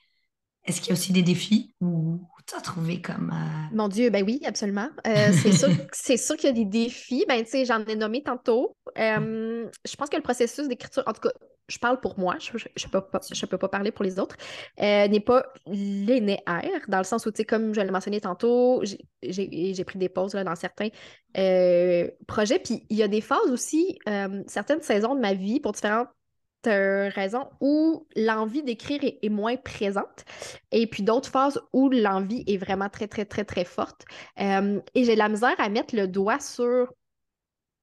est-ce 0.70 0.80
qu'il 0.80 0.88
y 0.88 0.92
a 0.92 0.94
aussi 0.94 1.12
des 1.12 1.22
défis 1.22 1.74
ou 1.80 2.20
tu 2.46 2.56
as 2.56 2.60
trouvé 2.60 3.00
comme... 3.00 3.30
Euh, 3.32 3.76
Mon 3.76 3.88
Dieu, 3.88 4.10
ben 4.10 4.24
oui, 4.24 4.40
absolument. 4.44 4.88
Euh, 5.06 5.32
c'est 5.92 6.16
sûr, 6.16 6.36
qu'il 6.36 6.48
y 6.48 6.52
a 6.52 6.52
des 6.52 6.64
défis. 6.64 7.24
Ben, 7.28 7.42
tu 7.44 7.50
sais, 7.50 7.64
j'en 7.64 7.84
ai 7.84 7.96
nommé 7.96 8.22
tantôt. 8.22 8.76
Euh, 8.98 9.66
je 9.84 9.96
pense 9.96 10.08
que 10.08 10.16
le 10.16 10.22
processus 10.22 10.66
d'écriture, 10.68 11.02
en 11.06 11.12
tout 11.12 11.20
cas, 11.20 11.30
je 11.68 11.78
parle 11.78 12.00
pour 12.00 12.18
moi, 12.18 12.36
je 12.40 12.52
ne 12.52 12.90
peux, 12.90 13.00
pas, 13.00 13.20
peux 13.20 13.58
pas 13.58 13.68
parler 13.68 13.92
pour 13.92 14.04
les 14.04 14.18
autres, 14.18 14.36
n'est 14.76 15.20
pas 15.20 15.44
linéaire, 15.66 16.80
dans 16.88 16.98
le 16.98 17.04
sens 17.04 17.24
où, 17.26 17.30
tu 17.30 17.36
sais, 17.36 17.44
comme 17.44 17.72
je 17.72 17.80
l'ai 17.80 17.92
mentionné 17.92 18.20
tantôt, 18.20 18.82
j'ai 19.22 19.84
pris 19.84 19.98
des 20.00 20.08
pauses 20.08 20.34
là, 20.34 20.42
dans 20.42 20.56
certains 20.56 20.88
projets. 22.26 22.58
Puis 22.58 22.86
il 22.90 22.96
y 22.96 23.04
a 23.04 23.08
des 23.08 23.20
phases 23.20 23.52
aussi, 23.52 24.00
certaines 24.48 24.82
saisons 24.82 25.14
de 25.14 25.20
ma 25.20 25.34
vie, 25.34 25.60
pour 25.60 25.70
différentes 25.70 26.08
raisons, 26.68 27.48
où 27.60 28.06
l'envie 28.16 28.62
d'écrire 28.62 29.02
est, 29.04 29.18
est, 29.22 29.28
moins 29.28 29.56
présente. 29.56 30.24
Et 30.72 30.86
puis 30.86 31.02
d'autres 31.02 31.30
phases 31.30 31.60
où 31.72 31.88
l'envie 31.88 32.44
est 32.46 32.58
vraiment 32.58 32.88
très, 32.88 33.08
très, 33.08 33.24
très, 33.24 33.44
très 33.44 33.64
forte. 33.64 34.04
et 34.36 35.04
j'ai 35.04 35.16
la 35.16 35.28
misère 35.28 35.54
à 35.58 35.68
mettre 35.68 35.94
le 35.94 36.06
doigt 36.06 36.40
sur 36.40 36.88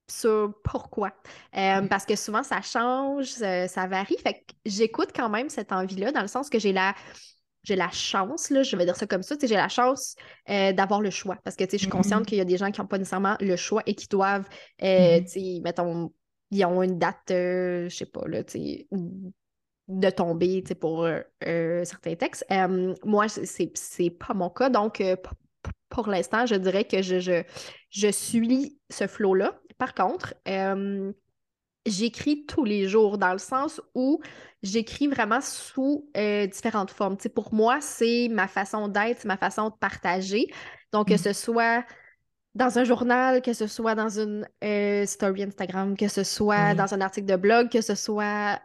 sur 0.10 0.54
pourquoi. 0.63 1.12
Euh, 1.56 1.88
parce 1.88 2.06
que 2.06 2.16
souvent, 2.16 2.44
ça 2.44 2.62
change, 2.62 3.28
ça, 3.28 3.88
varie. 3.88 4.18
Fait 4.24 4.34
que 4.34 4.54
j'écoute 4.66 5.10
quand 5.13 5.30
même 5.30 5.50
cette 5.50 5.72
envie-là, 5.72 6.12
dans 6.12 6.22
le 6.22 6.28
sens 6.28 6.50
que 6.50 6.60
j'ai 6.60 6.74
la 6.74 6.94
j'ai 7.63 7.76
la 7.76 7.92
chance, 7.92 8.50
là, 8.50 8.63
je 8.63 8.78
vais 8.78 8.86
dire 8.86 8.96
ça 8.96 9.06
comme 9.08 9.24
ça, 9.24 9.36
j'ai 9.42 9.48
la 9.50 9.68
chance 9.68 10.16
euh, 10.50 10.72
d'avoir 10.72 11.02
le 11.02 11.10
choix. 11.10 11.36
Parce 11.44 11.58
que 11.58 11.66
je 11.70 11.76
suis 11.76 11.88
consciente 11.90 12.22
mm-hmm. 12.22 12.26
qu'il 12.26 12.38
y 12.38 12.42
a 12.42 12.46
des 12.46 12.56
gens 12.56 12.72
qui 12.72 12.80
n'ont 12.80 12.88
pas 12.88 12.98
nécessairement 12.98 13.36
le 13.42 13.58
choix 13.58 13.84
et 13.86 13.94
qui 13.94 14.08
doivent, 14.08 14.48
euh, 14.84 15.20
mm-hmm. 15.20 15.63
mettons, 15.63 16.13
ils 16.52 16.66
ont 16.66 16.82
une 16.84 16.98
date, 16.98 17.20
je 17.30 17.88
sais 17.90 18.06
pas, 18.06 18.28
là, 18.28 18.44
de 19.88 20.10
tomber 20.10 20.64
pour 20.80 21.08
certains 21.42 22.16
textes. 22.16 22.46
moi, 23.04 23.28
c'est 23.28 24.10
pas 24.12 24.34
mon 24.34 24.50
cas. 24.50 24.70
Donc, 24.70 25.02
pour 25.90 26.08
l'instant, 26.08 26.46
je 26.46 26.56
dirais 26.56 26.84
que 26.84 27.02
je, 27.02 27.20
je, 27.20 27.44
je 27.90 28.08
suis 28.10 28.80
ce 28.90 29.08
flot-là. 29.08 29.60
Par 29.78 29.94
contre, 29.94 30.34
euh, 30.48 31.12
j'écris 31.86 32.46
tous 32.46 32.66
les 32.66 32.88
jours 32.88 33.18
dans 33.18 33.32
le 33.32 33.38
sens 33.38 33.82
où 33.96 34.20
j'écris 34.64 35.08
vraiment 35.08 35.42
sous 35.42 36.10
euh, 36.18 36.48
différentes 36.48 36.92
formes. 36.92 37.18
pour 37.34 37.54
moi, 37.54 37.80
c'est 37.82 38.28
ma 38.30 38.48
façon 38.48 38.88
d'être, 38.88 39.26
ma 39.26 39.38
façon 39.38 39.70
de 39.70 39.76
partager. 39.76 40.48
Donc, 40.92 41.10
que 41.10 41.14
mm. 41.14 41.18
ce 41.18 41.34
soit 41.34 41.86
dans 42.58 42.78
un 42.80 42.84
journal, 42.84 43.41
que 43.41 43.54
ce 43.54 43.67
soit 43.67 43.96
dans 43.96 44.20
une 44.20 44.48
euh, 44.63 45.06
story 45.06 45.43
Instagram, 45.43 45.96
que 45.96 46.08
ce 46.08 46.24
soit 46.24 46.74
dans 46.74 46.93
un 46.93 47.02
article 47.02 47.28
de 47.28 47.36
blog, 47.36 47.70
que 47.70 47.82
ce 47.82 47.96
soit 47.96 48.60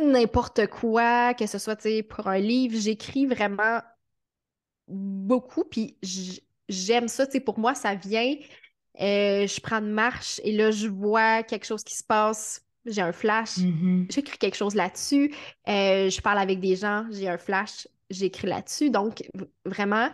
n'importe 0.00 0.66
quoi, 0.68 1.34
que 1.34 1.46
ce 1.46 1.58
soit 1.58 1.86
pour 2.08 2.26
un 2.26 2.38
livre, 2.38 2.76
j'écris 2.78 3.26
vraiment 3.26 3.80
beaucoup, 4.88 5.64
puis 5.64 5.96
j'aime 6.68 7.08
ça. 7.08 7.26
Pour 7.44 7.58
moi, 7.58 7.74
ça 7.74 7.94
vient 7.94 8.34
euh, 9.00 9.46
je 9.46 9.60
prends 9.60 9.78
une 9.78 9.92
marche 9.92 10.40
et 10.44 10.52
là, 10.52 10.70
je 10.70 10.88
vois 10.88 11.42
quelque 11.42 11.64
chose 11.64 11.82
qui 11.82 11.96
se 11.96 12.04
passe. 12.04 12.64
J'ai 12.84 13.00
un 13.00 13.12
flash, 13.12 13.58
mm-hmm. 13.58 14.12
j'écris 14.12 14.38
quelque 14.38 14.56
chose 14.56 14.74
là-dessus. 14.74 15.32
Euh, 15.68 16.10
je 16.10 16.20
parle 16.20 16.38
avec 16.38 16.60
des 16.60 16.76
gens, 16.76 17.06
j'ai 17.10 17.28
un 17.28 17.38
flash, 17.38 17.86
j'écris 18.10 18.48
là-dessus. 18.48 18.90
Donc, 18.90 19.22
vraiment, 19.64 20.08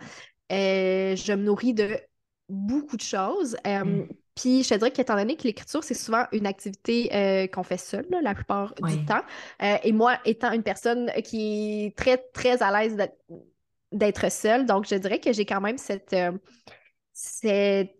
euh, 0.51 1.15
je 1.15 1.33
me 1.33 1.43
nourris 1.43 1.73
de 1.73 1.99
beaucoup 2.49 2.97
de 2.97 3.01
choses. 3.01 3.55
Mm. 3.65 4.03
Puis, 4.35 4.63
je 4.63 4.69
te 4.69 4.75
dirais 4.75 4.91
qu'étant 4.91 5.15
donné 5.15 5.35
que 5.35 5.43
l'écriture, 5.43 5.83
c'est 5.83 5.93
souvent 5.93 6.25
une 6.31 6.47
activité 6.47 7.49
qu'on 7.53 7.63
fait 7.63 7.77
seule 7.77 8.07
la 8.21 8.33
plupart 8.33 8.73
du 8.75 9.05
temps. 9.05 9.21
et 9.59 9.91
moi, 9.91 10.17
étant 10.25 10.51
une 10.51 10.63
personne 10.63 11.11
qui 11.23 11.85
est 11.85 11.97
très, 11.97 12.17
très 12.17 12.63
à 12.63 12.71
l'aise 12.71 12.97
d'être 13.91 14.31
seule, 14.31 14.65
donc 14.65 14.87
je 14.87 14.95
dirais 14.95 15.19
que 15.19 15.33
j'ai 15.33 15.45
quand 15.45 15.61
même 15.61 15.77
cette, 15.77 16.15
cette 17.11 17.99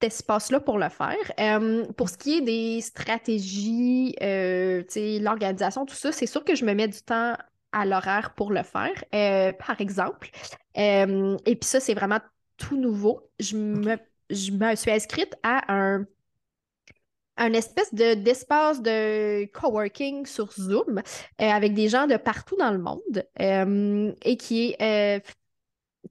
espace-là 0.00 0.60
pour 0.60 0.78
le 0.78 0.88
faire. 0.88 1.32
Euh, 1.40 1.84
pour 1.92 2.08
ce 2.08 2.16
qui 2.16 2.38
est 2.38 2.40
des 2.40 2.80
stratégies, 2.80 4.14
euh, 4.22 4.82
l'organisation, 5.20 5.86
tout 5.86 5.94
ça, 5.94 6.12
c'est 6.12 6.26
sûr 6.26 6.44
que 6.44 6.54
je 6.54 6.64
me 6.64 6.74
mets 6.74 6.88
du 6.88 7.00
temps 7.00 7.36
à 7.72 7.84
l'horaire 7.84 8.34
pour 8.34 8.52
le 8.52 8.62
faire, 8.62 8.92
euh, 9.14 9.52
par 9.52 9.80
exemple. 9.80 10.30
et 10.74 11.56
puis 11.56 11.68
ça, 11.68 11.80
c'est 11.80 11.94
vraiment 11.94 12.20
tout 12.56 12.76
nouveau. 12.76 13.30
Je 13.40 13.56
me, 13.56 13.96
je 14.30 14.52
me 14.52 14.74
suis 14.74 14.90
inscrite 14.90 15.34
à 15.42 15.72
un, 15.72 16.06
un 17.36 17.52
espèce 17.52 17.94
de, 17.94 18.14
d'espace 18.14 18.82
de 18.82 19.44
coworking 19.52 20.26
sur 20.26 20.52
Zoom 20.52 21.02
avec 21.38 21.74
des 21.74 21.88
gens 21.88 22.06
de 22.06 22.16
partout 22.16 22.56
dans 22.56 22.70
le 22.70 22.78
monde 22.78 23.24
et 24.24 24.36
qui 24.36 24.74
est 24.78 25.22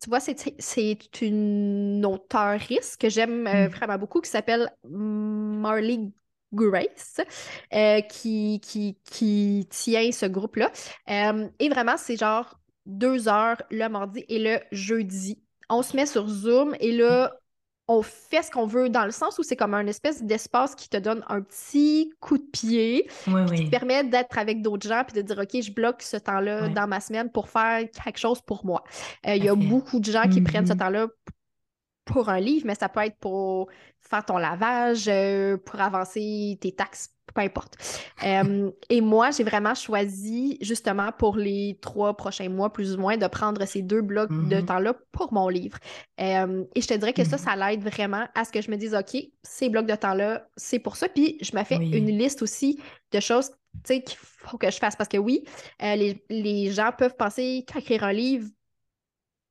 tu 0.02 0.10
vois, 0.10 0.20
c'est 0.20 1.22
une 1.22 2.06
auteuriste 2.06 3.00
que 3.00 3.10
j'aime 3.10 3.48
euh, 3.48 3.68
mm. 3.68 3.72
vraiment 3.72 3.98
beaucoup 3.98 4.22
qui 4.22 4.30
s'appelle 4.30 4.72
Marley 4.84 6.12
Grace, 6.54 7.22
euh, 7.74 8.02
qui, 8.02 8.60
qui, 8.62 8.98
qui, 9.06 9.68
tient 9.70 10.12
ce 10.12 10.26
groupe-là. 10.26 10.72
Euh, 11.10 11.48
et 11.60 11.70
vraiment, 11.70 11.98
c'est 11.98 12.18
genre 12.18 12.60
deux 12.86 13.28
heures 13.28 13.62
le 13.72 13.88
mardi 13.88 14.24
et 14.28 14.40
le 14.40 14.60
jeudi. 14.72 15.42
On 15.70 15.82
se 15.82 15.96
met 15.96 16.06
sur 16.06 16.28
Zoom 16.28 16.76
et 16.80 16.92
là, 16.92 17.34
on 17.88 18.02
fait 18.02 18.42
ce 18.42 18.50
qu'on 18.50 18.66
veut 18.66 18.90
dans 18.90 19.06
le 19.06 19.12
sens 19.12 19.38
où 19.38 19.44
c'est 19.44 19.56
comme 19.56 19.76
un 19.76 19.86
espèce 19.86 20.24
d'espace 20.24 20.74
qui 20.74 20.90
te 20.90 20.98
donne 20.98 21.24
un 21.28 21.42
petit 21.42 22.12
coup 22.20 22.38
de 22.40 22.44
pied, 22.44 23.08
qui 23.54 23.66
te 23.66 23.70
permet 23.70 24.04
d'être 24.04 24.38
avec 24.40 24.62
d'autres 24.64 24.88
gens 24.88 25.04
puis 25.08 25.16
de 25.16 25.22
dire 25.22 25.38
OK, 25.38 25.62
je 25.62 25.72
bloque 25.72 26.02
ce 26.02 26.18
temps-là 26.18 26.70
dans 26.70 26.88
ma 26.88 27.00
semaine 27.00 27.32
pour 27.32 27.48
faire 27.50 27.82
quelque 28.04 28.18
chose 28.18 28.42
pour 28.42 28.66
moi. 28.66 28.84
Euh, 29.28 29.36
il 29.36 29.44
y 29.44 29.50
a 29.50 29.56
beaucoup 29.56 30.00
de 30.00 30.12
gens 30.12 30.28
qui 30.28 30.42
prennent 30.42 30.66
ce 30.66 30.74
temps-là 30.74 31.08
pour 32.06 32.30
un 32.30 32.40
livre, 32.40 32.66
mais 32.68 32.76
ça 32.76 32.90
peut 32.90 33.02
être 33.02 33.18
pour 33.18 33.70
faire 34.00 34.26
ton 34.26 34.38
lavage, 34.38 35.06
euh, 35.08 35.58
pour 35.58 35.80
avancer 35.82 36.58
tes 36.62 36.72
taxes, 36.72 37.15
peu 37.36 37.42
importe. 37.42 37.76
Euh, 38.24 38.72
et 38.90 39.02
moi, 39.02 39.32
j'ai 39.32 39.44
vraiment 39.44 39.76
choisi, 39.76 40.58
justement, 40.62 41.12
pour 41.12 41.38
les 41.38 41.78
trois 41.82 42.16
prochains 42.18 42.50
mois, 42.50 42.74
plus 42.74 42.96
ou 42.96 43.00
moins, 43.00 43.18
de 43.18 43.28
prendre 43.28 43.66
ces 43.66 43.84
deux 43.84 44.02
blocs 44.02 44.34
de 44.42 44.62
Mhm. 44.62 44.66
temps-là 44.66 44.96
pour 45.12 45.34
mon 45.34 45.50
livre. 45.50 45.78
Euh, 46.22 46.66
et 46.76 46.82
je 46.82 46.88
te 46.88 46.94
dirais 46.96 47.14
que 47.14 47.24
ça, 47.26 47.38
Mhm. 47.38 47.40
ça 47.40 47.56
l'aide 47.56 47.84
vraiment 47.84 48.26
à 48.36 48.46
ce 48.46 48.52
que 48.52 48.62
je 48.62 48.72
me 48.72 48.78
dise, 48.78 48.96
OK, 48.96 49.18
ces 49.44 49.70
blocs 49.70 49.86
de 49.88 49.96
temps-là, 49.96 50.48
c'est 50.58 50.80
pour 50.80 50.96
ça. 50.96 51.10
Puis 51.10 51.38
je 51.42 51.56
me 51.58 51.64
fais 51.64 51.78
Oui. 51.78 51.92
une 51.92 52.08
liste 52.18 52.42
aussi 52.42 52.80
de 53.12 53.20
choses, 53.20 53.52
qu'il 53.86 54.04
faut 54.18 54.58
que 54.58 54.72
je 54.72 54.78
fasse. 54.78 54.96
Parce 54.96 55.10
que 55.10 55.18
oui, 55.18 55.44
euh, 55.84 55.96
les, 55.96 56.24
les 56.30 56.72
gens 56.72 56.92
peuvent 56.98 57.16
penser 57.18 57.66
qu'écrire 57.68 58.04
un 58.06 58.14
livre, 58.14 58.48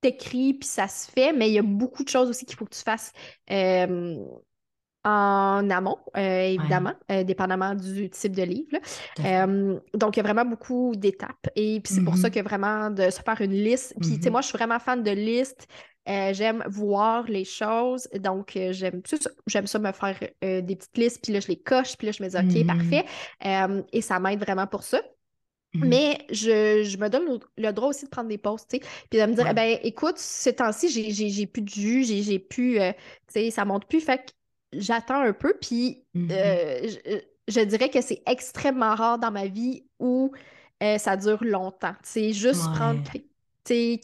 t'écris, 0.01 0.55
puis 0.55 0.69
ça 0.69 0.87
se 0.89 1.11
fait, 1.11 1.33
mais 1.33 1.49
il 1.49 1.55
y 1.55 1.59
a 1.59 1.63
beaucoup 1.63 2.05
de 2.05 2.09
choses 2.09 2.29
aussi 2.29 2.45
qu'il 2.45 2.57
faut 2.57 2.67
que 2.67 2.75
tu 2.75 2.83
fasses 2.83 3.13
euh, 3.51 4.17
en 5.05 5.69
amont, 5.71 5.99
euh, 6.17 6.43
évidemment, 6.49 6.95
euh, 7.13 7.25
dépendamment 7.25 7.75
du 7.75 8.09
type 8.11 8.35
de 8.35 8.43
livre. 8.43 8.79
Euh, 9.25 9.79
donc, 9.95 10.17
il 10.17 10.19
y 10.19 10.21
a 10.21 10.23
vraiment 10.23 10.45
beaucoup 10.49 10.95
d'étapes. 10.97 11.49
Et 11.57 11.81
puis, 11.81 11.93
c'est 11.93 12.03
pour 12.03 12.17
ça 12.17 12.29
Mhm. 12.29 12.31
que 12.31 12.41
vraiment 12.41 12.91
de 12.91 13.11
se 13.11 13.21
faire 13.21 13.41
une 13.41 13.53
liste. 13.53 13.95
Puis, 14.01 14.19
tu 14.19 14.25
sais, 14.25 14.31
Mhm. 14.31 14.31
moi, 14.31 14.41
je 14.41 14.49
suis 14.49 14.57
vraiment 14.57 14.79
fan 14.79 15.03
de 15.03 15.11
listes. 15.11 15.67
J'aime 16.07 16.63
voir 16.69 17.25
les 17.25 17.45
choses. 17.45 18.09
Donc, 18.15 18.53
j'aime. 18.71 19.03
J'aime 19.47 19.67
ça 19.67 19.79
me 19.79 19.93
faire 19.93 20.19
des 20.43 20.77
petites 20.77 20.97
listes. 20.99 21.23
Puis 21.23 21.33
là, 21.33 21.41
je 21.41 21.49
les 21.49 21.57
coche. 21.61 21.97
Puis 21.97 22.07
là, 22.07 22.13
je 22.13 22.23
me 22.23 22.29
dis, 22.29 22.37
OK, 22.37 22.65
Mhm. 22.65 22.67
parfait. 22.67 23.05
Et 23.93 24.01
ça 24.03 24.21
m'aide 24.21 24.41
vraiment 24.41 24.67
pour 24.67 24.83
ça. 24.83 25.01
Mais 25.83 26.19
je, 26.31 26.83
je 26.85 26.97
me 26.99 27.09
donne 27.11 27.27
le, 27.27 27.41
le 27.59 27.73
droit 27.73 27.89
aussi 27.91 28.05
de 28.07 28.11
prendre 28.11 28.29
des 28.29 28.39
pauses, 28.39 28.67
tu 28.67 28.79
sais, 28.79 28.83
puis 29.11 29.19
de 29.21 29.27
me 29.27 29.35
dire, 29.35 29.45
Ouais. 29.45 29.51
eh 29.51 29.55
ben, 29.55 29.79
écoute, 29.83 30.19
ce 30.19 30.49
temps-ci, 30.51 30.89
j'ai, 30.89 31.47
plus 31.47 31.63
de 31.63 31.69
jus, 31.69 32.05
j'ai, 32.05 32.23
j'ai 32.23 32.39
plus, 32.39 32.79
tu 32.79 32.95
sais, 33.29 33.51
ça 33.51 33.65
monte 33.65 33.87
plus, 33.87 34.01
fait 34.01 34.19
que 34.25 34.33
j'attends 34.79 35.21
un 35.21 35.33
peu, 35.33 35.55
puis 35.61 36.05
Mhm. 36.15 36.29
euh, 36.33 36.89
je, 36.89 37.21
je 37.49 37.61
dirais 37.61 37.91
que 37.91 38.01
c'est 38.01 38.23
extrêmement 38.27 38.95
rare 38.95 39.19
dans 39.19 39.31
ma 39.31 39.47
vie 39.47 39.85
où 39.99 40.33
euh, 40.83 40.99
ça 40.99 41.17
dure 41.17 41.43
longtemps. 41.45 41.95
Tu 42.03 42.11
sais, 42.11 42.33
juste 42.33 42.73
prendre, 42.73 43.01
Ouais. 43.05 44.01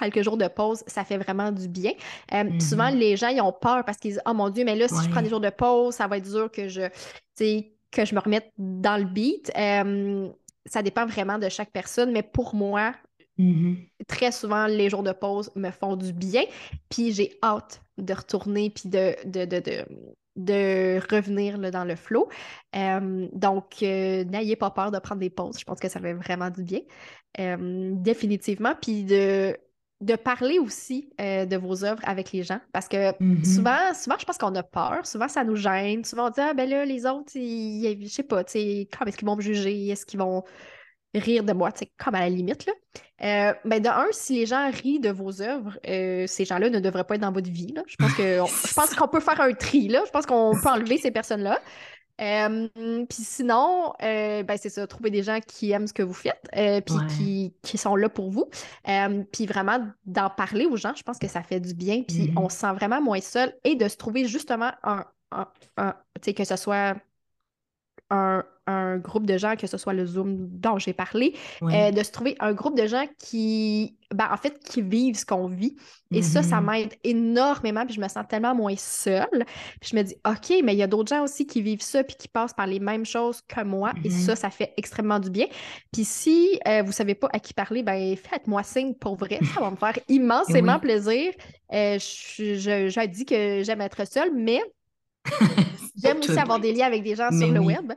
quelques 0.00 0.22
jours 0.22 0.36
de 0.36 0.48
pause, 0.48 0.82
ça 0.86 1.04
fait 1.04 1.18
vraiment 1.18 1.52
du 1.52 1.68
bien. 1.68 1.92
Euh, 2.32 2.50
souvent, 2.58 2.90
Mhm. 2.90 2.98
les 2.98 3.16
gens, 3.16 3.28
ils 3.28 3.40
ont 3.40 3.52
peur 3.52 3.84
parce 3.84 3.98
qu'ils 3.98 4.12
disent, 4.12 4.22
oh 4.26 4.34
mon 4.34 4.50
Dieu, 4.50 4.64
mais 4.64 4.76
là, 4.76 4.88
si 4.88 5.04
je 5.04 5.08
prends 5.08 5.22
des 5.22 5.28
jours 5.28 5.40
de 5.40 5.50
pause, 5.50 5.94
ça 5.94 6.06
va 6.06 6.16
être 6.18 6.28
dur 6.28 6.50
que 6.50 6.68
je, 6.68 6.82
que 7.90 8.04
je 8.04 8.14
me 8.14 8.20
remette 8.20 8.52
dans 8.58 8.96
le 8.96 9.04
beat. 9.04 9.52
Euh, 9.56 10.28
ça 10.66 10.82
dépend 10.82 11.06
vraiment 11.06 11.38
de 11.38 11.48
chaque 11.48 11.70
personne, 11.70 12.12
mais 12.12 12.22
pour 12.22 12.54
moi, 12.54 12.94
Mhm. 13.38 13.88
très 14.08 14.32
souvent, 14.32 14.66
les 14.66 14.90
jours 14.90 15.02
de 15.02 15.12
pause 15.12 15.50
me 15.56 15.70
font 15.70 15.96
du 15.96 16.12
bien. 16.12 16.44
Puis 16.90 17.12
j'ai 17.12 17.38
hâte 17.42 17.82
de 17.98 18.12
retourner 18.14 18.70
puis 18.70 18.88
de, 18.88 19.14
de, 19.24 19.44
de, 19.44 19.60
de, 19.60 19.84
de 20.36 21.00
revenir 21.14 21.58
là, 21.58 21.70
dans 21.70 21.84
le 21.84 21.96
flow. 21.96 22.28
Euh, 22.76 23.28
donc, 23.32 23.82
euh, 23.82 24.24
n'ayez 24.24 24.56
pas 24.56 24.70
peur 24.70 24.90
de 24.90 24.98
prendre 24.98 25.20
des 25.20 25.30
pauses. 25.30 25.58
Je 25.58 25.64
pense 25.64 25.80
que 25.80 25.88
ça 25.88 26.00
fait 26.00 26.12
vraiment 26.14 26.50
du 26.50 26.62
bien. 26.64 26.80
Euh, 27.40 27.92
définitivement. 27.94 28.74
Puis 28.80 29.04
de, 29.04 29.56
de 30.00 30.16
parler 30.16 30.58
aussi 30.58 31.10
euh, 31.20 31.46
de 31.46 31.56
vos 31.56 31.84
œuvres 31.84 32.02
avec 32.04 32.32
les 32.32 32.42
gens. 32.42 32.60
Parce 32.72 32.88
que 32.88 33.12
Mhm. 33.20 33.44
souvent, 33.44 33.94
souvent, 33.94 34.16
je 34.18 34.24
pense 34.24 34.38
qu'on 34.38 34.54
a 34.54 34.62
peur. 34.62 35.06
Souvent, 35.06 35.28
ça 35.28 35.44
nous 35.44 35.56
gêne. 35.56 36.04
Souvent, 36.04 36.26
on 36.28 36.30
dit, 36.30 36.40
ah 36.40 36.54
ben 36.54 36.68
là, 36.68 36.84
les 36.84 37.06
autres, 37.06 37.32
ils, 37.36 37.84
ils- 37.84 38.08
je 38.08 38.12
sais 38.12 38.22
pas, 38.22 38.44
tu 38.44 38.52
sais, 38.52 38.88
comment 38.96 39.08
est-ce 39.08 39.16
qu'ils 39.18 39.26
vont 39.28 39.36
me 39.36 39.42
juger? 39.42 39.88
Est-ce 39.88 40.04
qu'ils 40.06 40.18
vont 40.20 40.44
rire 41.14 41.44
de 41.44 41.52
moi, 41.52 41.70
sais, 41.74 41.90
comme 41.96 42.14
à 42.14 42.20
la 42.20 42.28
limite, 42.28 42.66
là. 42.66 42.72
Euh, 43.22 43.54
ben 43.64 43.80
de 43.82 43.88
un, 43.88 44.06
si 44.12 44.34
les 44.34 44.46
gens 44.46 44.70
rient 44.70 45.00
de 45.00 45.10
vos 45.10 45.40
œuvres, 45.40 45.78
euh, 45.86 46.26
ces 46.26 46.44
gens-là 46.44 46.68
ne 46.70 46.80
devraient 46.80 47.04
pas 47.04 47.14
être 47.14 47.20
dans 47.22 47.32
votre 47.32 47.50
vie, 47.50 47.72
là. 47.72 47.82
Je 47.86 47.96
pense 47.96 48.12
que, 48.14 48.40
on- 48.40 48.46
je 48.68 48.74
pense 48.74 48.94
qu'on 48.94 49.08
peut 49.08 49.20
faire 49.20 49.40
un 49.40 49.52
tri, 49.52 49.88
là. 49.88 50.02
Je 50.06 50.10
pense 50.10 50.26
qu'on 50.26 50.52
peut 50.60 50.68
enlever 50.68 50.98
ces 50.98 51.10
personnes-là. 51.10 51.60
Euh, 52.20 52.68
puis 53.08 53.22
sinon, 53.24 53.92
euh, 54.02 54.44
ben 54.44 54.56
c'est 54.56 54.68
ça, 54.68 54.86
trouver 54.86 55.10
des 55.10 55.24
gens 55.24 55.40
qui 55.40 55.72
aiment 55.72 55.88
ce 55.88 55.92
que 55.92 56.04
vous 56.04 56.14
faites, 56.14 56.42
puis 56.52 56.94
Ouais. 56.94 57.06
qui, 57.16 57.54
qui 57.62 57.76
sont 57.76 57.96
là 57.96 58.08
pour 58.08 58.30
vous. 58.30 58.48
Puis 59.32 59.46
vraiment 59.46 59.84
d'en 60.06 60.30
parler 60.30 60.66
aux 60.66 60.76
gens, 60.76 60.94
je 60.94 61.02
pense 61.02 61.18
que 61.18 61.26
ça 61.26 61.42
fait 61.42 61.58
du 61.58 61.74
bien, 61.74 62.02
puis 62.04 62.32
on 62.36 62.48
se 62.48 62.56
sent 62.58 62.72
vraiment 62.74 63.00
moins 63.02 63.20
seul 63.20 63.52
et 63.64 63.74
de 63.74 63.88
se 63.88 63.96
trouver 63.96 64.26
justement 64.26 64.70
un, 64.84 65.04
un- 65.32 65.48
un- 65.76 65.94
tu 66.22 66.26
sais, 66.26 66.34
que 66.34 66.44
ce 66.44 66.54
soit 66.56 66.94
un, 68.10 68.44
un 68.66 68.96
groupe 68.98 69.26
de 69.26 69.36
gens, 69.36 69.56
que 69.56 69.66
ce 69.66 69.76
soit 69.76 69.92
le 69.92 70.06
Zoom 70.06 70.36
dont 70.38 70.78
j'ai 70.78 70.92
parlé, 70.92 71.34
Ouais. 71.60 71.88
euh, 71.88 71.90
de 71.90 72.02
se 72.02 72.10
trouver 72.10 72.34
un 72.40 72.52
groupe 72.52 72.76
de 72.78 72.86
gens 72.86 73.04
qui, 73.18 73.96
ben, 74.14 74.28
en 74.32 74.36
fait, 74.36 74.58
qui 74.58 74.80
vivent 74.82 75.16
ce 75.18 75.26
qu'on 75.26 75.46
vit. 75.48 75.76
Et 76.12 76.22
ça, 76.22 76.42
ça 76.42 76.60
Mhm. 76.60 76.66
m'aide 76.66 76.94
énormément, 77.02 77.84
puis 77.84 77.94
je 77.94 78.00
me 78.00 78.08
sens 78.08 78.24
tellement 78.28 78.54
moins 78.54 78.76
seule. 78.76 79.44
Puis 79.80 79.90
je 79.92 79.96
me 79.96 80.02
dis, 80.02 80.14
OK, 80.26 80.54
mais 80.62 80.74
il 80.74 80.78
y 80.78 80.82
a 80.82 80.86
d'autres 80.86 81.08
gens 81.14 81.22
aussi 81.24 81.46
qui 81.46 81.60
vivent 81.60 81.82
ça, 81.82 82.04
puis 82.04 82.16
qui 82.16 82.28
passent 82.28 82.54
par 82.54 82.66
les 82.66 82.78
mêmes 82.80 83.04
choses 83.04 83.40
que 83.42 83.62
moi. 83.64 83.92
Et 84.04 84.08
Mhm. 84.08 84.14
ça, 84.14 84.36
ça 84.36 84.50
fait 84.50 84.72
extrêmement 84.76 85.18
du 85.18 85.30
bien. 85.30 85.46
Puis 85.92 86.04
si 86.04 86.58
euh, 86.68 86.82
vous 86.82 86.92
savez 86.92 87.14
pas 87.14 87.28
à 87.32 87.40
qui 87.40 87.52
parler, 87.52 87.82
ben 87.82 88.16
faites-moi 88.16 88.62
signe 88.62 88.94
pour 88.94 89.16
vrai. 89.16 89.40
Ça 89.54 89.60
va 89.60 89.70
me 89.70 89.76
faire 89.76 89.98
immensément 90.08 90.74
Oui. 90.76 90.80
plaisir. 90.80 91.32
Euh, 91.72 91.98
je, 91.98 92.54
je, 92.54 92.88
je 92.88 93.06
dis 93.08 93.24
que 93.26 93.62
j'aime 93.64 93.80
être 93.80 94.06
seule, 94.06 94.30
mais 94.34 94.60
J'aime 95.96 96.22
aussi 96.22 96.38
avoir 96.38 96.58
des 96.60 96.72
liens 96.72 96.86
avec 96.86 97.02
des 97.04 97.14
gens 97.14 97.30
Mais 97.30 97.46
sur 97.46 97.52
le 97.52 97.60
web. 97.60 97.92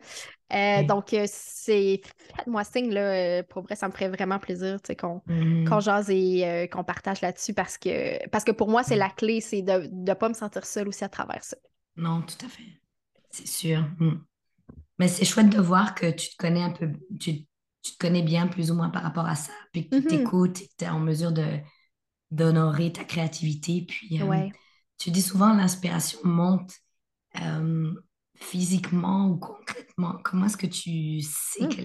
Euh, 0.54 0.84
Oui. 0.84 0.84
donc, 0.84 1.14
euh, 1.14 1.26
c'est 1.28 2.02
faites-moi 2.36 2.64
signe, 2.64 2.92
là, 2.94 3.40
euh, 3.40 3.44
pour 3.44 3.64
vrai, 3.64 3.76
ça 3.76 3.88
me 3.88 3.92
ferait 3.94 4.10
vraiment 4.10 4.40
plaisir 4.40 4.82
tu 4.82 4.88
sais, 4.88 4.96
qu'on 4.96 5.22
Mhm. 5.26 5.68
qu'on 5.68 5.80
jase 5.82 6.10
et 6.10 6.46
euh, 6.48 6.68
qu'on 6.68 6.84
partage 6.84 7.22
là-dessus 7.22 7.54
parce 7.54 7.78
que, 7.78 8.26
parce 8.30 8.44
que 8.46 8.52
pour 8.52 8.70
moi, 8.70 8.84
c'est 8.84 8.96
la 8.96 9.10
clé, 9.10 9.42
c'est 9.42 9.62
de 9.64 9.90
ne 9.92 10.14
pas 10.14 10.30
me 10.30 10.34
sentir 10.34 10.66
seule 10.66 10.88
aussi 10.88 11.04
à 11.04 11.10
travers 11.10 11.44
ça. 11.44 11.58
Non, 11.96 12.22
tout 12.22 12.46
à 12.46 12.50
fait. 12.50 12.82
C'est 13.32 13.48
sûr. 13.48 13.82
Mm. 14.00 14.22
Mais 15.00 15.08
c'est 15.08 15.26
chouette 15.26 15.50
de 15.50 15.62
voir 15.62 15.96
que 15.96 16.12
tu 16.12 16.32
te 16.32 16.38
connais 16.38 16.64
un 16.64 16.72
peu, 16.72 16.92
tu, 17.20 17.46
tu 17.84 17.94
te 17.94 17.98
connais 18.00 18.24
bien 18.24 18.48
plus 18.48 18.72
ou 18.72 18.76
moins 18.76 18.90
par 18.90 19.04
rapport 19.04 19.28
à 19.28 19.36
ça, 19.36 19.54
puis 19.74 19.90
que 19.90 19.96
tu 19.98 20.02
Mhm. 20.02 20.08
t'écoutes 20.08 20.62
et 20.62 20.68
que 20.68 20.74
tu 20.80 20.86
es 20.86 20.90
en 20.90 21.00
mesure 21.00 21.34
d'honorer 22.32 22.92
ta 22.94 23.04
créativité. 23.04 23.86
Puis 23.88 24.22
euh, 24.22 24.26
Ouais. 24.28 24.54
tu 24.98 25.12
dis 25.12 25.22
souvent 25.22 25.54
l'inspiration 25.54 26.20
monte 26.24 26.74
euh, 27.42 27.94
physiquement 28.36 29.28
ou 29.30 29.38
concrètement. 29.38 30.18
Comment 30.24 30.46
est-ce 30.48 30.58
que 30.58 30.68
tu 30.68 31.22
sais 31.22 31.68
Mm. 31.68 31.68
que 31.68 31.82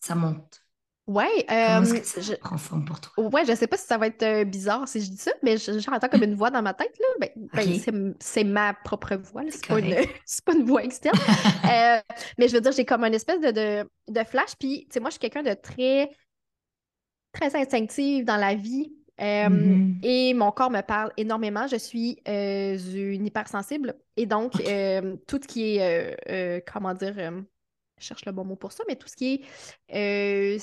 ça 0.00 0.14
monte? 0.14 0.64
Ouais, 1.06 1.46
Comment 1.62 1.82
est-ce 1.82 1.94
euh, 1.94 2.00
que 2.00 2.04
ça 2.04 2.20
je, 2.20 2.34
prend 2.40 2.58
forme 2.58 2.84
pour 2.84 3.00
toi? 3.00 3.14
ouais, 3.16 3.44
je 3.46 3.54
sais 3.54 3.66
pas 3.66 3.76
si 3.76 3.86
ça 3.86 3.98
va 3.98 4.08
être 4.08 4.22
euh, 4.22 4.44
bizarre 4.44 4.86
si 4.88 5.00
je 5.02 5.10
dis 5.10 5.16
ça, 5.18 5.32
mais 5.42 5.56
je- 5.58 5.78
j'entends 5.80 6.08
comme 6.08 6.22
une 6.24 6.34
voix 6.34 6.50
dans 6.50 6.62
ma 6.62 6.74
tête, 6.74 6.96
là. 6.98 7.06
Ben, 7.20 7.30
ben, 7.54 7.74
Ok. 7.74 7.88
c'est, 8.20 8.44
ma 8.44 8.74
propre 8.74 9.16
voix. 9.16 9.42
C'est 9.50 9.66
pas 9.66 9.80
une, 9.80 9.94
pas 10.46 10.54
une 10.54 10.64
voix 10.64 10.84
externe. 10.84 11.18
Euh, 11.68 12.00
mais 12.38 12.48
je 12.48 12.54
veux 12.54 12.60
dire, 12.60 12.72
j'ai 12.72 12.84
comme 12.84 13.04
une 13.04 13.14
espèce 13.14 13.40
de, 13.40 13.50
de, 13.50 13.90
de 14.12 14.24
flash. 14.24 14.56
Puis, 14.58 14.86
tu 14.88 14.94
sais, 14.94 15.00
moi, 15.00 15.10
je 15.10 15.14
suis 15.14 15.20
quelqu'un 15.20 15.42
de 15.42 15.54
très, 15.54 16.10
très 17.32 17.54
instinctif 17.56 18.24
dans 18.24 18.36
la 18.36 18.54
vie. 18.54 18.92
Euh, 19.20 19.48
Mhm. 19.48 19.98
et 20.02 20.34
mon 20.34 20.52
corps 20.52 20.70
me 20.70 20.80
parle 20.82 21.12
énormément. 21.16 21.66
Je 21.66 21.76
suis 21.76 22.20
euh, 22.28 22.78
une 22.78 23.26
hypersensible. 23.26 23.96
Et 24.16 24.26
donc, 24.26 24.60
euh, 24.60 25.16
tout 25.26 25.38
ce 25.42 25.48
qui 25.48 25.76
est, 25.78 26.64
comment 26.70 26.94
dire, 26.94 27.14
je 27.16 28.04
cherche 28.04 28.24
le 28.26 28.32
bon 28.32 28.44
mot 28.44 28.56
pour 28.56 28.72
ça, 28.72 28.84
mais 28.88 28.96
tout 28.96 29.08
ce 29.08 29.16
qui 29.16 29.44
est 29.88 30.58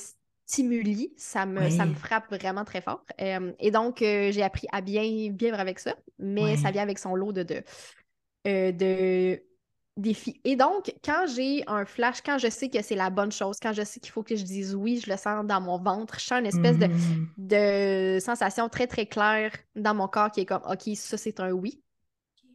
stimuli, 0.45 1.13
ça 1.17 1.45
me, 1.45 1.69
ça 1.69 1.85
me 1.85 1.93
frappe 1.93 2.29
vraiment 2.33 2.63
très 2.65 2.81
fort. 2.81 3.03
Et 3.17 3.71
donc, 3.71 3.97
j'ai 3.99 4.43
appris 4.43 4.67
à 4.71 4.81
bien 4.81 5.03
vivre 5.33 5.59
avec 5.59 5.79
ça, 5.79 5.95
mais 6.19 6.55
ça 6.57 6.71
vient 6.71 6.83
avec 6.83 6.99
son 6.99 7.15
lot 7.15 7.31
de, 7.33 7.43
de, 7.43 7.63
de 8.71 9.43
défis. 9.97 10.39
Et 10.43 10.55
donc, 10.55 10.93
quand 11.03 11.25
j'ai 11.33 11.63
un 11.67 11.85
flash, 11.85 12.21
quand 12.21 12.37
je 12.37 12.49
sais 12.49 12.69
que 12.69 12.81
c'est 12.81 12.95
la 12.95 13.09
bonne 13.09 13.31
chose, 13.31 13.57
quand 13.61 13.73
je 13.73 13.83
sais 13.83 13.99
qu'il 13.99 14.11
faut 14.11 14.23
que 14.23 14.35
je 14.35 14.43
dise 14.43 14.75
oui, 14.75 15.01
je 15.03 15.09
le 15.09 15.17
sens 15.17 15.45
dans 15.45 15.61
mon 15.61 15.77
ventre, 15.77 16.19
je 16.19 16.25
sens 16.25 16.39
une 16.39 16.45
espèce 16.47 16.77
de, 16.77 16.87
de 17.37 18.19
sensation 18.19 18.67
très, 18.69 18.87
très 18.87 19.05
claire 19.05 19.51
dans 19.75 19.93
mon 19.93 20.07
corps 20.07 20.31
qui 20.31 20.41
est 20.41 20.45
comme, 20.45 20.63
OK, 20.69 20.95
ça, 20.95 21.17
c'est 21.17 21.39
un 21.39 21.51
oui. 21.51 21.81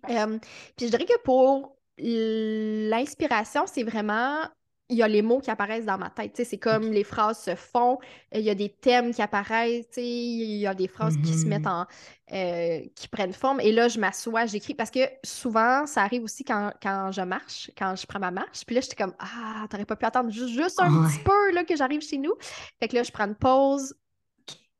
Euh, 0.08 0.38
puis 0.76 0.86
je 0.86 0.90
dirais 0.90 1.04
que 1.04 1.20
pour 1.22 1.76
l'inspiration, 1.98 3.64
c'est 3.66 3.84
vraiment. 3.84 4.44
Il 4.90 4.96
y 4.98 5.02
a 5.02 5.08
les 5.08 5.22
mots 5.22 5.40
qui 5.40 5.50
apparaissent 5.50 5.86
dans 5.86 5.98
ma 5.98 6.10
tête. 6.10 6.32
tu 6.34 6.38
sais, 6.42 6.44
C'est 6.50 6.58
comme 6.58 6.90
les 6.92 7.04
phrases 7.04 7.38
se 7.42 7.54
font, 7.54 7.98
il 8.32 8.40
y 8.42 8.50
a 8.50 8.54
des 8.54 8.68
thèmes 8.68 9.14
qui 9.14 9.22
apparaissent, 9.22 9.86
tu 9.88 9.94
sais, 9.94 10.04
il 10.06 10.58
y 10.58 10.66
a 10.66 10.74
des 10.74 10.88
phrases 10.88 11.16
qui 11.18 11.32
se 11.32 11.46
mettent 11.48 11.66
Mhm. 11.66 11.72
en. 11.72 11.86
euh, 12.32 12.80
qui 12.94 13.08
prennent 13.08 13.32
forme. 13.32 13.60
Et 13.60 13.72
là, 13.72 13.88
je 13.88 13.98
m'assois, 13.98 14.46
j'écris. 14.46 14.74
Parce 14.74 14.90
que 14.92 15.00
souvent, 15.24 15.84
ça 15.86 16.02
arrive 16.02 16.22
aussi 16.22 16.44
quand, 16.44 16.72
quand 16.80 17.10
je 17.12 17.22
marche, 17.22 17.70
quand 17.76 17.96
je 17.96 18.06
prends 18.06 18.20
ma 18.20 18.30
marche. 18.30 18.64
Puis 18.66 18.74
là, 18.76 18.80
j'étais 18.82 18.94
comme 18.96 19.14
Ah, 19.18 19.66
t'aurais 19.68 19.84
pas 19.84 19.96
pu 19.96 20.06
attendre 20.06 20.30
juste, 20.30 20.50
juste 20.54 20.78
un 20.80 20.90
petit 21.08 21.18
peu 21.24 21.52
là, 21.52 21.64
que 21.64 21.74
j'arrive 21.76 22.02
chez 22.02 22.18
nous. 22.18 22.34
Fait 22.80 22.86
que 22.88 22.94
là, 22.96 23.02
je 23.02 23.10
prends 23.10 23.26
une 23.26 23.34
pause, 23.34 23.94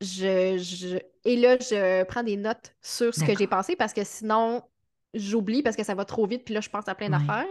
je, 0.01 0.57
je- 0.59 0.99
et 1.25 1.37
là, 1.37 1.59
je 1.59 2.05
prends 2.05 2.23
des 2.23 2.37
notes 2.37 2.75
sur 2.81 3.15
ce 3.15 3.25
que 3.25 3.37
j'ai 3.37 3.47
pensé 3.47 3.77
parce 3.77 3.93
que 3.93 4.05
sinon, 4.05 4.63
j'oublie 5.15 5.63
parce 5.63 5.77
que 5.77 5.85
ça 5.85 5.95
va 5.95 6.05
trop 6.05 6.27
vite, 6.27 6.45
puis 6.45 6.55
là, 6.55 6.61
je 6.61 6.69
pense 6.71 6.89
à 6.89 6.95
plein 6.95 7.09
Ouais. 7.09 7.11
d'affaires. 7.11 7.47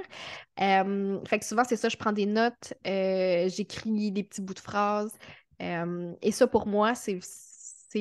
Euh, 0.62 1.20
fait 1.26 1.40
que 1.40 1.46
souvent, 1.46 1.64
c'est 1.66 1.78
ça, 1.78 1.90
je 1.90 1.98
prends 1.98 2.12
des 2.14 2.26
notes, 2.26 2.74
euh, 2.88 3.50
j'écris 3.50 4.12
des 4.12 4.24
petits 4.24 4.42
bouts 4.42 4.54
de 4.54 4.60
phrases. 4.60 5.14
euh, 5.62 6.14
et 6.22 6.32
ça, 6.32 6.48
pour 6.48 6.68
moi, 6.68 6.96
c'est 6.96 7.20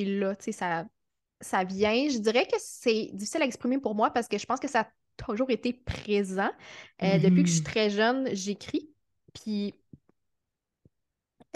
là, 0.05 0.35
tu 0.35 0.45
sais, 0.45 0.51
ça, 0.53 0.85
ça 1.41 1.63
vient. 1.63 2.09
Je 2.09 2.19
dirais 2.19 2.45
que 2.47 2.57
c'est 2.59 3.11
difficile 3.13 3.41
à 3.41 3.45
exprimer 3.45 3.79
pour 3.79 3.95
moi 3.95 4.11
parce 4.11 4.27
que 4.27 4.37
je 4.37 4.45
pense 4.45 4.59
que 4.59 4.67
ça 4.69 4.81
a 4.81 4.87
toujours 5.17 5.49
été 5.51 5.73
présent. 5.73 6.51
Euh, 7.03 7.19
depuis 7.19 7.43
que 7.43 7.49
je 7.49 7.55
suis 7.55 7.61
Mhm. 7.61 7.63
très 7.63 7.89
jeune, 7.89 8.29
j'écris. 8.35 8.91
Puis 9.33 9.75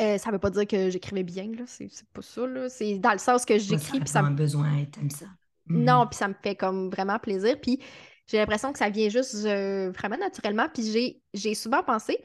euh, 0.02 0.18
ça 0.18 0.32
veut 0.32 0.40
pas 0.40 0.50
dire 0.50 0.68
que 0.68 0.90
j'écrivais 0.90 1.24
bien, 1.24 1.52
là. 1.52 1.64
C'est 1.68 1.90
pas 2.14 2.22
ça, 2.22 2.46
là. 2.48 2.70
C'est 2.70 2.98
dans 3.00 3.12
le 3.14 3.20
sens 3.20 3.46
que 3.46 3.58
Ouais, 3.68 3.80
ça 3.80 3.96
j'écris, 3.96 4.02
ça 4.08 4.22
me 4.22 4.28
un 4.28 4.32
besoin 4.32 4.78
et 4.78 4.90
t'aimes 4.90 5.10
ça. 5.10 5.26
Non, 5.70 6.02
Mhm. 6.04 6.10
puis 6.10 6.18
ça 6.18 6.28
me 6.28 6.36
fait 6.42 6.56
comme 6.56 6.90
vraiment 6.90 7.20
plaisir. 7.20 7.60
Puis 7.62 7.80
j'ai 8.28 8.38
l'impression 8.38 8.72
que 8.72 8.80
ça 8.80 8.90
vient 8.90 9.10
juste 9.10 9.36
euh, 9.46 9.92
vraiment 9.92 10.18
naturellement. 10.18 10.68
Puis 10.74 11.22
j'ai, 11.34 11.56
souvent 11.56 11.84
pensé 11.84 12.24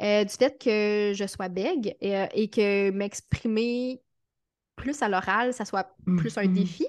euh, 0.00 0.24
du 0.24 0.34
fait 0.34 0.58
que 0.62 1.12
je 1.14 1.26
sois 1.26 1.48
bègue 1.48 1.96
euh, 2.02 2.26
et 2.34 2.48
que 2.50 2.90
m'exprimer 2.90 4.02
plus 4.76 5.02
à 5.02 5.08
l'oral, 5.08 5.52
ça 5.54 5.64
soit 5.64 5.96
plus 6.16 6.38
un 6.38 6.46
Mhm. 6.46 6.54
défi. 6.54 6.86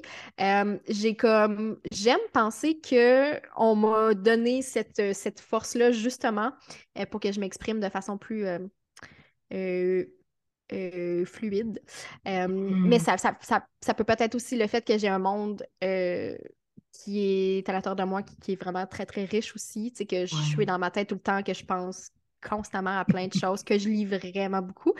J'ai 0.88 1.16
comme 1.16 1.80
j'aime 1.92 2.20
penser 2.34 2.80
que 2.80 3.40
on 3.58 3.76
m'a 3.76 4.14
donné 4.14 4.62
cette, 4.62 5.14
cette 5.16 5.40
force-là 5.40 5.92
justement 5.92 6.52
pour 7.10 7.20
que 7.20 7.32
je 7.32 7.40
m'exprime 7.40 7.80
de 7.80 7.90
façon 7.90 8.18
plus 8.18 8.46
euh, 10.74 11.26
fluide. 11.26 11.82
Euh, 12.28 12.76
mais 12.84 13.00
Mhm. 13.00 13.00
ça, 13.00 13.18
ça, 13.18 13.38
ça, 13.42 13.66
ça 13.82 13.94
peut 13.94 14.04
peut-être 14.04 14.36
aussi 14.36 14.58
le 14.58 14.68
fait 14.68 14.86
que 14.86 14.98
j'ai 14.98 15.08
un 15.10 15.20
monde 15.20 15.64
euh, 15.84 16.38
qui 16.92 17.20
est 17.60 17.70
à 17.70 17.74
l'intérieur 17.74 17.96
de 17.96 18.04
moi, 18.04 18.24
qui, 18.24 18.36
qui 18.38 18.52
est 18.54 18.62
vraiment 18.62 18.86
très, 18.88 19.06
très 19.06 19.26
riche 19.26 19.56
aussi. 19.56 19.92
Tu 19.92 19.98
sais, 20.00 20.06
que 20.06 20.26
je 20.26 20.34
suis 20.36 20.66
dans 20.66 20.80
ma 20.80 20.92
tête 20.92 21.10
tout 21.10 21.16
le 21.16 21.22
temps, 21.22 21.44
que 21.44 21.54
je 21.54 21.64
pense 21.66 22.12
constamment 22.48 22.98
à 22.98 23.06
plein 23.06 23.28
de 23.28 23.34
choses, 23.34 23.64
que 23.64 23.78
je 23.78 23.90
lis 23.90 24.06
vraiment 24.06 24.62
beaucoup. 24.62 24.94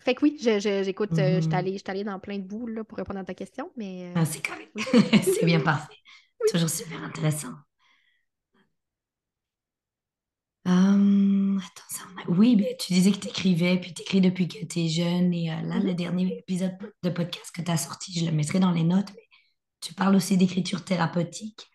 Fait 0.00 0.14
que 0.14 0.24
oui, 0.24 0.38
je- 0.40 0.58
je- 0.60 0.82
j'écoute, 0.84 1.12
je 1.16 1.40
suis 1.40 1.48
allée, 1.52 1.72
je 1.74 1.78
suis 1.78 1.90
allée 1.90 2.04
dans 2.04 2.18
plein 2.18 2.38
de 2.38 2.42
bouts 2.44 2.66
là, 2.66 2.84
pour 2.84 2.98
répondre 2.98 3.20
à 3.20 3.24
ta 3.24 3.34
question, 3.34 3.70
mais 3.76 4.12
Ah, 4.14 4.24
c'est 4.24 4.42
correct. 4.44 4.70
oui. 4.74 4.84
C'est 5.22 5.44
bien 5.44 5.60
parfait. 5.60 5.94
Oui. 6.40 6.50
Toujours 6.50 6.70
super 6.70 7.02
intéressant. 7.02 7.54
Euh, 10.66 11.58
attends, 11.58 11.88
ça 11.90 12.02
en 12.04 12.22
a- 12.22 12.36
Oui, 12.36 12.56
ben, 12.56 12.66
tu 12.78 12.92
disais 12.94 13.12
que 13.12 13.18
tu 13.18 13.28
écrivais, 13.28 13.78
puis 13.78 13.92
tu 13.92 14.02
écris 14.02 14.20
depuis 14.20 14.48
que 14.48 14.64
tu 14.64 14.80
es 14.80 14.88
jeune. 14.88 15.32
Et 15.34 15.50
euh, 15.52 15.60
là, 15.62 15.76
Mhm. 15.78 15.84
le 15.86 15.94
dernier 15.94 16.38
épisode 16.38 16.72
de 17.02 17.10
podcast 17.10 17.50
que 17.54 17.60
tu 17.62 17.70
as 17.70 17.76
sorti, 17.76 18.18
je 18.18 18.24
le 18.24 18.32
mettrai 18.32 18.60
dans 18.60 18.70
les 18.72 18.84
notes, 18.84 19.08
mais 19.14 19.22
tu 19.80 19.92
parles 19.94 20.16
aussi 20.16 20.36
d'écriture 20.38 20.84
thérapeutique. 20.84 21.66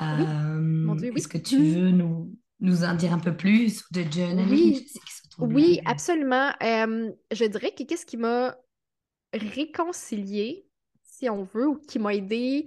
Oui, 0.00 0.06
mon 0.06 0.92
Euh, 0.92 0.96
Dieu, 0.96 1.12
est-ce 1.16 1.26
oui. 1.26 1.32
que 1.32 1.38
tu 1.38 1.56
veux 1.58 1.90
nous, 1.90 2.36
nous 2.60 2.84
en 2.84 2.94
dire 2.94 3.12
un 3.14 3.18
peu 3.18 3.36
plus 3.36 3.80
ou 3.82 3.94
de 3.94 4.02
journaling? 4.02 4.46
Je 4.46 4.50
Oui, 4.52 4.88
sais 4.92 4.98
que 5.00 5.04
c'est 5.08 5.28
ton 5.36 5.46
oui, 5.46 5.80
absolument. 5.86 6.50
Euh, 6.62 7.10
je 7.32 7.44
dirais 7.46 7.72
que 7.74 7.82
qu'est-ce 7.84 8.06
qui 8.06 8.16
m'a 8.18 8.54
réconciliée, 9.32 10.66
si 11.02 11.28
on 11.28 11.44
veut, 11.44 11.68
ou 11.68 11.78
qui 11.78 11.98
m'a 11.98 12.14
aidé 12.14 12.66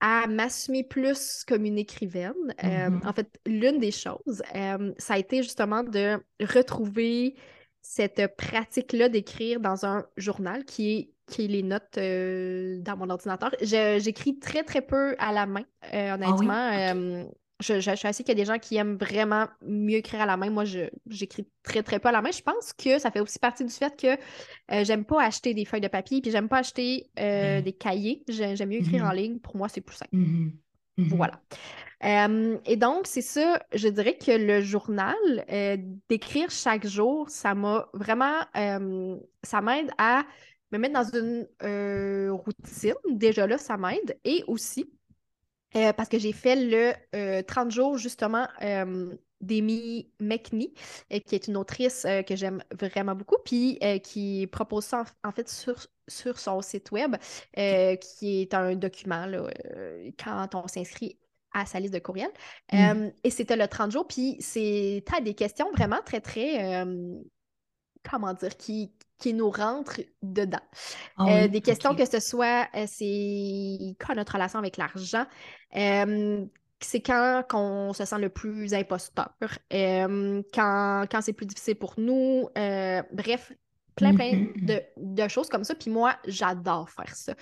à 0.00 0.26
m'assumer 0.26 0.84
plus 0.84 1.44
comme 1.46 1.64
une 1.64 1.78
écrivaine. 1.78 2.34
Euh, 2.64 2.90
en 3.04 3.12
Mhm, 3.12 3.12
fait, 3.12 3.28
l'une 3.46 3.78
des 3.78 3.90
choses, 3.92 4.42
euh, 4.54 4.92
ça 4.98 5.14
a 5.14 5.18
été 5.18 5.42
justement 5.42 5.82
de 5.82 6.18
retrouver 6.40 7.34
cette 7.82 8.36
pratique-là 8.36 9.08
d'écrire 9.08 9.60
dans 9.60 9.86
un 9.86 10.06
journal 10.16 10.64
qui 10.64 10.90
est, 10.92 11.14
qui 11.26 11.44
est 11.44 11.48
les 11.48 11.62
notes 11.62 11.98
euh, 11.98 12.78
dans 12.80 12.96
mon 12.96 13.10
ordinateur. 13.10 13.50
Je- 13.62 13.98
j'écris 14.02 14.38
très, 14.38 14.62
très 14.64 14.82
peu 14.82 15.16
à 15.18 15.32
la 15.32 15.46
main, 15.46 15.64
Ah 16.22 16.34
oui? 16.36 16.56
honnêtement. 16.74 17.30
Je, 17.60 17.74
je, 17.80 17.90
je 17.90 17.96
suis 17.96 18.08
assise 18.08 18.24
qu'il 18.24 18.36
y 18.36 18.40
a 18.40 18.42
des 18.42 18.46
gens 18.46 18.58
qui 18.58 18.76
aiment 18.76 18.96
vraiment 18.96 19.48
mieux 19.62 19.96
écrire 19.98 20.22
à 20.22 20.26
la 20.26 20.36
main. 20.36 20.50
Moi, 20.50 20.64
j'écris 21.06 21.46
très, 21.62 21.82
très 21.82 22.00
peu 22.00 22.08
à 22.08 22.12
la 22.12 22.22
main. 22.22 22.30
Je 22.30 22.42
pense 22.42 22.72
que 22.72 22.98
ça 22.98 23.10
fait 23.10 23.20
aussi 23.20 23.38
partie 23.38 23.64
du 23.64 23.72
fait 23.72 23.94
que 24.00 24.06
euh, 24.72 24.84
j'aime 24.84 25.04
pas 25.04 25.22
acheter 25.22 25.54
des 25.54 25.64
feuilles 25.64 25.80
de 25.82 25.88
papier, 25.88 26.20
puis 26.22 26.30
j'aime 26.30 26.48
pas 26.48 26.58
acheter 26.58 27.10
euh, 27.18 27.60
Ouais. 27.60 27.62
des 27.62 27.72
cahiers. 27.72 28.24
J'ai- 28.28 28.56
J'aime 28.56 28.70
mieux 28.70 28.78
écrire 28.78 29.04
en 29.04 29.10
Mhm, 29.10 29.12
ligne. 29.12 29.38
Pour 29.40 29.56
moi, 29.56 29.68
c'est 29.68 29.80
plus 29.82 29.96
simple. 29.96 30.12
mhm, 30.12 30.62
mhm, 30.96 31.16
Voilà. 31.16 31.42
Euh, 32.04 32.58
et 32.66 32.76
donc, 32.76 33.06
c'est 33.06 33.22
ça, 33.22 33.62
je 33.74 33.88
dirais 33.88 34.16
que 34.18 34.32
le 34.32 34.60
journal, 34.62 35.16
euh, 35.50 35.76
d'écrire 36.08 36.50
chaque 36.50 36.86
jour, 36.86 37.30
ça 37.30 37.54
m'a 37.54 37.88
vraiment, 37.94 38.40
ça 39.44 39.60
m'aide 39.60 39.90
à 39.98 40.24
me 40.72 40.78
mettre 40.78 40.94
dans 40.94 41.04
une 41.18 41.48
routine. 42.30 42.94
Déjà 43.10 43.46
là, 43.46 43.58
ça 43.58 43.76
m'aide. 43.76 44.18
Et 44.24 44.44
aussi, 44.46 44.90
euh, 45.76 45.92
parce 45.92 46.08
que 46.08 46.18
j'ai 46.18 46.32
fait 46.32 46.56
le 46.56 46.92
euh, 47.16 47.42
30 47.42 47.70
jours 47.70 47.98
justement 47.98 48.46
euh, 48.62 49.14
d'Amy 49.40 50.12
McNee, 50.20 50.74
euh, 51.12 51.18
qui 51.20 51.34
est 51.34 51.48
une 51.48 51.56
autrice 51.56 52.04
euh, 52.04 52.22
que 52.22 52.36
j'aime 52.36 52.62
vraiment 52.78 53.14
beaucoup, 53.14 53.36
puis 53.44 53.78
euh, 53.82 53.98
qui 53.98 54.46
propose 54.50 54.84
ça 54.84 55.04
en, 55.24 55.28
en 55.28 55.32
fait 55.32 55.48
sur, 55.48 55.86
sur 56.08 56.38
son 56.38 56.60
site 56.62 56.90
web, 56.90 57.16
euh, 57.58 57.96
qui 57.96 58.42
est 58.42 58.54
un 58.54 58.74
document 58.74 59.26
là, 59.26 59.48
euh, 59.76 60.10
quand 60.22 60.54
on 60.54 60.66
s'inscrit 60.68 61.18
à 61.52 61.66
sa 61.66 61.80
liste 61.80 61.94
de 61.94 61.98
courriels. 61.98 62.30
Euh, 62.74 63.10
et 63.24 63.30
c'était 63.30 63.56
le 63.56 63.66
30 63.66 63.90
jours, 63.90 64.06
puis 64.06 64.36
c'est 64.40 65.02
t'as 65.06 65.20
des 65.20 65.34
questions 65.34 65.70
vraiment 65.72 66.00
très, 66.04 66.20
très, 66.20 66.84
euh, 66.84 67.14
comment 68.08 68.34
dire, 68.34 68.56
qui, 68.56 68.92
qui 69.20 69.34
nous 69.34 69.50
rentrent 69.50 70.00
dedans. 70.22 70.60
Ah 71.16 71.28
Euh, 71.28 71.48
oui, 71.48 71.48
des 71.48 71.60
questions 71.62 71.94
que 71.94 72.06
ce 72.06 72.20
soit, 72.20 72.68
euh, 72.74 72.86
c'est 72.88 73.96
quoi 74.04 74.14
notre 74.14 74.34
relation 74.34 74.58
avec 74.58 74.76
l'argent? 74.78 75.26
Euh, 75.76 76.44
c'est 76.80 77.02
quand 77.02 77.44
qu'on 77.48 77.92
se 77.92 78.04
sent 78.06 78.18
le 78.18 78.30
plus 78.30 78.74
imposteur, 78.74 79.30
quand, 79.70 81.04
quand 81.10 81.20
c'est 81.22 81.34
plus 81.34 81.46
difficile 81.46 81.76
pour 81.76 81.94
nous. 81.98 82.48
Bref, 83.12 83.52
plein, 83.96 84.12
plein 84.14 84.32
Mhm, 84.32 84.54
de, 84.62 84.82
de 84.96 85.28
choses 85.28 85.48
comme 85.50 85.64
ça. 85.64 85.74
Puis 85.74 85.90
moi, 85.90 86.16
j'adore 86.26 86.88
faire 86.90 87.14
ça. 87.14 87.34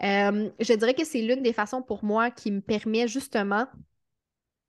Je 0.00 0.74
dirais 0.74 0.94
que 0.94 1.04
c'est 1.04 1.22
l'une 1.22 1.42
des 1.42 1.52
façons 1.54 1.82
pour 1.82 2.04
moi 2.04 2.30
qui 2.30 2.50
me 2.52 2.60
permet 2.60 3.08
justement 3.08 3.66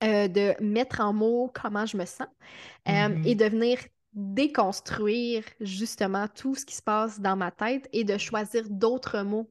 euh, 0.02 0.28
de 0.28 0.54
mettre 0.62 1.00
en 1.00 1.12
mots 1.12 1.50
comment 1.54 1.86
je 1.86 1.96
me 1.96 2.04
sens 2.04 2.26
euh, 2.88 3.16
et 3.24 3.34
mhm, 3.34 3.34
de 3.34 3.44
venir 3.46 3.78
déconstruire 4.14 5.44
justement 5.60 6.28
tout 6.28 6.54
ce 6.54 6.64
qui 6.64 6.74
se 6.76 6.82
passe 6.82 7.20
dans 7.20 7.36
ma 7.36 7.50
tête 7.50 7.88
et 7.92 8.04
de 8.04 8.18
choisir 8.18 8.68
d'autres 8.70 9.22
mots 9.22 9.50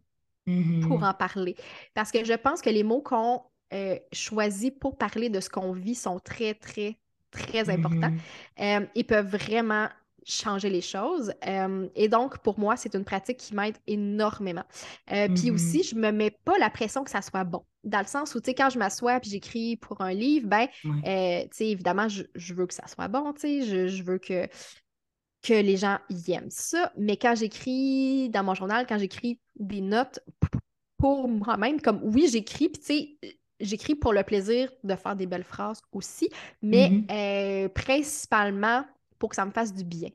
pour 0.80 1.04
mhm, 1.04 1.04
en 1.04 1.14
parler. 1.14 1.56
Parce 1.94 2.12
que 2.12 2.24
je 2.26 2.34
pense 2.34 2.62
que 2.62 2.70
les 2.70 2.84
mots 2.84 3.02
qu'on 3.02 3.42
euh, 3.74 3.98
choisit 4.12 4.78
pour 4.80 4.98
parler 4.98 5.30
de 5.30 5.40
ce 5.40 5.50
qu'on 5.50 5.74
vit 5.74 5.96
sont 5.96 6.20
très, 6.20 6.54
très, 6.54 6.98
très 7.32 7.70
importants. 7.70 8.12
mhm, 8.12 8.24
Euh, 8.60 8.86
ils 8.96 9.06
peuvent 9.06 9.28
vraiment 9.30 9.88
changer 10.26 10.70
les 10.70 10.82
choses. 10.82 11.34
Euh, 11.48 11.88
et 11.96 12.08
donc, 12.10 12.40
pour 12.40 12.60
moi, 12.60 12.76
c'est 12.78 12.96
une 12.96 13.06
pratique 13.06 13.38
qui 13.38 13.56
m'aide 13.56 13.78
énormément. 13.88 14.64
Euh, 15.12 15.28
puis 15.34 15.50
mhm, 15.50 15.52
aussi, 15.52 15.84
je 15.84 15.96
me 15.96 16.12
mets 16.12 16.32
pas 16.32 16.58
la 16.60 16.70
pression 16.70 17.04
que 17.04 17.12
ça 17.12 17.22
soit 17.22 17.44
bon. 17.44 17.66
Dans 17.84 18.00
le 18.00 18.06
sens 18.06 18.36
où, 18.36 18.40
tu 18.40 18.46
sais, 18.52 18.56
quand 18.56 18.70
je 18.70 18.80
m'assois 18.80 19.20
puis 19.20 19.30
j'écris 19.30 19.76
pour 19.78 20.02
un 20.02 20.14
livre, 20.14 20.48
ben, 20.48 20.68
euh, 21.06 21.42
tu 21.44 21.50
sais, 21.52 21.68
évidemment, 21.70 22.08
je, 22.08 22.24
je 22.36 22.54
veux 22.54 22.66
que 22.68 22.74
ça 22.74 22.88
soit 22.88 23.08
bon, 23.10 23.34
tu 23.34 23.42
sais, 23.42 23.62
je, 23.64 23.88
je 23.88 24.04
veux 24.04 24.20
que, 24.20 24.48
que 25.42 25.54
les 25.54 25.78
gens 25.78 26.00
y 26.10 26.32
aiment 26.32 26.50
ça. 26.50 26.92
Mais 26.98 27.18
quand 27.18 27.36
j'écris 27.36 28.30
dans 28.30 28.44
mon 28.44 28.54
journal, 28.56 28.86
quand 28.88 28.98
j'écris 28.98 29.40
des 29.58 29.82
notes 29.82 30.20
pour 30.98 31.28
moi-même, 31.28 31.82
comme 31.82 32.02
oui, 32.04 32.28
j'écris, 32.32 32.70
puis 32.70 32.82
tu 32.82 32.86
sais, 32.86 33.36
j'écris 33.60 33.96
pour 33.96 34.14
le 34.14 34.24
plaisir 34.24 34.72
de 34.84 34.96
faire 34.96 35.16
des 35.16 35.26
belles 35.26 35.44
phrases 35.44 35.82
aussi, 35.92 36.30
mais 36.62 36.94
Mhm, 36.94 37.12
euh, 37.12 37.70
principalement 37.70 38.86
pour 39.24 39.30
que 39.30 39.38
ça 39.38 39.46
me 39.46 39.52
fasse 39.52 39.74
du 39.74 39.86
bien. 39.86 40.10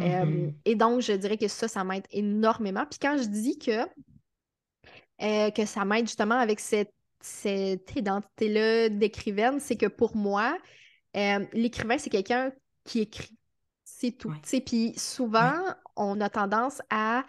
Euh, 0.00 0.24
mhm, 0.24 0.54
et 0.64 0.74
donc, 0.76 1.02
je 1.02 1.12
dirais 1.12 1.36
que 1.36 1.46
ça, 1.46 1.68
ça 1.68 1.84
m'aide 1.84 2.06
énormément. 2.10 2.86
Puis 2.90 2.98
quand 2.98 3.18
je 3.18 3.24
dis 3.28 3.58
que, 3.58 3.86
euh, 5.22 5.50
que 5.50 5.66
ça 5.66 5.84
m'aide 5.84 6.06
justement 6.06 6.36
avec 6.38 6.60
cette, 6.60 6.92
cette 7.20 7.94
identité-là 7.96 8.88
d'écrivaine, 8.88 9.60
c'est 9.60 9.76
que 9.76 9.86
pour 9.86 10.16
moi, 10.16 10.56
euh, 11.16 11.44
l'écrivain, 11.52 11.98
c'est 11.98 12.10
quelqu'un 12.10 12.52
qui 12.84 13.00
écrit. 13.00 13.36
C'est 13.84 14.12
tout. 14.12 14.34
Puis 14.64 14.94
souvent, 14.96 15.52
Ouais. 15.52 15.74
on 15.96 16.20
a 16.20 16.30
tendance 16.30 16.80
à 16.90 17.24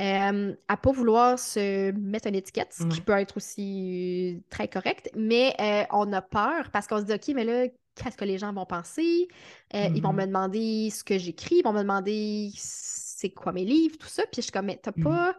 euh, 0.00 0.56
à 0.68 0.76
pas 0.78 0.92
vouloir 0.92 1.38
se 1.38 1.90
mettre 1.92 2.26
une 2.28 2.34
étiquette, 2.34 2.72
ce 2.72 2.86
qui 2.86 3.00
Ouais. 3.00 3.02
peut 3.02 3.12
être 3.12 3.36
aussi 3.36 4.36
euh, 4.38 4.40
très 4.48 4.66
correct, 4.68 5.10
mais 5.14 5.54
euh, 5.60 5.84
on 5.92 6.10
a 6.14 6.22
peur 6.22 6.70
parce 6.72 6.86
qu'on 6.86 7.00
se 7.00 7.04
dit, 7.04 7.12
OK, 7.12 7.28
mais 7.34 7.44
là, 7.44 7.66
qu'est-ce 7.94 8.16
que 8.16 8.24
les 8.24 8.38
gens 8.38 8.52
vont 8.52 8.66
penser? 8.66 9.28
Euh, 9.74 9.88
ils 9.94 10.02
vont 10.02 10.12
me 10.12 10.24
Mhm, 10.24 10.26
demander 10.26 10.90
ce 10.90 11.04
que 11.04 11.18
j'écris, 11.18 11.56
ils 11.58 11.64
vont 11.64 11.72
me 11.72 11.80
demander 11.82 12.50
c'est 12.56 13.30
quoi 13.30 13.52
mes 13.52 13.64
livres, 13.64 13.96
tout 13.98 14.08
ça. 14.08 14.22
Puis 14.24 14.36
je 14.36 14.42
suis 14.42 14.52
comme, 14.52 14.66
mais 14.66 14.80
t'as 14.82 14.92
mhm, 14.96 15.20
pas, 15.20 15.36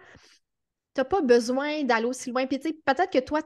t'as 0.93 1.05
pas 1.05 1.21
besoin 1.21 1.83
d'aller 1.83 2.05
aussi 2.05 2.29
loin. 2.31 2.45
Puis 2.47 2.59
tu 2.59 2.69
sais, 2.69 2.73
peut-être 2.73 3.11
que 3.11 3.19
toi, 3.19 3.41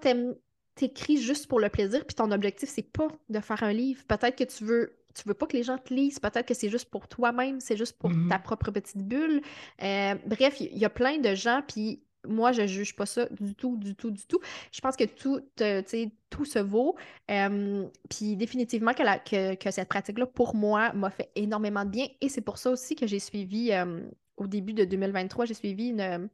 t'écris 0.75 1.17
juste 1.21 1.47
pour 1.47 1.59
le 1.59 1.69
plaisir, 1.69 2.05
puis 2.05 2.15
ton 2.15 2.31
objectif, 2.31 2.69
c'est 2.69 2.83
pas 2.91 3.07
de 3.29 3.39
faire 3.39 3.63
un 3.63 3.73
livre. 3.73 4.03
Peut-être 4.07 4.35
que 4.37 4.43
tu 4.43 4.63
veux, 4.65 4.97
tu 5.13 5.23
veux 5.27 5.33
pas 5.33 5.47
que 5.47 5.55
les 5.55 5.63
gens 5.63 5.77
te 5.77 5.93
lisent, 5.93 6.19
peut-être 6.19 6.45
que 6.47 6.53
c'est 6.53 6.69
juste 6.69 6.89
pour 6.89 7.07
toi-même, 7.07 7.59
c'est 7.61 7.77
juste 7.77 7.97
pour 7.97 8.17
ta 8.27 8.39
mhm, 8.39 8.39
propre 8.39 8.71
petite 8.71 8.97
bulle. 9.07 9.41
Euh, 9.81 10.15
bref, 10.25 10.59
il 10.59 10.77
y, 10.77 10.85
a 10.85 10.89
plein 10.89 11.17
de 11.19 11.33
gens, 11.35 11.61
puis 11.67 12.03
moi, 12.27 12.51
je 12.51 12.65
juge 12.67 12.95
pas 12.95 13.05
ça 13.05 13.27
du 13.39 13.55
tout, 13.55 13.77
du 13.77 13.95
tout, 13.95 14.11
du 14.11 14.25
tout. 14.25 14.39
Je 14.71 14.81
pense 14.81 14.95
que 14.95 15.03
tout, 15.05 15.41
euh, 15.61 15.81
tu 15.81 15.89
sais, 15.89 16.11
tout 16.29 16.45
se 16.45 16.59
vaut. 16.59 16.95
Euh, 17.31 17.87
puis 18.09 18.35
définitivement 18.35 18.93
que, 18.93 19.03
la- 19.03 19.19
que, 19.19 19.55
que 19.55 19.71
cette 19.71 19.89
pratique-là, 19.89 20.25
pour 20.25 20.55
moi, 20.55 20.93
m'a 20.93 21.09
fait 21.09 21.31
énormément 21.35 21.85
de 21.85 21.89
bien. 21.89 22.07
Et 22.21 22.29
c'est 22.29 22.41
pour 22.41 22.57
ça 22.57 22.71
aussi 22.71 22.95
que 22.95 23.07
j'ai 23.07 23.19
suivi, 23.19 23.71
euh, 23.71 24.01
au 24.37 24.47
début 24.47 24.73
de 24.73 24.83
2023, 24.85 25.45
j'ai 25.45 25.53
suivi 25.53 25.89
une 25.89 26.29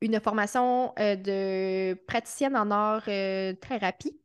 une 0.00 0.20
formation 0.20 0.92
de 0.98 1.94
praticienne 2.06 2.56
en 2.56 2.70
art 2.70 3.04
thérapie. 3.04 4.20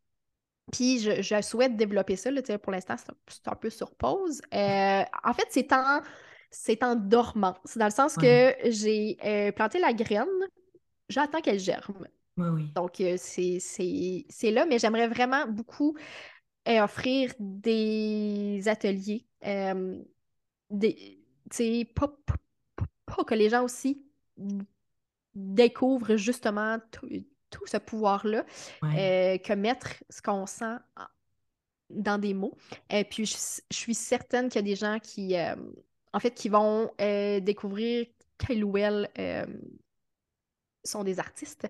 Puis 0.73 0.99
je, 0.99 1.41
souhaite 1.41 1.77
développer 1.77 2.17
ça. 2.17 2.31
Là, 2.31 2.41
pour 2.57 2.73
l'instant, 2.73 2.95
c'est 2.97 3.47
un, 3.47 3.55
peu 3.55 3.69
sur 3.69 3.95
pause. 3.95 4.41
en 4.51 5.33
fait, 5.33 5.47
c'est 5.49 5.71
en, 5.71 6.01
c'est 6.51 6.83
en 6.83 6.95
dormant. 6.95 7.55
C'est 7.65 7.79
dans 7.79 7.85
le 7.85 7.91
sens 7.91 8.15
que 8.15 8.55
j'ai 8.65 9.17
planté 9.55 9.79
la 9.79 9.93
graine, 9.93 10.27
j'attends 11.09 11.41
qu'elle 11.41 11.59
germe. 11.59 12.07
Donc, 12.73 13.03
c'est 13.17 14.51
là, 14.51 14.65
mais 14.65 14.79
j'aimerais 14.79 15.07
vraiment 15.07 15.45
beaucoup 15.47 15.97
offrir 16.65 17.33
des 17.39 18.61
ateliers. 18.67 19.25
des, 20.69 21.85
pas, 21.95 22.15
pas, 23.05 23.23
que 23.25 23.35
les 23.35 23.49
gens 23.49 23.63
aussi 23.63 24.01
découvrent 25.35 26.15
justement 26.15 26.77
tout, 26.91 27.65
ce 27.65 27.77
pouvoir-là 27.77 28.45
euh, 28.83 29.37
que 29.37 29.53
mettre 29.53 30.03
ce 30.09 30.21
qu'on 30.21 30.45
sent 30.45 30.77
dans 31.89 32.19
des 32.19 32.33
mots. 32.33 32.55
Et 32.89 33.03
puis, 33.03 33.25
je, 33.25 33.35
suis 33.71 33.95
certaine 33.95 34.49
qu'il 34.49 34.59
y 34.61 34.65
a 34.65 34.67
des 34.67 34.75
gens 34.75 34.99
qui, 34.99 35.37
euh, 35.37 35.55
en 36.13 36.19
fait, 36.19 36.31
qui 36.31 36.49
vont 36.49 36.91
euh, 37.01 37.39
découvrir 37.39 38.05
quelle 38.37 38.63
ou 38.63 38.77
elle 38.77 39.09
sont 40.89 41.03
des 41.03 41.19
artistes. 41.19 41.67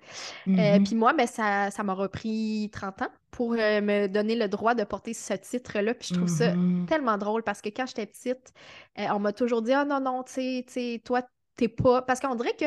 Mm-hmm. 0.47 0.83
puis 0.83 0.95
moi, 0.95 1.13
ben, 1.13 1.27
ça, 1.27 1.71
ça 1.71 1.83
m'a 1.83 1.93
repris 1.93 2.69
30 2.71 3.03
ans 3.03 3.11
pour 3.31 3.51
me 3.51 4.07
donner 4.07 4.35
le 4.35 4.47
droit 4.47 4.75
de 4.75 4.83
porter 4.83 5.13
ce 5.13 5.33
titre-là. 5.33 5.93
Puis 5.93 6.09
je 6.09 6.13
trouve 6.15 6.27
ça 6.27 6.53
mm-hmm. 6.53 6.85
tellement 6.85 7.17
drôle 7.17 7.43
parce 7.43 7.61
que 7.61 7.69
quand 7.69 7.85
j'étais 7.85 8.05
petite, 8.05 8.53
on 8.97 9.19
m'a 9.19 9.33
toujours 9.33 9.61
dit 9.61 9.73
Ah 9.73 9.85
non, 9.85 9.99
non, 9.99 10.23
tu 10.23 10.63
sais, 10.67 11.01
toi, 11.03 11.21
t'es 11.55 11.67
pas. 11.67 12.01
Parce 12.01 12.19
qu'on 12.19 12.35
dirait 12.35 12.55
que 12.55 12.65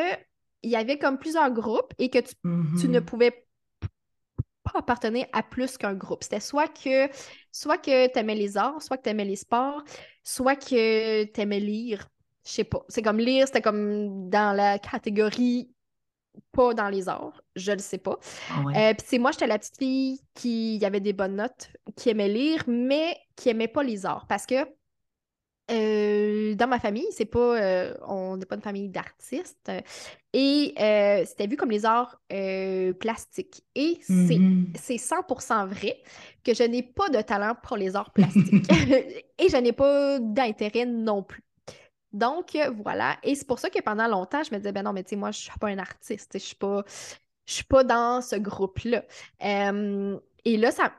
il 0.63 0.71
y 0.71 0.77
avait 0.77 0.99
comme 0.99 1.19
plusieurs 1.19 1.51
groupes 1.51 1.93
et 1.99 2.09
que 2.09 2.19
tu, 2.19 2.35
ne 2.45 2.51
mm-hmm. 2.51 3.01
pouvais 3.05 3.47
pas 4.63 4.79
appartenir 4.79 5.27
à 5.33 5.43
plus 5.43 5.77
qu'un 5.77 5.95
groupe. 5.95 6.23
C'était 6.23 6.41
soit 6.41 6.69
que 6.69 7.09
soit 7.51 7.79
que 7.79 8.11
tu 8.13 8.19
aimais 8.19 8.35
les 8.35 8.57
arts, 8.57 8.81
soit 8.81 8.97
que 8.97 9.03
tu 9.03 9.11
aimais 9.11 9.25
les 9.25 9.37
sports, 9.37 9.83
soit 10.23 10.57
que 10.57 11.25
tu 11.25 11.41
aimais 11.41 11.61
lire. 11.61 12.09
Je 12.47 12.53
sais 12.53 12.65
pas. 12.65 12.85
C'est 12.89 13.03
comme 13.03 13.19
lire, 13.19 13.47
c'était 13.47 13.63
comme 13.63 14.29
dans 14.31 14.57
la 14.57 14.79
catégorie 14.79 15.71
pas 16.53 16.75
dans 16.75 16.89
les 16.89 17.09
arts, 17.09 17.43
je 17.57 17.73
le 17.73 17.79
sais 17.79 17.99
pas. 17.99 18.19
Ah 18.51 18.63
euh, 18.69 18.95
puis 18.95 19.07
c'est 19.07 19.19
moi, 19.19 19.33
j'étais 19.33 19.47
la 19.47 19.59
petite 19.59 19.79
fille 19.79 20.21
qui 20.35 20.81
avait 20.85 21.01
des 21.01 21.13
bonnes 21.13 21.37
notes, 21.37 21.71
qui 21.97 22.11
aimait 22.11 22.29
lire, 22.29 22.63
mais 22.67 23.17
qui 23.37 23.49
aimait 23.49 23.69
pas 23.69 23.83
les 23.83 24.07
arts 24.07 24.27
parce 24.29 24.47
que 24.47 24.67
euh, 25.71 26.55
dans 26.55 26.67
ma 26.67 26.79
famille, 26.79 27.07
c'est 27.13 27.25
pas, 27.25 27.57
euh, 27.61 27.95
on 28.07 28.37
n'est 28.37 28.45
pas 28.45 28.57
une 28.57 28.63
famille 28.63 28.89
d'artistes 28.89 29.71
et 30.35 30.75
c'était 31.27 31.47
vu 31.47 31.57
comme 31.57 31.71
les 31.71 31.87
arts 31.87 32.21
plastiques. 33.01 33.63
Et 33.75 34.01
mm-hmm. 34.09 34.77
c'est 34.77 34.97
100% 34.97 35.69
vrai 35.69 36.03
que 36.45 36.53
je 36.53 36.65
n'ai 36.65 36.83
pas 36.83 37.09
de 37.09 37.21
talent 37.23 37.55
pour 37.63 37.77
les 37.77 37.97
arts 37.97 38.13
plastiques 38.13 38.71
et 39.39 39.49
je 39.49 39.57
n'ai 39.57 39.73
pas 39.73 40.19
d'intérêt 40.19 40.85
non 40.85 41.23
plus. 41.23 41.43
Donc 42.13 42.57
voilà, 42.83 43.17
et 43.23 43.35
c'est 43.35 43.47
pour 43.47 43.59
ça 43.59 43.71
que 43.71 43.81
pendant 43.81 44.07
longtemps, 44.07 44.43
je 44.43 44.53
me 44.53 44.59
disais, 44.59 44.73
ben 44.73 44.83
non, 44.83 44.93
mais 44.93 45.03
tu 45.03 45.11
sais, 45.11 45.17
moi, 45.17 45.31
je 45.31 45.41
suis 45.41 45.59
pas 45.59 45.69
un 45.69 45.79
artiste, 45.79 46.31
je 46.35 46.39
suis 46.39 46.57
pas, 46.57 46.85
je 47.47 47.55
suis 47.55 47.65
pas 47.65 47.85
dans 47.85 48.21
ce 48.21 48.37
groupe-là. 48.37 49.05
et 49.41 50.57
là, 50.57 50.71
ça, 50.71 50.93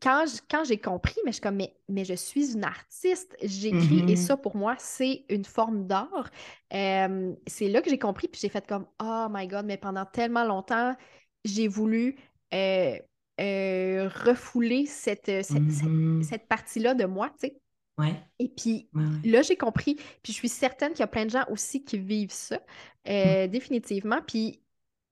quand, 0.00 0.24
quand 0.50 0.64
j'ai 0.64 0.78
compris, 0.78 1.16
mais 1.24 1.30
je 1.30 1.34
suis 1.34 1.40
comme, 1.40 1.56
mais, 1.56 1.74
mais 1.88 2.04
je 2.04 2.14
suis 2.14 2.52
une 2.54 2.64
artiste, 2.64 3.36
j'écris 3.42 4.00
et 4.00 4.14
mm-hmm. 4.14 4.16
ça 4.16 4.36
pour 4.36 4.56
moi, 4.56 4.74
c'est 4.78 5.24
une 5.28 5.44
forme 5.44 5.86
d'art. 5.86 6.30
c'est 6.70 7.68
là 7.68 7.82
que 7.82 7.90
j'ai 7.90 7.98
compris, 7.98 8.28
puis 8.28 8.40
j'ai 8.40 8.48
fait 8.48 8.66
comme, 8.66 8.86
oh 9.00 9.26
my 9.30 9.46
God, 9.46 9.66
mais 9.66 9.76
pendant 9.76 10.04
tellement 10.04 10.44
longtemps, 10.44 10.96
j'ai 11.44 11.68
voulu 11.68 12.16
euh, 12.54 12.98
euh, 13.40 14.08
refouler 14.08 14.86
cette, 14.86 15.28
mm-hmm. 15.28 16.22
cette, 16.22 16.48
partie-là 16.48 16.94
de 16.94 17.04
moi, 17.04 17.30
tu 17.30 17.48
sais. 17.48 17.61
Ouais. 17.98 18.14
Et 18.38 18.48
puis 18.48 18.88
là, 19.24 19.42
j'ai 19.42 19.56
compris, 19.56 19.96
puis 20.22 20.32
je 20.32 20.38
suis 20.38 20.48
certaine 20.48 20.92
qu'il 20.92 21.00
y 21.00 21.04
a 21.04 21.08
plein 21.08 21.26
de 21.26 21.30
gens 21.30 21.44
aussi 21.50 21.84
qui 21.84 21.98
vivent 21.98 22.32
ça, 22.32 22.60
euh, 23.08 23.46
mm. 23.46 23.50
définitivement. 23.50 24.20
Puis 24.26 24.60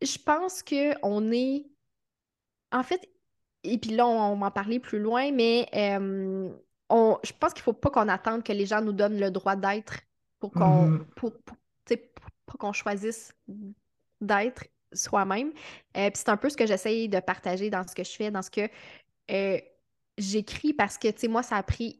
je 0.02 0.18
pense 0.18 0.62
qu'on 0.62 1.30
est. 1.32 1.66
En 2.72 2.82
fait, 2.82 3.08
et 3.64 3.78
puis 3.78 3.90
là, 3.90 4.06
on, 4.06 4.36
va 4.36 4.46
en 4.46 4.50
parler 4.50 4.80
plus 4.80 4.98
loin, 5.00 5.30
mais 5.32 5.68
on, 6.88 7.18
je 7.22 7.32
pense 7.38 7.52
qu'il 7.52 7.60
ne 7.60 7.64
faut 7.64 7.72
pas 7.72 7.90
qu'on 7.90 8.08
attende 8.08 8.42
que 8.42 8.52
les 8.52 8.66
gens 8.66 8.80
nous 8.80 8.92
donnent 8.92 9.18
le 9.18 9.30
droit 9.30 9.56
d'être 9.56 10.00
pour 10.38 10.50
qu'on 10.52 10.90
mm-hmm. 10.90 11.04
pour, 12.46 12.58
qu'on 12.58 12.72
choisisse 12.72 13.32
d'être 14.20 14.64
soi-même. 14.92 15.52
Euh, 15.96 16.10
puis 16.10 16.16
c'est 16.16 16.28
un 16.28 16.36
peu 16.36 16.50
ce 16.50 16.56
que 16.56 16.66
j'essaye 16.66 17.08
de 17.08 17.20
partager 17.20 17.70
dans 17.70 17.86
ce 17.86 17.94
que 17.94 18.04
je 18.04 18.10
fais, 18.10 18.30
dans 18.30 18.42
ce 18.42 18.50
que 18.50 18.68
euh, 19.30 19.58
j'écris, 20.18 20.72
parce 20.72 20.98
que, 20.98 21.08
tu 21.08 21.20
sais, 21.20 21.28
moi, 21.28 21.42
ça 21.42 21.56
a 21.56 21.62
pris 21.62 21.99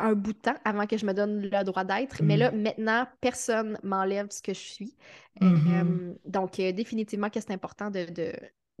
un 0.00 0.14
bout 0.14 0.32
de 0.32 0.38
temps 0.38 0.56
avant 0.64 0.86
que 0.86 0.96
je 0.96 1.06
me 1.06 1.12
donne 1.12 1.42
le 1.42 1.64
droit 1.64 1.84
d'être. 1.84 2.22
Mais 2.22 2.36
là, 2.36 2.50
mm. 2.50 2.62
maintenant, 2.62 3.06
personne 3.20 3.78
m'enlève 3.82 4.28
ce 4.30 4.42
que 4.42 4.54
je 4.54 4.58
suis. 4.58 4.96
Mm-hmm. 5.40 6.16
donc, 6.26 6.58
euh, 6.58 6.72
définitivement 6.72 7.30
que 7.30 7.40
c'est 7.40 7.52
important 7.52 7.90
de, 7.90 8.06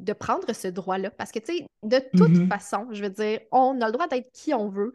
de 0.00 0.12
prendre 0.12 0.52
ce 0.52 0.68
droit-là. 0.68 1.10
Parce 1.10 1.30
que, 1.30 1.38
tu 1.38 1.58
sais, 1.58 1.66
de 1.82 1.98
toute 2.16 2.30
mm-hmm. 2.30 2.48
façon, 2.48 2.88
je 2.90 3.02
veux 3.02 3.10
dire, 3.10 3.40
on 3.52 3.80
a 3.80 3.86
le 3.86 3.92
droit 3.92 4.08
d'être 4.08 4.30
qui 4.32 4.52
on 4.54 4.68
veut 4.68 4.92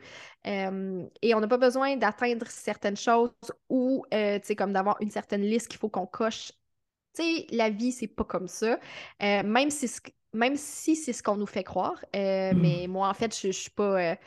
euh, 0.48 1.04
et 1.22 1.34
on 1.36 1.40
n'a 1.40 1.48
pas 1.48 1.58
besoin 1.58 1.96
d'atteindre 1.96 2.48
certaines 2.48 2.98
choses 2.98 3.32
ou, 3.70 4.04
euh, 4.14 4.40
tu 4.40 4.48
sais, 4.48 4.56
comme 4.56 4.74
d'avoir 4.74 4.98
une 5.02 5.12
certaine 5.12 5.42
liste 5.42 5.68
qu'il 5.68 5.80
faut 5.80 5.90
qu'on 5.90 6.08
coche. 6.08 6.52
Tu 7.16 7.24
sais, 7.24 7.48
la 7.52 7.70
vie, 7.70 7.92
c'est 7.92 8.08
pas 8.08 8.26
comme 8.26 8.48
ça. 8.48 8.80
Euh, 9.24 9.44
même 9.44 9.70
si, 9.70 9.90
même 10.34 10.56
si 10.56 10.96
c'est 10.96 11.14
ce 11.14 11.24
qu'on 11.24 11.38
nous 11.38 11.46
fait 11.46 11.64
croire. 11.64 12.04
Mm. 12.14 12.60
Mais 12.60 12.88
moi, 12.90 13.10
en 13.10 13.14
fait, 13.14 13.34
je, 13.36 13.48
je 13.48 13.58
suis 13.58 13.72
pas. 13.72 14.18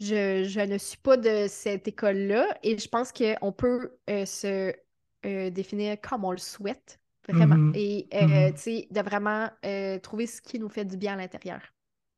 Je, 0.00 0.44
je, 0.44 0.60
ne 0.60 0.76
suis 0.76 0.98
pas 0.98 1.16
de 1.16 1.46
cette 1.48 1.88
école-là 1.88 2.58
et 2.62 2.76
je 2.76 2.88
pense 2.88 3.12
qu'on 3.12 3.52
peut 3.52 3.96
se 4.06 4.74
définir 5.22 6.00
comme 6.00 6.24
on 6.24 6.32
le 6.32 6.38
souhaite 6.38 6.98
vraiment. 7.32 7.56
Mm-hmm. 7.56 7.76
Et, 7.76 8.08
euh, 8.14 8.26
mm-hmm. 8.26 8.54
tu 8.54 8.60
sais, 8.60 8.88
de 8.90 9.00
vraiment 9.00 9.50
euh, 9.64 9.98
trouver 9.98 10.26
ce 10.26 10.42
qui 10.42 10.58
nous 10.58 10.68
fait 10.68 10.84
du 10.84 10.96
bien 10.96 11.14
à 11.14 11.16
l'intérieur. 11.16 11.60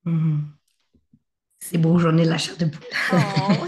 Mm-hmm. 0.05 0.41
C'est 1.59 1.79
beau, 1.79 1.99
j'en 1.99 2.17
ai 2.17 2.25
la 2.25 2.39
chair 2.39 2.57
de 2.57 2.67
poule. 2.67 2.85
Oh. 3.13 3.67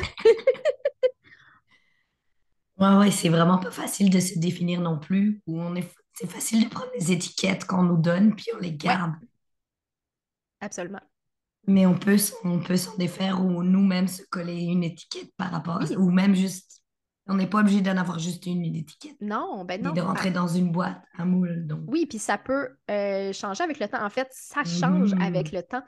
ouais, 2.82 2.96
ouais, 2.96 3.10
c'est 3.10 3.28
vraiment 3.28 3.58
pas 3.58 3.70
facile 3.70 4.10
de 4.10 4.20
se 4.20 4.38
définir 4.38 4.80
non 4.80 4.98
plus. 4.98 5.42
Où 5.46 5.60
on 5.60 5.74
est, 5.74 5.88
c'est 6.14 6.30
facile 6.30 6.64
de 6.64 6.68
prendre 6.68 6.90
des 6.98 7.12
étiquettes 7.12 7.64
qu'on 7.64 7.82
nous 7.82 7.96
donne, 7.96 8.34
puis 8.34 8.46
on 8.54 8.58
les 8.58 8.74
garde. 8.74 9.14
Absolument. 10.60 11.00
Mais 11.68 11.86
on 11.86 11.94
peut, 11.94 12.16
on 12.44 12.58
peut 12.58 12.76
s'en 12.76 12.96
défaire 12.96 13.44
ou 13.44 13.62
nous-mêmes 13.62 14.08
se 14.08 14.22
coller 14.30 14.62
une 14.62 14.82
étiquette 14.82 15.30
par 15.36 15.50
rapport 15.50 15.82
à 15.82 15.86
ça, 15.86 15.96
ou 15.96 16.10
même 16.10 16.34
juste 16.34 16.78
on 17.28 17.34
n'est 17.34 17.46
pas 17.46 17.60
obligé 17.60 17.82
d'en 17.82 17.96
avoir 17.96 18.18
juste 18.18 18.46
une, 18.46 18.64
une 18.64 18.74
étiquette. 18.74 19.16
Non, 19.20 19.64
ben 19.64 19.82
non. 19.82 19.92
de 19.92 20.00
rentrer 20.00 20.30
dans 20.30 20.48
une 20.48 20.72
boîte, 20.72 21.02
un 21.18 21.26
moule. 21.26 21.66
Donc. 21.66 21.80
Oui, 21.86 22.06
puis 22.06 22.18
ça 22.18 22.38
peut 22.38 22.70
euh, 22.90 23.32
changer 23.34 23.62
avec 23.62 23.78
le 23.78 23.86
temps. 23.86 24.02
En 24.02 24.08
fait, 24.08 24.28
ça 24.30 24.64
change 24.64 25.14
mmh. 25.14 25.20
avec 25.20 25.52
le 25.52 25.62
temps. 25.62 25.82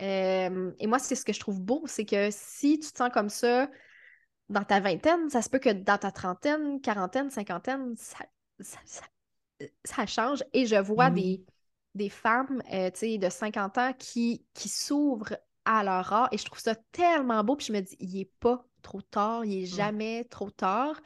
Euh, 0.00 0.72
et 0.78 0.86
moi, 0.86 0.98
c'est 0.98 1.14
ce 1.14 1.24
que 1.24 1.34
je 1.34 1.40
trouve 1.40 1.60
beau, 1.60 1.82
c'est 1.86 2.06
que 2.06 2.28
si 2.30 2.80
tu 2.80 2.90
te 2.90 2.96
sens 2.96 3.10
comme 3.12 3.28
ça 3.28 3.68
dans 4.48 4.64
ta 4.64 4.80
vingtaine, 4.80 5.28
ça 5.28 5.42
se 5.42 5.50
peut 5.50 5.58
que 5.58 5.70
dans 5.70 5.98
ta 5.98 6.10
trentaine, 6.10 6.80
quarantaine, 6.80 7.28
cinquantaine, 7.28 7.94
ça, 7.96 8.24
ça, 9.84 10.06
change. 10.06 10.44
Et 10.54 10.64
je 10.64 10.76
vois 10.76 11.10
des, 11.10 11.44
des 11.96 12.08
femmes 12.08 12.62
euh, 12.72 12.90
de 12.90 13.28
50 13.28 13.78
ans 13.78 13.92
qui, 13.98 14.44
qui 14.54 14.68
s'ouvrent 14.68 15.36
à 15.64 15.82
leur 15.82 16.12
art 16.12 16.28
et 16.32 16.38
je 16.38 16.44
trouve 16.44 16.60
ça 16.60 16.74
tellement 16.92 17.42
beau. 17.42 17.56
Puis 17.56 17.66
je 17.66 17.72
me 17.72 17.80
dis, 17.80 17.96
il 17.98 18.14
n'est 18.14 18.30
pas 18.40 18.64
trop 18.82 19.02
tard, 19.02 19.44
il 19.44 19.60
n'est 19.60 19.66
jamais 19.66 20.24
trop 20.24 20.50
tard. 20.50 21.00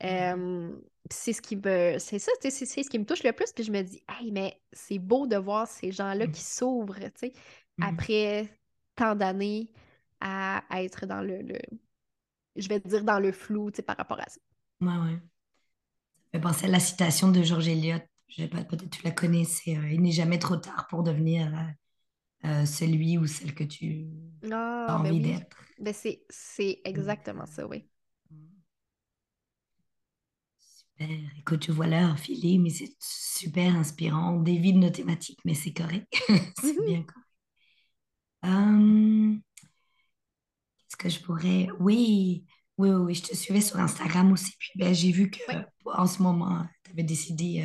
c'est 0.00 1.32
ce 1.32 1.42
qui 1.42 1.56
me. 1.56 1.96
C'est 1.98 2.18
ça, 2.18 2.32
c'est 2.40 2.50
ce 2.50 2.88
qui 2.88 2.98
me 2.98 3.04
touche 3.04 3.24
le 3.24 3.32
plus. 3.32 3.52
Puis 3.52 3.64
je 3.64 3.72
me 3.72 3.82
dis, 3.82 4.02
hey, 4.08 4.30
mais 4.30 4.60
c'est 4.72 4.98
beau 4.98 5.26
de 5.26 5.36
voir 5.36 5.66
ces 5.66 5.90
gens-là 5.92 6.26
qui 6.28 6.42
s'ouvrent, 6.42 6.98
tu 6.98 7.10
sais, 7.16 7.32
après 7.80 8.48
tant 8.94 9.14
d'années 9.14 9.72
à, 10.20 10.62
être 10.76 11.06
dans 11.06 11.20
le, 11.20 11.42
Je 12.56 12.68
vais 12.68 12.80
dire 12.80 13.04
dans 13.04 13.18
le 13.18 13.32
flou, 13.32 13.70
tu 13.70 13.76
sais, 13.76 13.82
par 13.82 13.96
rapport 13.96 14.20
à 14.20 14.28
ça. 14.28 14.40
Ouais, 14.80 14.88
ouais. 14.88 15.18
Ça 16.16 16.30
fait 16.32 16.40
penser 16.40 16.66
à 16.66 16.68
la 16.70 16.80
citation 16.80 17.30
de 17.30 17.42
Georges 17.42 17.68
Eliot. 17.68 17.98
Je 18.36 18.42
sais 18.42 18.48
pas, 18.48 18.64
peut-être 18.64 18.90
tu 18.90 19.02
la 19.04 19.12
connais, 19.12 19.44
c'est 19.44 19.76
euh, 19.76 19.92
Il 19.92 20.02
n'est 20.02 20.10
jamais 20.10 20.40
trop 20.40 20.56
tard 20.56 20.88
pour 20.88 21.04
devenir 21.04 21.54
euh, 21.54 22.48
euh, 22.48 22.66
celui 22.66 23.16
ou 23.16 23.26
celle 23.28 23.54
que 23.54 23.62
tu 23.62 24.08
ah, 24.50 24.86
as 24.88 25.02
ben 25.02 25.10
envie 25.10 25.20
d'être. 25.20 25.56
Ben 25.78 25.94
c'est, 25.94 26.24
c'est 26.28 26.80
exactement 26.84 27.46
ça, 27.46 27.64
oui. 27.66 27.86
Super. 30.58 31.20
Écoute, 31.38 31.60
tu 31.60 31.70
vois 31.70 31.86
l'heure 31.86 32.18
filer, 32.18 32.58
mais 32.58 32.70
c'est 32.70 32.92
super 32.98 33.76
inspirant. 33.76 34.34
On 34.34 34.40
dévie 34.40 34.72
nos 34.72 34.90
thématiques, 34.90 35.40
mais 35.44 35.54
c'est 35.54 35.72
correct. 35.72 36.12
c'est 36.60 36.84
bien 36.84 37.04
correct. 37.04 37.28
Hum, 38.42 39.40
Qu'est-ce 40.80 40.96
que 40.96 41.08
je 41.08 41.20
pourrais... 41.20 41.68
Oui, 41.78 42.46
oui, 42.78 42.90
oui, 42.90 43.14
je 43.14 43.22
te 43.22 43.36
suivais 43.36 43.60
sur 43.60 43.78
Instagram 43.78 44.32
aussi. 44.32 44.52
Puis 44.58 44.72
ben, 44.74 44.92
j'ai 44.92 45.12
vu 45.12 45.30
que 45.30 45.38
en 45.86 46.06
ce 46.06 46.20
moment, 46.20 46.66
tu 46.82 46.90
avais 46.90 47.04
décidé 47.04 47.64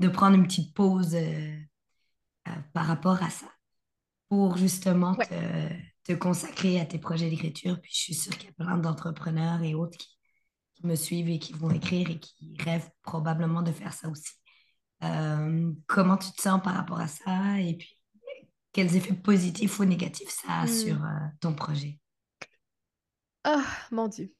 de 0.00 0.08
prendre 0.08 0.36
une 0.36 0.46
petite 0.46 0.74
pause 0.74 1.14
euh, 1.14 1.56
euh, 2.48 2.52
par 2.72 2.86
rapport 2.86 3.22
à 3.22 3.30
ça 3.30 3.46
pour 4.28 4.56
justement 4.56 5.16
Ouais. 5.16 5.28
te, 5.28 5.34
te 6.04 6.12
consacrer 6.14 6.80
à 6.80 6.86
tes 6.86 6.98
projets 6.98 7.30
d'écriture. 7.30 7.80
Puis 7.80 7.92
je 7.94 8.00
suis 8.00 8.14
sûre 8.14 8.36
qu'il 8.38 8.48
y 8.50 8.52
a 8.52 8.64
plein 8.64 8.78
d'entrepreneurs 8.78 9.62
et 9.62 9.74
autres 9.74 9.98
qui, 9.98 10.08
qui 10.76 10.86
me 10.86 10.96
suivent 10.96 11.30
et 11.30 11.38
qui 11.40 11.52
vont 11.54 11.70
écrire 11.70 12.10
et 12.10 12.20
qui 12.20 12.56
rêvent 12.60 12.90
probablement 13.02 13.62
de 13.62 13.72
faire 13.72 13.94
ça 13.94 14.08
aussi. 14.10 14.32
Euh, 15.04 15.72
comment 15.86 16.16
tu 16.18 16.32
te 16.32 16.42
sens 16.42 16.62
par 16.62 16.74
rapport 16.74 17.00
à 17.00 17.08
ça 17.08 17.60
et 17.60 17.74
puis 17.76 17.96
quels 18.72 18.96
effets 18.96 19.14
positifs 19.14 19.80
ou 19.80 19.84
négatifs 19.84 20.30
ça 20.30 20.60
a 20.62 20.66
sur 20.68 20.96
Hmm. 20.96 21.04
euh, 21.04 21.28
ton 21.40 21.54
projet? 21.54 21.98
Ah, 23.44 23.88
mon 23.90 24.08
Dieu. 24.08 24.34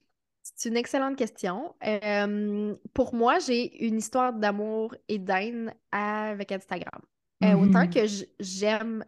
C'est 0.55 0.69
une 0.69 0.77
excellente 0.77 1.17
question. 1.17 1.75
Euh, 1.85 2.77
pour 2.95 3.15
moi, 3.15 3.39
j'ai 3.41 3.85
une 3.85 3.99
histoire 3.99 4.33
d'amour 4.33 4.95
et 5.09 5.19
d'haine 5.19 5.75
avec 5.91 6.53
Instagram. 6.53 7.03
Euh, 7.45 7.55
autant 7.55 7.87
Mhm. 7.87 7.91
que 7.91 8.01
j'aime 8.39 9.05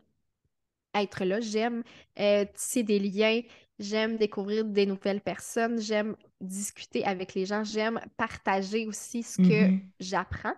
être 0.95 1.25
là, 1.25 1.41
j'aime 1.41 1.85
euh, 2.19 2.45
tisser 2.55 2.83
des 2.83 2.99
liens, 2.99 3.43
j'aime 3.79 4.17
découvrir 4.17 4.65
des 4.65 4.87
nouvelles 4.87 5.21
personnes, 5.21 5.81
j'aime 5.81 6.17
discuter 6.41 7.05
avec 7.05 7.35
les 7.35 7.47
gens, 7.47 7.63
j'aime 7.63 8.01
partager 8.17 8.87
aussi 8.87 9.23
ce 9.23 9.39
que 9.39 9.71
Mhm. 9.71 9.93
j'apprends. 10.01 10.55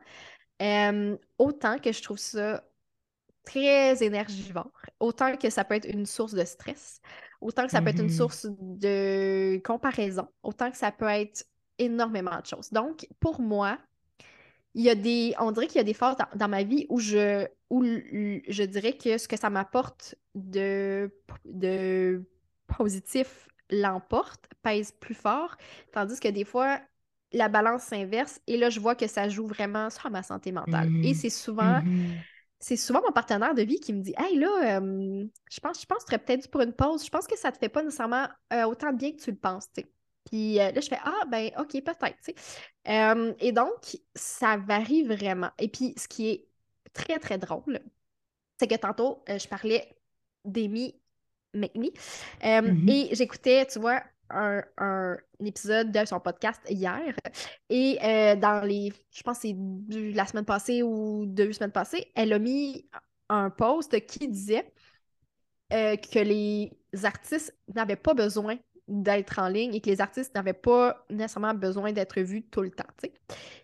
Autant 1.39 1.79
que 1.79 1.93
je 1.93 2.03
trouve 2.03 2.19
ça 2.19 2.65
très 3.45 4.03
énergivore, 4.05 4.73
autant 5.01 5.37
que 5.37 5.51
ça 5.51 5.65
peut 5.65 5.75
être 5.75 5.89
une 5.89 6.07
source 6.07 6.35
de 6.35 6.45
stress, 6.45 7.01
autant 7.41 7.65
que 7.67 7.73
ça 7.73 7.83
peut 7.83 7.91
être 7.91 8.01
une 8.03 8.09
Mhm. 8.09 8.11
source 8.11 8.47
de 8.51 9.61
comparaison, 9.65 10.29
autant 10.43 10.71
que 10.71 10.77
ça 10.77 10.93
peut 10.93 11.07
être 11.09 11.45
énormément 11.79 12.41
de 12.41 12.47
choses. 12.47 12.71
Donc, 12.73 13.07
pour 13.21 13.41
moi, 13.41 13.79
il 14.75 14.83
y 14.85 14.91
a 14.91 14.95
des, 14.95 15.35
on 15.39 15.51
dirait 15.53 15.67
qu'il 15.67 15.77
y 15.77 15.81
a 15.81 15.85
des 15.85 15.95
phases 15.95 16.17
dans, 16.17 16.27
dans 16.39 16.49
ma 16.49 16.63
vie 16.63 16.87
où 16.89 17.01
je, 17.01 17.47
où 17.71 17.83
je 17.85 18.63
dirais 18.65 18.93
que 18.97 19.19
ce 19.19 19.27
que 19.29 19.37
ça 19.37 19.51
m'apporte 19.51 20.15
de, 20.35 21.11
de 21.45 22.25
positif 22.67 23.49
l'emporte, 23.71 24.49
pèse 24.63 24.93
plus 24.93 25.15
fort, 25.15 25.57
tandis 25.93 26.19
que 26.21 26.29
des 26.29 26.45
fois, 26.45 26.81
la 27.33 27.49
balance 27.49 27.83
s'inverse 27.85 28.41
et 28.49 28.57
là, 28.57 28.71
je 28.71 28.81
vois 28.81 28.95
que 28.97 29.07
ça 29.07 29.29
joue 29.29 29.47
vraiment 29.47 29.91
sur 29.91 30.11
ma 30.11 30.23
santé 30.23 30.51
mentale. 30.53 30.91
Et 31.03 31.15
Mhm. 31.15 31.15
c'est 31.15 31.31
souvent 31.31 31.81
Mhm. 31.81 32.25
C'est 32.61 32.77
souvent 32.77 33.03
mon 33.07 33.13
partenaire 33.13 33.55
de 33.55 33.63
vie 33.63 33.81
qui 33.81 33.93
me 33.93 34.03
dit 34.03 34.15
Hey 34.19 34.39
là, 34.39 34.79
euh, 34.81 35.27
je 35.51 35.61
pense, 35.61 35.81
je 35.81 35.87
pense 35.87 35.99
que 36.01 36.05
tu 36.05 36.07
serais 36.13 36.19
peut-être 36.25 36.43
dû 36.43 36.49
pour 36.49 36.61
une 36.63 36.73
pause. 36.75 37.05
Je 37.05 37.11
pense 37.11 37.27
que 37.27 37.39
ça 37.39 37.53
te 37.53 37.59
fait 37.59 37.69
pas 37.71 37.83
nécessairement 37.83 38.29
euh, 38.53 38.65
autant 38.65 38.93
de 38.93 38.99
bien 38.99 39.13
que 39.13 39.19
tu 39.23 39.31
le 39.31 39.37
penses. 39.39 39.69
Puis 40.31 40.61
euh, 40.61 40.71
là, 40.73 40.81
je 40.81 40.89
fais 40.89 40.99
Ah, 41.05 41.25
ben, 41.29 41.51
OK, 41.59 41.73
peut-être. 41.83 42.35
et 43.41 43.53
donc, 43.53 43.99
ça 44.15 44.57
varie 44.59 45.05
vraiment. 45.05 45.51
Et 45.59 45.69
puis, 45.69 45.95
ce 45.97 46.09
qui 46.09 46.29
est 46.31 46.49
très, 46.93 47.19
très 47.19 47.39
drôle, 47.39 47.81
c'est 48.59 48.69
que 48.69 48.77
tantôt, 48.77 49.25
je 49.29 49.49
parlais 49.49 49.97
d'Amy 50.45 51.01
McNee 51.55 51.93
Mhm. 52.65 52.87
et 52.87 53.11
j'écoutais, 53.15 53.67
tu 53.67 53.79
vois, 53.81 54.03
un, 54.31 54.63
un 54.79 55.17
épisode 55.45 55.93
de 55.93 56.05
son 56.05 56.21
podcast 56.21 56.61
hier. 56.69 57.15
Et 57.69 57.99
euh, 58.03 58.37
dans 58.37 58.65
les, 58.67 58.93
je 59.13 59.23
pense 59.23 59.41
que 59.41 59.49
c'est 59.49 59.57
la 60.15 60.27
semaine 60.27 60.45
passée 60.45 60.83
ou 60.83 61.27
deux 61.27 61.53
semaines 61.53 61.73
passées, 61.73 62.11
elle 62.15 62.33
a 62.33 62.39
mis 62.39 62.89
un 63.29 63.51
post 63.51 64.05
qui 64.07 64.29
disait 64.29 64.73
euh, 65.73 65.97
que 65.97 66.19
les 66.19 66.73
artistes 67.05 67.57
n'avaient 67.75 67.97
pas 67.97 68.15
besoin 68.15 68.57
d'être 68.89 69.39
en 69.39 69.49
ligne 69.49 69.73
et 69.73 69.81
que 69.81 69.89
les 69.89 70.01
artistes 70.01 70.35
n'avaient 70.35 70.53
pas 70.53 71.05
nécessairement 71.11 71.55
besoin 71.55 71.93
d'être 71.93 72.21
vus 72.21 72.43
tout 72.43 72.63
le 72.63 72.73
temps. 72.73 72.85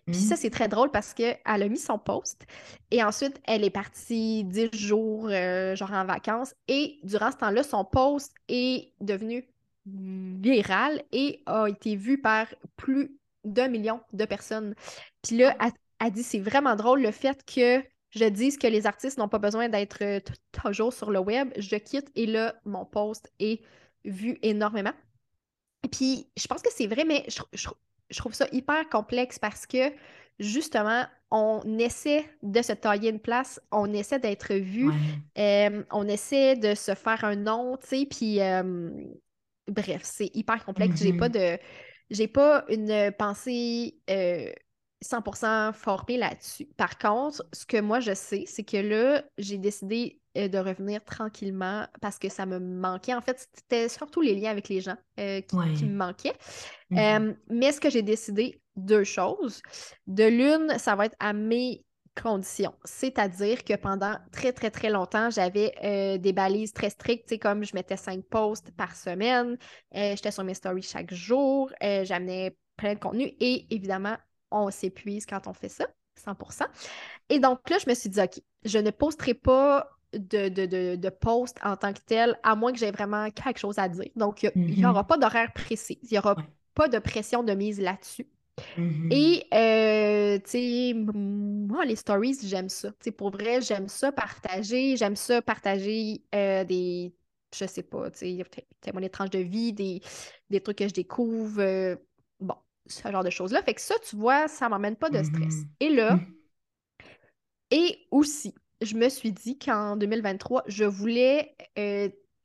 Puis 0.05 0.21
ça, 0.21 0.37
c'est 0.37 0.49
très 0.49 0.69
drôle 0.69 0.89
parce 0.89 1.13
qu'elle 1.13 1.37
a 1.43 1.67
mis 1.67 1.77
son 1.77 1.99
post 1.99 2.45
et 2.91 3.03
ensuite, 3.03 3.41
elle 3.43 3.65
est 3.65 3.69
partie 3.69 4.45
10 4.45 4.69
jours, 4.73 5.27
euh, 5.29 5.75
genre 5.75 5.91
en 5.91 6.05
vacances. 6.05 6.55
Et 6.69 6.99
durant 7.03 7.29
ce 7.31 7.37
temps-là, 7.37 7.63
son 7.63 7.83
post 7.83 8.33
est 8.47 8.93
devenu 9.01 9.45
viral 10.41 11.03
et 11.11 11.41
a 11.45 11.67
été 11.67 11.95
vu 11.95 12.19
par 12.21 12.47
plus 12.75 13.17
d'un 13.43 13.67
million 13.67 14.01
de 14.13 14.25
personnes. 14.25 14.75
Puis 15.21 15.37
là, 15.37 15.55
elle, 15.61 15.71
elle 15.99 16.11
dit 16.11 16.23
c'est 16.23 16.39
vraiment 16.39 16.75
drôle 16.75 17.01
le 17.01 17.11
fait 17.11 17.43
que 17.45 17.83
je 18.11 18.25
dise 18.25 18.57
que 18.57 18.67
les 18.67 18.87
artistes 18.87 19.17
n'ont 19.17 19.27
pas 19.29 19.39
besoin 19.39 19.69
d'être 19.69 20.03
euh, 20.03 20.19
toujours 20.51 20.93
sur 20.93 21.11
le 21.11 21.19
web. 21.19 21.51
Je 21.57 21.75
quitte 21.75 22.09
et 22.15 22.25
là, 22.25 22.55
mon 22.65 22.85
post 22.85 23.31
est 23.39 23.61
vu 24.05 24.37
énormément. 24.41 24.93
Puis, 25.91 26.27
je 26.37 26.47
pense 26.47 26.61
que 26.61 26.69
c'est 26.71 26.87
vrai, 26.87 27.05
mais 27.05 27.23
je, 27.27 27.41
je- 27.53 27.69
je 28.09 28.17
trouve 28.19 28.33
ça 28.33 28.47
hyper 28.51 28.87
complexe 28.89 29.37
parce 29.39 29.65
que 29.65 29.91
justement, 30.39 31.05
on 31.31 31.61
essaie 31.77 32.25
de 32.41 32.61
se 32.61 32.71
tailler 32.73 33.09
une 33.09 33.19
place, 33.19 33.59
on 33.71 33.91
essaie 33.93 34.19
d'être 34.19 34.53
vu, 34.53 34.87
Ouais. 34.89 35.69
euh, 35.69 35.83
on 35.91 36.07
essaie 36.07 36.55
de 36.55 36.73
se 36.73 36.95
faire 36.95 37.23
un 37.25 37.35
nom, 37.35 37.77
tu 37.77 37.87
sais, 37.87 38.05
puis 38.09 38.39
euh, 38.41 38.89
bref, 39.67 40.01
c'est 40.03 40.29
hyper 40.33 40.63
complexe. 40.65 41.01
J'ai 41.01 41.13
pas 41.13 41.29
Mhm. 41.29 41.33
de, 41.33 41.59
j'ai 42.09 42.27
pas 42.27 42.65
une 42.69 43.11
pensée 43.17 43.99
euh, 44.09 44.51
100% 45.01 45.73
formée 45.73 46.17
là-dessus. 46.17 46.65
Par 46.77 46.97
contre, 46.97 47.45
ce 47.53 47.65
que 47.65 47.79
moi 47.79 47.99
je 47.99 48.13
sais, 48.13 48.45
c'est 48.47 48.63
que 48.63 48.77
là, 48.77 49.23
j'ai 49.37 49.57
décidé 49.57 50.21
euh, 50.37 50.47
de 50.47 50.57
revenir 50.57 51.03
tranquillement 51.03 51.87
parce 52.01 52.17
que 52.19 52.29
ça 52.29 52.45
me 52.45 52.59
manquait. 52.59 53.13
En 53.13 53.21
fait, 53.21 53.47
c'était 53.53 53.89
surtout 53.89 54.21
les 54.21 54.35
liens 54.35 54.51
avec 54.51 54.69
les 54.69 54.81
gens 54.81 54.97
euh, 55.19 55.41
qui, 55.41 55.85
me 55.85 55.95
manquaient. 55.95 56.35
Mhm. 56.89 56.97
Euh, 56.99 57.33
mais 57.49 57.71
ce 57.71 57.79
que 57.79 57.89
j'ai 57.89 58.01
décidé, 58.01 58.61
deux 58.75 59.03
choses. 59.03 59.61
De 60.07 60.25
l'une, 60.25 60.77
ça 60.79 60.95
va 60.95 61.05
être 61.05 61.15
à 61.19 61.33
mes 61.33 61.83
conditions. 62.21 62.73
C'est-à-dire 62.85 63.63
que 63.63 63.75
pendant 63.75 64.15
très, 64.31 64.53
très, 64.53 64.71
très 64.71 64.89
longtemps, 64.89 65.29
j'avais 65.29 65.73
euh, 65.83 66.17
des 66.17 66.33
balises 66.33 66.73
très 66.73 66.89
strictes, 66.89 67.37
comme 67.39 67.63
je 67.63 67.73
mettais 67.75 67.97
cinq 67.97 68.23
posts 68.25 68.71
par 68.71 68.95
semaine, 68.95 69.57
euh, 69.95 70.15
j'étais 70.15 70.31
sur 70.31 70.43
mes 70.43 70.53
stories 70.53 70.81
chaque 70.83 71.13
jour, 71.13 71.71
euh, 71.83 72.03
j'amenais 72.05 72.57
plein 72.77 72.93
de 72.93 72.99
contenu 72.99 73.25
et 73.39 73.67
évidemment, 73.73 74.17
on 74.51 74.69
s'épuise 74.71 75.25
quand 75.25 75.47
on 75.47 75.53
fait 75.53 75.69
ça, 75.69 75.87
100%. 76.15 76.65
Et 77.29 77.39
donc 77.39 77.69
là, 77.69 77.77
je 77.83 77.89
me 77.89 77.95
suis 77.95 78.09
dit, 78.09 78.21
OK, 78.21 78.41
je 78.65 78.77
ne 78.79 78.91
posterai 78.91 79.33
pas 79.33 79.89
de, 80.13 80.49
de, 80.49 80.65
de, 80.65 80.95
de 80.95 81.09
post 81.09 81.57
en 81.63 81.75
tant 81.75 81.93
que 81.93 81.99
tel, 82.05 82.37
à 82.43 82.55
moins 82.55 82.71
que 82.71 82.79
j'ai 82.79 82.91
vraiment 82.91 83.29
quelque 83.31 83.59
chose 83.59 83.77
à 83.79 83.89
dire. 83.89 84.09
Donc, 84.15 84.43
il 84.43 84.51
n'y 84.77 84.85
aura 84.85 85.03
Mhm. 85.03 85.05
pas 85.05 85.17
d'horaire 85.17 85.51
précis, 85.53 85.99
il 86.03 86.09
n'y 86.11 86.17
aura 86.17 86.37
Ouais. 86.37 86.47
pas 86.73 86.87
de 86.87 86.99
pression 86.99 87.43
de 87.43 87.53
mise 87.53 87.79
là-dessus. 87.79 88.27
Et, 89.09 89.45
euh, 89.53 90.37
tu 90.39 90.49
sais, 90.51 90.93
moi, 90.95 91.85
les 91.85 91.95
stories, 91.95 92.37
j'aime 92.43 92.69
ça. 92.69 92.89
Tu 92.91 92.97
sais, 93.05 93.11
pour 93.11 93.31
vrai, 93.31 93.61
j'aime 93.61 93.87
ça 93.87 94.11
partager. 94.11 94.97
J'aime 94.97 95.15
ça 95.15 95.41
partager 95.41 96.23
euh, 96.35 96.63
des, 96.65 97.15
je 97.55 97.65
sais 97.65 97.83
pas, 97.83 98.11
tu 98.11 98.19
sais, 98.19 98.43
t- 98.51 98.67
témoigner 98.81 99.09
de 99.09 99.39
vie, 99.39 99.71
des, 99.73 100.01
des 100.49 100.61
trucs 100.61 100.77
que 100.79 100.87
je 100.89 100.93
découvre. 100.93 101.61
euh, 101.61 101.95
bon, 102.41 102.55
ce 102.87 103.09
genre 103.11 103.23
de 103.23 103.29
choses-là. 103.29 103.63
Fait 103.63 103.73
que 103.75 103.81
ça, 103.81 103.95
tu 104.07 104.15
vois, 104.17 104.47
ça 104.49 104.67
m'emmène 104.69 104.97
pas 104.97 105.09
de 105.09 105.23
stress. 105.23 105.65
Mhm. 105.65 105.75
Et 105.79 105.89
là, 105.89 106.19
Mhm. 106.19 106.37
et 107.71 108.07
aussi, 108.11 108.55
je 108.81 108.95
me 108.95 109.09
suis 109.09 109.31
dit 109.31 109.57
qu'en 109.57 109.95
2023, 109.97 110.63
je 110.67 110.85
voulais 110.85 111.55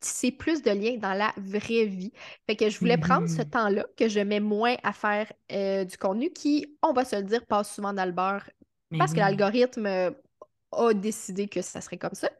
tisser 0.02 0.32
plus 0.32 0.62
de 0.62 0.70
liens 0.72 0.98
dans 0.98 1.14
la 1.14 1.32
vraie 1.38 1.86
vie. 1.86 2.12
Fait 2.48 2.56
que 2.56 2.70
je 2.70 2.78
voulais 2.80 2.98
prendre 2.98 3.28
ce 3.28 3.42
Mhm. 3.42 3.44
temps-là 3.44 3.86
que 3.96 4.08
je 4.08 4.20
mets 4.20 4.40
moins 4.40 4.76
à 4.84 4.92
faire 4.92 5.32
euh, 5.52 5.84
du 5.84 5.96
contenu 5.98 6.30
qui, 6.32 6.76
on 6.82 6.92
va 6.94 7.04
se 7.06 7.16
le 7.16 7.22
dire, 7.24 7.46
passe 7.46 7.74
souvent 7.74 7.94
dans 7.94 8.06
le 8.06 8.12
beurre 8.12 8.48
parce 8.98 9.14
que 9.14 9.20
l'algorithme 9.20 9.86
euh, 9.86 10.10
a 10.72 10.94
décidé 10.94 11.48
que 11.48 11.62
ça 11.62 11.80
serait 11.80 11.98
comme 11.98 12.14
ça 12.14 12.30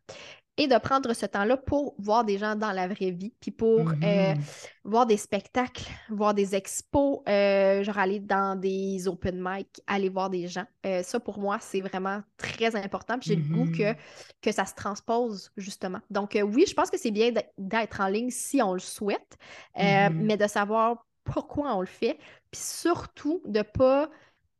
et 0.58 0.66
de 0.68 0.76
prendre 0.78 1.12
ce 1.14 1.26
temps-là 1.26 1.56
pour 1.56 1.94
voir 1.98 2.24
des 2.24 2.38
gens 2.38 2.56
dans 2.56 2.72
la 2.72 2.86
vraie 2.86 3.10
vie, 3.10 3.32
puis 3.40 3.50
pour 3.50 3.94
euh, 4.04 4.34
Mhm. 4.34 4.46
voir 4.84 5.06
des 5.06 5.16
spectacles, 5.16 5.84
voir 6.10 6.34
des 6.34 6.54
expos, 6.54 7.20
euh, 7.28 7.82
genre 7.82 7.98
aller 7.98 8.20
dans 8.20 8.58
des 8.58 9.08
open 9.08 9.40
mic, 9.42 9.80
aller 9.86 10.08
voir 10.10 10.28
des 10.30 10.48
gens. 10.48 10.66
Euh, 10.86 11.02
ça, 11.02 11.20
pour 11.20 11.38
moi, 11.38 11.58
c'est 11.60 11.80
vraiment 11.80 12.22
très 12.36 12.76
important. 12.76 13.16
J'ai 13.20 13.36
le 13.36 13.42
goût 13.42 13.66
que, 13.66 13.92
Mhm. 13.92 13.96
que 14.42 14.52
ça 14.52 14.66
se 14.66 14.74
transpose, 14.74 15.50
justement. 15.56 16.00
Donc, 16.10 16.36
euh, 16.36 16.42
oui, 16.42 16.64
je 16.68 16.74
pense 16.74 16.90
que 16.90 16.98
c'est 16.98 17.10
bien 17.10 17.32
d'être- 17.58 18.00
en 18.00 18.08
ligne 18.08 18.30
si 18.30 18.60
on 18.62 18.74
le 18.74 18.78
souhaite, 18.80 19.38
euh, 19.78 20.10
Mhm. 20.10 20.16
mais 20.18 20.36
de 20.36 20.46
savoir 20.46 21.06
pourquoi 21.24 21.74
on 21.76 21.80
le 21.80 21.86
fait, 21.86 22.18
puis 22.50 22.60
surtout 22.60 23.40
de 23.46 23.58
ne 23.58 23.62
pas 23.62 24.10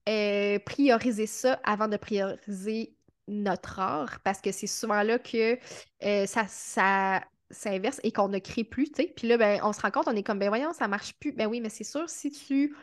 euh, 0.09 0.59
prioriser 0.67 1.27
ça 1.27 1.61
avant 1.65 1.89
de 1.89 1.97
prioriser 1.97 2.97
notre 3.29 3.79
art, 3.81 4.21
parce 4.25 4.41
que 4.41 4.53
c'est 4.53 4.67
souvent 4.67 5.03
là 5.03 5.19
que 5.19 5.59
euh, 6.05 6.27
ça, 6.27 6.47
ça 6.49 7.23
s'inverse 7.51 8.01
et 8.03 8.13
qu'on 8.13 8.29
ne 8.29 8.39
crée 8.39 8.65
plus, 8.65 8.91
tu 8.91 9.03
sais. 9.03 9.13
Puis 9.17 9.29
là, 9.29 9.37
ben, 9.37 9.61
on 9.63 9.73
se 9.73 9.81
rend 9.81 9.91
compte, 9.91 10.09
on 10.09 10.17
est 10.17 10.23
comme, 10.23 10.39
ben 10.39 10.49
voyons, 10.49 10.73
ça 10.73 10.89
marche 10.89 11.15
plus. 11.19 11.33
Ben 11.33 11.47
oui, 11.47 11.61
mais 11.61 11.69
c'est 11.69 11.85
sûr, 11.85 12.09
si 12.09 12.31
tu 12.31 12.75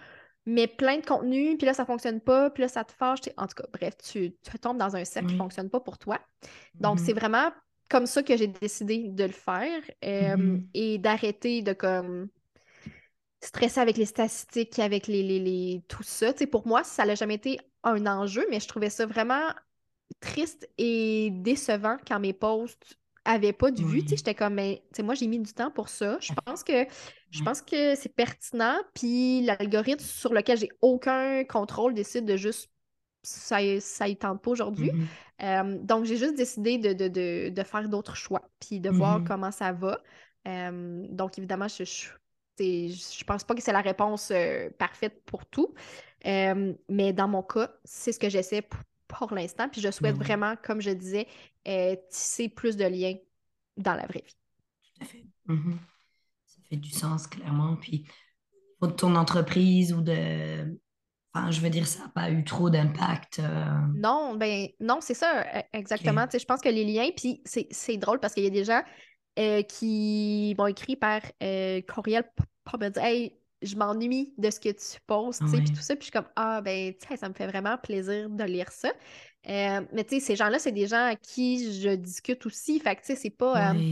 mets 0.45 0.67
plein 0.67 0.97
de 0.99 1.05
contenu, 1.05 1.57
puis 1.57 1.65
là, 1.67 1.73
ça 1.73 1.85
fonctionne 1.85 2.21
pas, 2.21 2.49
puis 2.49 2.61
là, 2.63 2.67
ça 2.69 2.83
te 2.83 2.91
fâche. 2.93 3.19
En 3.37 3.47
tout 3.47 3.55
cas, 3.55 3.67
bref, 3.73 3.95
tu, 3.97 4.35
tu 4.41 4.59
tombes 4.59 4.77
dans 4.77 4.95
un 4.95 5.05
cercle 5.05 5.29
qui 5.29 5.35
Oui. 5.35 5.37
fonctionne 5.37 5.69
pas 5.69 5.79
pour 5.79 5.97
toi. 5.97 6.19
Donc, 6.79 6.99
c'est 6.99 7.13
Mhm. 7.13 7.13
vraiment 7.13 7.51
comme 7.89 8.05
ça 8.07 8.23
que 8.23 8.37
j'ai 8.37 8.47
décidé 8.47 9.09
de 9.09 9.23
le 9.25 9.31
faire 9.31 9.81
euh, 10.05 10.37
Mhm. 10.37 10.69
et 10.73 10.97
d'arrêter 10.99 11.61
de 11.61 11.73
comme 11.73 12.29
stresser 13.41 13.79
avec 13.79 13.97
les 13.97 14.05
statistiques, 14.05 14.79
avec 14.79 15.07
les, 15.07 15.23
les, 15.23 15.39
les- 15.39 15.83
tout 15.87 16.03
ça. 16.03 16.33
Tu 16.33 16.39
sais, 16.39 16.47
pour 16.47 16.67
moi, 16.67 16.83
ça 16.83 17.05
n'a 17.05 17.15
jamais 17.15 17.35
été 17.35 17.59
un 17.83 18.05
enjeu, 18.05 18.45
mais 18.49 18.59
je 18.59 18.67
trouvais 18.67 18.89
ça 18.89 19.05
vraiment 19.05 19.41
triste 20.19 20.69
et 20.77 21.29
décevant 21.31 21.97
quand 22.07 22.19
mes 22.19 22.33
posts 22.33 22.97
avaient 23.25 23.53
pas 23.53 23.71
de 23.71 23.81
vue. 23.81 24.03
Tu 24.03 24.09
sais, 24.11 24.17
Oui. 24.17 24.17
j'étais 24.17 24.35
comme, 24.35 24.55
mais 24.55 24.81
tu 24.93 24.97
sais, 24.97 25.03
moi, 25.03 25.13
j'ai 25.15 25.27
mis 25.27 25.39
du 25.39 25.53
temps 25.53 25.71
pour 25.71 25.89
ça. 25.89 26.17
Je 26.21 26.31
pense 26.45 26.63
que 26.63 26.85
je 27.31 27.41
pense 27.41 27.61
que 27.61 27.95
c'est 27.95 28.13
pertinent. 28.15 28.77
Puis 28.95 29.41
l'algorithme 29.43 30.03
sur 30.03 30.33
lequel 30.33 30.57
j'ai 30.57 30.69
aucun 30.81 31.43
contrôle 31.45 31.93
décide 31.93 32.25
de 32.25 32.37
juste 32.37 32.69
ça, 33.23 33.57
ça 33.81 34.07
y 34.07 34.17
tente 34.17 34.41
pas 34.41 34.51
aujourd'hui. 34.51 34.91
Mhm. 34.91 35.19
Euh, 35.41 35.77
donc, 35.81 36.05
j'ai 36.05 36.17
juste 36.17 36.35
décidé 36.35 36.77
de, 36.77 36.93
de, 36.93 37.07
de, 37.07 37.49
de 37.49 37.63
faire 37.63 37.87
d'autres 37.89 38.15
choix, 38.15 38.49
puis 38.59 38.79
de 38.79 38.89
voir 38.89 39.23
Mhm. 39.23 39.23
comment 39.23 39.51
ça 39.51 39.71
va. 39.73 40.01
Euh, 40.47 41.05
donc, 41.09 41.37
évidemment, 41.37 41.67
je, 41.67 41.83
je, 41.83 42.07
t'sais, 42.55 42.89
je 42.89 43.23
pense 43.25 43.43
pas 43.43 43.55
que 43.55 43.61
c'est 43.61 43.73
la 43.73 43.81
réponse 43.81 44.31
euh, 44.31 44.69
parfaite 44.77 45.23
pour 45.25 45.45
tout. 45.45 45.73
Mais 46.89 47.13
dans 47.13 47.27
mon 47.27 47.43
cas, 47.43 47.71
c'est 47.83 48.11
ce 48.11 48.19
que 48.19 48.29
j'essaie 48.29 48.61
pour, 49.09 49.33
l'instant. 49.33 49.69
Puis 49.69 49.81
je 49.81 49.91
souhaite 49.91 50.17
Mhm. 50.17 50.23
vraiment, 50.23 50.55
comme 50.63 50.81
je 50.81 50.91
disais, 50.91 51.27
euh, 51.67 51.97
tisser 52.11 52.49
plus 52.49 52.77
de 52.77 52.85
liens 52.85 53.15
dans 53.77 53.95
la 53.95 54.07
vraie 54.07 54.23
vie. 54.25 54.35
Tout 54.83 55.03
à 55.03 55.05
fait. 55.05 55.25
Mhm. 55.47 55.79
Ça 56.47 56.59
fait 56.69 56.77
du 56.77 56.91
sens, 56.91 57.27
clairement. 57.27 57.75
Puis, 57.77 58.07
pour 58.79 58.95
ton 58.95 59.15
entreprise 59.15 59.93
ou 59.93 60.01
de... 60.01 60.79
Enfin, 61.33 61.51
je 61.51 61.61
veux 61.61 61.69
dire, 61.71 61.87
ça 61.87 62.03
n'a 62.03 62.09
pas 62.09 62.31
eu 62.31 62.43
trop 62.45 62.69
d'impact. 62.69 63.39
euh, 63.39 63.65
Non, 63.93 64.35
ben 64.35 64.67
non, 64.79 64.99
c'est 65.01 65.13
ça, 65.15 65.43
e- 65.57 65.63
exactement. 65.73 66.23
Ok. 66.23 66.29
Tu 66.29 66.31
sais, 66.33 66.39
je 66.39 66.45
pense 66.45 66.61
que 66.61 66.69
les 66.69 66.85
liens, 66.85 67.09
puis 67.15 67.41
c'est 67.45 67.67
c'est 67.71 67.97
drôle 67.97 68.19
parce 68.19 68.33
qu'il 68.33 68.43
y 68.43 68.47
a 68.47 68.51
des 68.51 68.63
gens 68.65 68.83
euh, 69.39 69.63
qui 69.63 70.55
m'ont 70.57 70.67
écrit 70.67 70.95
par 70.95 71.21
euh, 71.41 71.81
courriel 71.81 72.23
pour 72.65 72.79
me 72.79 72.89
dire 72.89 73.03
Hey, 73.03 73.38
je 73.61 73.75
m'ennuie 73.75 74.33
de 74.37 74.49
ce 74.49 74.59
que 74.59 74.69
tu 74.69 74.99
postes, 75.07 75.43
tu 75.45 75.51
sais, 75.51 75.61
puis 75.61 75.71
Ouais. 75.71 75.75
tout 75.75 75.81
ça. 75.81 75.95
Puis 75.95 76.01
je 76.01 76.05
suis 76.05 76.11
comme 76.11 76.29
Ah, 76.35 76.61
ben, 76.61 76.93
tu 76.93 77.07
sais, 77.07 77.17
ça 77.17 77.29
me 77.29 77.33
fait 77.33 77.47
vraiment 77.47 77.77
plaisir 77.77 78.29
de 78.29 78.43
lire 78.43 78.71
ça. 78.71 78.89
Euh, 79.47 79.81
mais 79.93 80.03
tu 80.05 80.15
sais, 80.15 80.19
ces 80.21 80.35
gens-là, 80.35 80.59
c'est 80.59 80.71
des 80.71 80.87
gens 80.87 81.05
à 81.05 81.15
qui 81.15 81.79
je 81.81 81.89
discute 81.95 82.45
aussi. 82.45 82.79
Fait 82.79 82.95
que 82.95 83.01
tu 83.01 83.07
sais, 83.07 83.15
c'est 83.15 83.29
pas. 83.29 83.73
euh, 83.73 83.83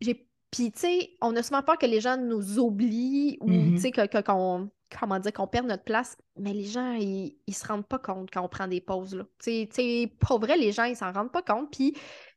j'ai... 0.00 0.28
Puis, 0.50 0.70
tu 0.72 0.80
sais, 0.80 1.10
on 1.20 1.34
a 1.36 1.42
souvent 1.42 1.62
peur 1.62 1.78
que 1.78 1.86
les 1.86 2.00
gens 2.00 2.16
nous 2.16 2.58
oublient 2.60 3.38
ou, 3.40 3.72
tu 3.72 3.80
sais, 3.82 3.90
que, 3.90 4.06
que- 4.06 4.22
qu'on, 4.22 4.70
comment 5.00 5.18
dire, 5.18 5.32
qu'on 5.32 5.48
perde 5.48 5.66
notre 5.66 5.82
place. 5.84 6.16
Mais 6.36 6.52
les 6.52 6.64
gens, 6.64 6.92
ils, 6.94 7.36
ils 7.48 7.54
se 7.54 7.66
rendent 7.66 7.86
pas 7.88 7.98
compte 7.98 8.30
quand 8.32 8.42
on 8.42 8.48
prend 8.48 8.68
des 8.68 8.80
pauses, 8.80 9.14
là. 9.16 9.24
Tu 9.42 9.50
sais, 9.50 9.68
tu 9.68 9.76
sais, 9.76 10.12
pour 10.20 10.38
vrai, 10.40 10.56
les 10.56 10.70
gens, 10.72 10.84
ils 10.84 10.96
s'en 10.96 11.10
rendent 11.12 11.32
pas 11.32 11.42
compte, 11.42 11.70
puis 11.72 11.96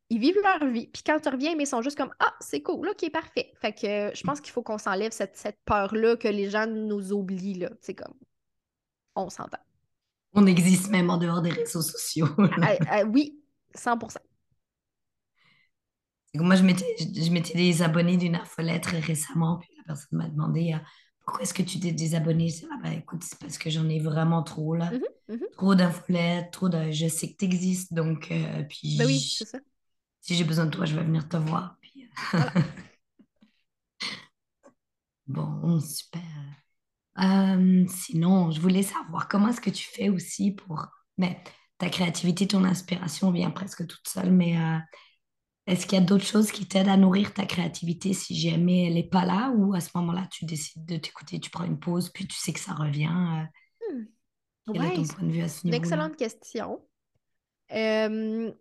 ils 0.10 0.20
vivent 0.20 0.40
leur 0.42 0.70
vie. 0.72 0.88
Puis 0.88 1.04
quand 1.06 1.20
tu 1.20 1.30
reviens, 1.30 1.56
mais 1.56 1.64
ils 1.64 1.68
sont 1.68 1.82
juste 1.82 1.98
comme, 1.98 2.14
ah, 2.20 2.34
c'est 2.40 2.62
cool, 2.62 2.90
ok, 2.90 3.12
parfait. 3.12 3.52
Fait 3.62 3.74
que 3.74 3.88
euh, 3.88 4.12
je 4.14 4.24
pense 4.24 4.40
qu'il 4.40 4.52
faut 4.52 4.64
qu'on 4.64 4.78
s'enlève 4.78 5.12
cette, 5.12 5.36
cette 5.36 5.60
peur-là 5.66 6.16
que 6.16 6.28
les 6.28 6.50
gens 6.50 6.68
nous 6.68 7.12
oublient, 7.12 7.56
là. 7.56 7.70
Sais, 7.82 7.94
comme, 7.94 8.14
on 9.16 9.30
s'entend. 9.30 9.60
On 10.34 10.46
existe 10.46 10.90
même 10.90 11.10
en 11.10 11.18
dehors 11.18 11.42
des 11.42 11.52
réseaux 11.52 11.82
sociaux. 11.82 12.28
Ah, 12.62 12.76
ah, 12.90 13.04
oui, 13.04 13.40
100%. 13.76 14.18
C'est 16.26 16.38
que 16.38 16.44
Moi, 16.44 16.56
je 16.56 16.64
m'étais, 16.64 16.96
je 17.00 17.32
m'étais 17.32 17.58
désabonnée 17.58 18.18
d'une 18.18 18.36
infolettre 18.36 18.90
récemment, 18.90 19.58
puis 19.58 19.70
la 19.78 19.84
personne 19.84 20.20
m'a 20.20 20.28
demandé 20.28 20.74
euh, 20.74 20.78
pourquoi 21.26 21.44
est-ce 21.44 21.54
que 21.54 21.64
tu 21.64 21.80
t'es 21.80 21.92
désabonnée? 21.92 22.50
Je 22.50 22.60
dis, 22.60 22.68
ah, 22.72 22.78
bah, 22.82 22.94
écoute, 22.94 23.24
c'est 23.24 23.40
parce 23.40 23.58
que 23.58 23.70
j'en 23.70 23.90
ai 23.90 24.00
vraiment 24.00 24.44
trop 24.44 24.76
là. 24.76 24.92
Mhm, 24.92 25.36
mhm. 25.36 25.46
Trop 25.54 25.76
d'infolettes, 25.76 26.52
trop 26.52 26.70
de. 26.70 26.92
Je 26.92 27.08
sais 27.08 27.32
que 27.32 27.38
tu 27.38 27.46
existes, 27.46 27.94
donc 27.94 28.32
euh, 28.32 28.64
puis 28.70 28.98
Ben 28.98 29.06
oui, 29.06 29.20
c'est 29.20 29.46
ça. 29.46 29.60
Si 30.28 30.36
j'ai 30.36 30.44
besoin 30.46 30.66
de 30.68 30.72
toi, 30.72 30.86
je 30.86 30.96
vais 30.96 31.04
venir 31.04 31.28
te 31.30 31.38
voir. 31.38 31.78
Puis, 31.82 32.06
euh, 32.06 32.08
Voilà. 32.36 32.54
bon, 35.28 35.80
super. 35.80 36.22
Euh, 37.20 37.86
sinon, 37.90 38.52
je 38.52 38.62
voulais 38.62 38.84
savoir 38.84 39.28
comment 39.28 39.50
est-ce 39.50 39.62
que 39.62 39.70
tu 39.70 39.86
fais 39.88 40.10
aussi 40.10 40.52
pour. 40.54 40.88
Mais 41.18 41.44
ta 41.80 41.90
créativité, 41.90 42.48
ton 42.48 42.64
inspiration 42.64 43.32
vient 43.32 43.52
presque 43.52 43.88
toute 43.88 44.08
seule, 44.08 44.32
mais 44.32 44.58
euh, 44.60 44.78
est-ce 45.68 45.86
qu'il 45.88 46.00
y 46.00 46.02
a 46.02 46.06
d'autres 46.06 46.26
choses 46.26 46.52
qui 46.52 46.68
t'aident 46.68 46.90
à 46.90 46.98
nourrir 46.98 47.34
ta 47.34 47.46
créativité 47.46 48.14
si 48.14 48.40
jamais 48.40 48.88
elle 48.88 48.96
n'est 48.96 49.10
pas 49.10 49.26
là 49.26 49.52
ou 49.58 49.74
à 49.76 49.82
ce 49.82 49.90
moment-là, 49.96 50.28
tu 50.32 50.46
décides 50.46 50.86
de 50.86 50.98
t'écouter, 50.98 51.40
tu 51.40 51.50
prends 51.52 51.66
une 51.66 51.80
pause, 51.80 52.10
puis 52.12 52.28
tu 52.28 52.38
sais 52.38 52.54
que 52.54 52.60
ça 52.60 52.74
revient. 52.74 53.08
euh, 53.10 53.46
Hmm. 53.82 54.06
quel 54.72 54.86
est 54.86 54.92
ton 54.94 55.06
c'est 55.06 55.14
point 55.16 55.24
de 55.24 55.32
vue 55.32 55.42
à 55.42 55.50
ce 55.50 55.66
une 55.68 55.76
niveau-là? 55.76 55.78
excellente 55.78 56.16
question. 56.18 56.82
Euh, 57.72 58.54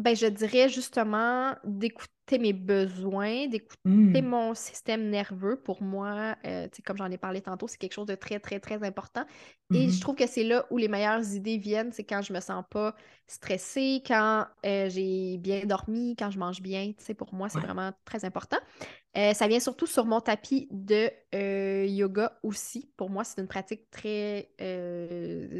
ben, 0.00 0.16
je 0.16 0.26
dirais 0.26 0.68
justement 0.68 1.54
d'écouter 1.64 2.38
mes 2.38 2.52
besoins, 2.52 3.46
d'écouter 3.48 3.78
Hmm, 3.84 4.22
mon 4.22 4.54
système 4.54 5.08
nerveux. 5.10 5.56
Pour 5.60 5.82
moi, 5.82 6.36
euh, 6.46 6.68
comme 6.84 6.96
j'en 6.96 7.10
ai 7.10 7.18
parlé 7.18 7.40
tantôt, 7.42 7.68
c'est 7.68 7.78
quelque 7.78 7.92
chose 7.94 8.06
de 8.06 8.14
très, 8.16 8.40
très, 8.40 8.58
très 8.60 8.82
important. 8.84 9.24
Et 9.72 9.88
je 9.90 10.00
mhm, 10.00 10.00
trouve 10.00 10.16
que 10.16 10.26
c'est 10.26 10.42
là 10.44 10.66
où 10.70 10.78
les 10.78 10.88
meilleures 10.88 11.24
idées 11.34 11.58
viennent, 11.58 11.92
c'est 11.92 12.02
quand 12.04 12.22
je 12.22 12.32
me 12.32 12.40
sens 12.40 12.64
pas 12.70 12.94
stressée, 13.28 14.02
quand 14.06 14.46
euh, 14.66 14.88
j'ai 14.90 15.38
bien 15.38 15.64
dormi, 15.64 16.16
quand 16.16 16.30
je 16.30 16.38
mange 16.40 16.60
bien. 16.60 16.92
Pour 17.16 17.34
moi, 17.34 17.48
c'est 17.48 17.60
ouais. 17.60 17.62
vraiment 17.62 17.92
très 18.04 18.24
important. 18.24 18.58
Euh, 19.16 19.34
ça 19.34 19.48
vient 19.48 19.60
surtout 19.60 19.86
sur 19.86 20.06
mon 20.06 20.20
tapis 20.20 20.68
de 20.72 21.10
yoga 21.86 22.38
aussi. 22.42 22.90
Pour 22.96 23.10
moi, 23.10 23.24
c'est 23.24 23.40
une 23.40 23.48
pratique 23.48 23.90
très, 23.90 24.50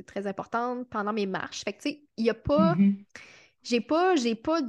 très 0.07 0.27
importante 0.27 0.89
pendant 0.91 1.13
mes 1.13 1.27
marches. 1.27 1.63
Fait 1.65 1.73
que, 1.73 1.83
tu 1.83 1.91
sais, 1.91 2.03
il 2.17 2.25
n'y 2.25 2.31
a 2.31 2.35
pas 2.35 2.79
Mhm, 2.79 3.05
j'ai 3.63 3.81
pas, 3.81 4.17
j'ai 4.17 4.35
pas 4.35 4.61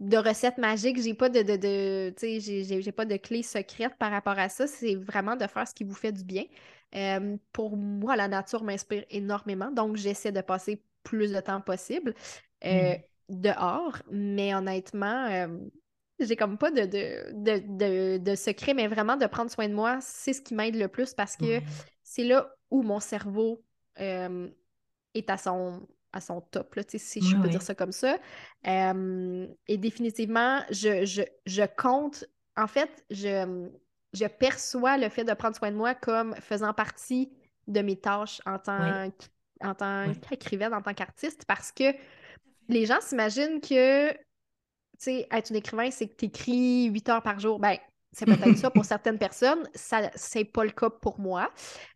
de 0.00 0.16
recette 0.16 0.58
magique, 0.58 1.00
j'ai 1.00 1.14
pas 1.14 1.28
de, 1.28 1.42
de, 1.42 1.56
de 1.56 2.10
tu 2.18 2.40
sais, 2.40 2.64
j'ai- 2.64 2.92
pas 2.92 3.04
de 3.04 3.16
clé 3.16 3.42
secrète 3.42 3.96
par 3.98 4.10
rapport 4.10 4.38
à 4.38 4.48
ça. 4.48 4.66
C'est 4.66 4.96
vraiment 4.96 5.36
de 5.36 5.46
faire 5.46 5.66
ce 5.68 5.74
qui 5.74 5.84
vous 5.84 5.94
fait 5.94 6.12
du 6.12 6.24
bien. 6.24 6.44
Euh, 6.94 7.36
pour 7.52 7.76
moi, 7.76 8.16
la 8.16 8.28
nature 8.28 8.64
m'inspire 8.64 9.04
énormément, 9.10 9.70
donc 9.70 9.96
j'essaie 9.96 10.32
de 10.32 10.40
passer 10.40 10.82
plus 11.04 11.32
de 11.32 11.40
temps 11.40 11.60
possible 11.60 12.14
euh, 12.64 12.94
mhm, 12.94 13.02
dehors. 13.28 14.02
Mais 14.10 14.54
honnêtement, 14.54 15.26
euh, 15.30 15.46
j'ai 16.18 16.36
comme 16.36 16.58
pas 16.58 16.70
de, 16.70 16.82
de, 16.84 17.32
de, 17.32 18.18
de, 18.18 18.18
de 18.18 18.34
secret, 18.34 18.74
mais 18.74 18.88
vraiment 18.88 19.16
de 19.16 19.26
prendre 19.26 19.50
soin 19.50 19.68
de 19.68 19.74
moi, 19.74 19.98
c'est 20.00 20.32
ce 20.32 20.42
qui 20.42 20.54
m'aide 20.54 20.76
le 20.76 20.88
plus 20.88 21.14
parce 21.14 21.36
que 21.36 21.62
c'est 22.02 22.24
là 22.24 22.52
où 22.70 22.82
mon 22.82 23.00
cerveau 23.00 23.62
est 25.14 25.30
à 25.30 25.36
son, 25.38 25.86
à 26.12 26.20
son 26.20 26.40
top, 26.40 26.74
là, 26.74 26.84
tu 26.84 26.98
sais, 26.98 27.04
si 27.04 27.22
je 27.22 27.36
peux 27.36 27.48
dire 27.48 27.62
ça 27.62 27.74
comme 27.74 27.92
ça. 27.92 28.18
Euh, 28.66 29.46
et 29.66 29.78
définitivement, 29.78 30.60
je, 30.70 31.04
je, 31.04 31.22
je 31.46 31.62
compte, 31.76 32.24
en 32.56 32.66
fait, 32.66 33.04
je, 33.10 33.68
je 34.12 34.26
perçois 34.26 34.98
le 34.98 35.08
fait 35.08 35.24
de 35.24 35.32
prendre 35.32 35.56
soin 35.56 35.70
de 35.70 35.76
moi 35.76 35.94
comme 35.94 36.34
faisant 36.36 36.74
partie 36.74 37.32
de 37.66 37.80
mes 37.80 37.96
tâches 37.96 38.40
en 38.44 38.58
tant, 38.58 39.10
en 39.62 39.74
tant 39.74 40.12
qu'écrivaine, 40.28 40.74
en 40.74 40.82
tant 40.82 40.94
qu'artiste, 40.94 41.44
parce 41.46 41.72
que 41.72 41.94
les 42.68 42.86
gens 42.86 43.00
s'imaginent 43.00 43.60
que, 43.60 44.12
tu 44.12 44.18
sais, 44.98 45.26
être 45.30 45.50
une 45.50 45.56
écrivain, 45.56 45.90
c'est 45.90 46.08
que 46.08 46.16
tu 46.16 46.24
écris 46.26 46.84
8 46.86 47.08
heures 47.08 47.22
par 47.22 47.40
jour. 47.40 47.58
Ben, 47.58 47.76
c'est 48.12 48.26
peut-être 48.26 48.58
ça 48.58 48.70
pour 48.70 48.84
certaines 48.84 49.18
personnes. 49.18 49.68
Ça, 49.74 50.10
c'est 50.14 50.44
pas 50.44 50.64
le 50.64 50.70
cas 50.70 50.90
pour 50.90 51.18
moi. 51.18 51.50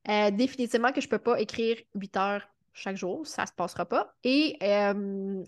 Euh, 0.08 0.30
définitivement 0.30 0.92
que 0.92 1.00
je 1.00 1.08
peux 1.08 1.18
pas 1.18 1.38
écrire 1.40 1.76
8 1.94 2.16
heures 2.16 2.48
chaque 2.76 2.96
jour. 2.96 3.26
Ça 3.26 3.46
se 3.46 3.52
passera 3.52 3.86
pas. 3.86 4.14
Et 4.24 4.56
euh, 4.62 4.94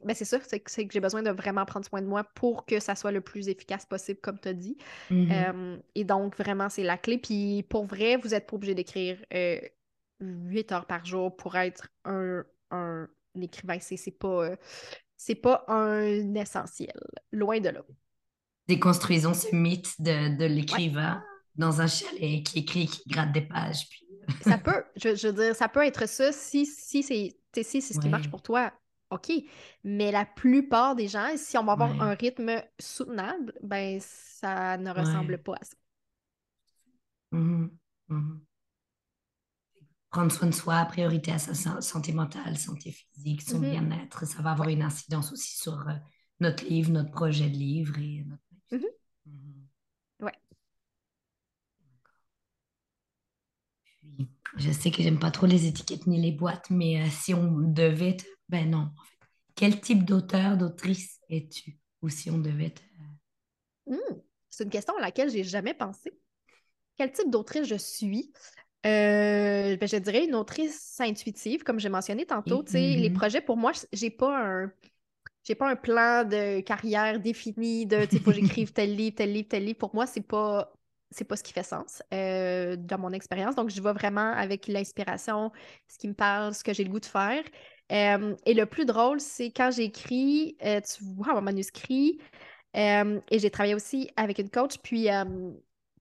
ben, 0.05 0.15
c'est 0.15 0.25
ça, 0.25 0.39
c'est 0.47 0.61
que, 0.61 0.71
que 0.83 0.93
j'ai 0.93 1.01
besoin 1.01 1.23
de 1.23 1.31
vraiment 1.31 1.65
prendre 1.65 1.87
soin 1.87 2.03
de 2.03 2.07
moi 2.07 2.25
pour 2.35 2.67
que 2.67 2.81
ça 2.81 2.95
soit 2.95 3.13
le 3.13 3.21
plus 3.21 3.49
efficace 3.49 3.87
possible, 3.87 4.21
comme 4.21 4.39
tu 4.41 4.49
as 4.49 4.55
dit. 4.55 4.77
Mhm, 5.11 5.29
Euh, 5.33 5.79
et 5.95 6.05
donc, 6.05 6.37
vraiment, 6.37 6.69
c'est 6.69 6.83
la 6.85 6.99
clé. 6.99 7.19
Puis 7.19 7.63
pour 7.65 7.87
vrai, 7.87 8.17
vous 8.17 8.29
n'êtes 8.31 8.47
pas 8.49 8.57
obligé 8.57 8.75
d'écrire 8.75 9.19
euh, 9.35 9.61
8 10.21 10.73
heures 10.73 10.87
par 10.87 11.05
jour 11.05 11.37
pour 11.37 11.57
être 11.57 11.89
un, 12.05 12.45
un 12.71 13.09
écrivain. 13.41 13.79
C'est 13.81 14.11
pas, 14.19 14.29
euh, 14.51 14.57
c'est 15.17 15.35
pas 15.37 15.65
un 15.69 16.35
essentiel. 16.35 16.99
Loin 17.33 17.61
de 17.61 17.71
là. 17.71 17.83
Déconstruisons 18.69 19.35
ce 19.35 19.55
mythe 19.55 20.01
de, 20.01 20.37
de 20.37 20.45
Ouais. 20.71 20.83
l'écrivain 20.85 21.23
dans 21.57 21.81
un 21.81 21.87
chalet 21.87 22.43
qui 22.45 22.61
écrit, 22.61 22.87
qui 22.87 23.09
gratte 23.09 23.33
des 23.33 23.41
pages. 23.43 23.89
Puis... 23.89 24.07
Ça 24.41 24.59
peut, 24.59 24.85
je, 24.97 25.15
je 25.17 25.29
veux 25.29 25.33
dire, 25.45 25.57
ça 25.57 25.69
peut 25.69 25.85
être 25.85 26.07
ça 26.09 26.33
si, 26.33 26.67
si 26.67 27.03
c'est 27.03 27.37
si 27.65 27.83
ce 27.83 27.99
qui 27.99 28.09
marche 28.09 28.31
pour 28.31 28.43
toi. 28.43 28.73
OK. 29.11 29.33
Mais 29.85 30.13
la 30.13 30.25
plupart 30.27 30.95
des 30.95 31.09
gens, 31.09 31.29
si 31.37 31.57
on 31.59 31.65
va 31.65 31.73
avoir 31.73 32.01
un 32.01 32.15
rythme 32.15 32.63
soutenable, 32.79 33.55
ben 33.63 33.99
ça 34.01 34.77
ne 34.79 34.91
ressemble 34.91 35.39
ouais. 35.39 35.43
pas 35.43 35.55
à 35.55 35.65
ça. 35.65 35.75
Mhm, 37.33 37.79
mhm. 38.09 38.47
Prendre 40.11 40.33
soin 40.33 40.49
de 40.49 40.55
soi, 40.55 40.85
priorité 40.87 41.33
à 41.33 41.39
sa 41.39 41.55
sa- 41.55 41.81
santé 41.81 42.13
mentale, 42.13 42.57
santé 42.59 42.93
physique, 42.93 43.43
son 43.43 43.61
Mhm. 43.61 43.63
bien-être, 43.63 44.27
ça 44.27 44.43
va 44.43 44.53
avoir 44.53 44.69
une 44.69 44.83
incidence 44.83 45.33
aussi 45.33 45.57
sur 45.59 45.87
euh, 45.89 45.93
notre 46.41 46.65
livre, 46.67 46.91
notre 46.93 47.11
projet 47.11 47.49
de 47.51 47.57
livre 47.57 47.99
et 47.99 48.25
notre 48.27 48.43
Mhm. 48.71 48.89
Mhm. 49.27 49.69
Ouais. 50.21 50.39
Puis, 53.85 54.29
je 54.59 54.71
sais 54.73 54.91
que 54.91 55.03
j'aime 55.03 55.19
pas 55.19 55.31
trop 55.31 55.47
les 55.47 55.67
étiquettes 55.67 56.07
ni 56.07 56.21
les 56.21 56.33
boîtes, 56.33 56.71
mais 56.71 57.01
euh, 57.01 57.07
si 57.11 57.35
on 57.35 57.53
devait 57.61 58.17
te... 58.17 58.25
Ben 58.49 58.69
non, 58.69 58.79
en 58.79 59.05
fait. 59.05 59.27
Quel 59.55 59.81
type 59.81 60.05
d'auteur, 60.05 60.57
d'autrice 60.57 61.19
es-tu? 61.31 61.79
Ou 62.03 62.09
si 62.09 62.31
on 62.31 62.39
devait 62.39 62.71
te... 62.71 62.83
Hmm. 63.87 64.21
C'est 64.51 64.65
une 64.65 64.71
question 64.71 64.97
à 64.97 65.01
laquelle 65.01 65.31
j'ai 65.31 65.45
jamais 65.45 65.75
pensé. 65.75 66.13
Quel 66.97 67.13
type 67.13 67.31
d'autrice 67.31 67.67
je 67.67 67.77
suis? 67.77 68.33
Euh, 68.87 69.77
ben, 69.77 69.89
je 69.89 69.97
dirais 69.97 70.25
une 70.25 70.35
autrice 70.35 71.01
intuitive, 71.01 71.63
comme 71.63 71.81
j'ai 71.81 71.89
mentionné 71.89 72.27
tantôt. 72.27 72.65
Sais, 72.67 72.97
les 72.97 73.11
projets, 73.11 73.41
pour 73.41 73.57
moi, 73.57 73.73
j'ai 73.93 74.11
pas 74.11 74.65
un, 74.65 74.73
j'ai 75.45 75.55
pas 75.55 75.71
un 75.71 75.77
plan 75.77 76.25
de 76.25 76.61
carrière 76.61 77.21
défini 77.21 77.87
de, 77.87 78.05
tu 78.05 78.17
sais, 78.17 78.23
faut 78.23 78.31
que 78.31 78.37
j'écrive 78.37 78.73
tel 78.73 78.95
livre, 78.95 79.17
tel 79.17 79.33
livre, 79.33 79.49
tel 79.49 79.65
livre. 79.65 79.79
Pour 79.79 79.95
moi, 79.95 80.07
c'est 80.07 80.27
pas 80.27 80.73
c'est 81.11 81.25
pas 81.25 81.37
ce 81.37 81.43
qui 81.43 81.53
fait 81.53 81.63
sens 81.63 82.03
euh, 82.13 82.77
dans 82.77 82.99
mon 82.99 83.11
expérience. 83.13 83.55
Donc, 83.55 83.71
je 83.71 83.81
vais 83.81 83.93
vraiment 83.93 84.33
avec 84.33 84.67
l'inspiration, 84.67 85.53
ce 85.89 85.99
qui 85.99 86.09
me 86.09 86.15
parle, 86.15 86.55
ce 86.55 86.65
que 86.65 86.73
j'ai 86.73 86.85
le 86.85 86.91
goût 86.91 87.01
de 87.01 87.07
faire. 87.07 87.43
Euh, 87.93 88.35
et 88.45 88.55
le 88.55 88.67
plus 88.67 88.85
drôle, 88.85 89.21
c'est 89.21 89.51
quand 89.51 89.71
j'écris, 89.71 90.57
euh, 90.65 90.81
tu 90.81 91.05
vois 91.05 91.35
mon 91.35 91.43
manuscrit, 91.43 92.19
et 92.75 93.39
j'ai 93.39 93.51
travaillé 93.51 93.75
aussi 93.75 94.09
avec 94.17 94.39
une 94.39 94.51
coach, 94.51 94.79
puis 94.83 95.09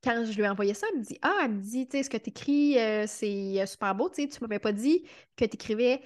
quand 0.04 0.26
je 0.26 0.36
lui 0.36 0.44
ai 0.44 0.50
envoyé 0.50 0.74
ça, 0.74 0.86
elle 0.92 1.00
me 1.00 1.04
dit 1.04 1.18
Ah, 1.22 1.40
elle 1.44 1.52
me 1.54 1.62
dit, 1.62 1.88
tu 1.88 1.98
sais, 1.98 2.04
ce 2.04 2.10
que 2.10 2.18
tu 2.18 2.30
écris, 2.30 2.78
c'est 3.08 3.66
super 3.66 3.96
beau, 3.96 4.10
tu 4.10 4.24
sais, 4.24 4.28
tu 4.28 4.40
m'avais 4.42 4.60
pas 4.60 4.72
dit 4.74 5.04
que 5.36 5.46
tu 5.46 5.56
écrivais 5.56 6.02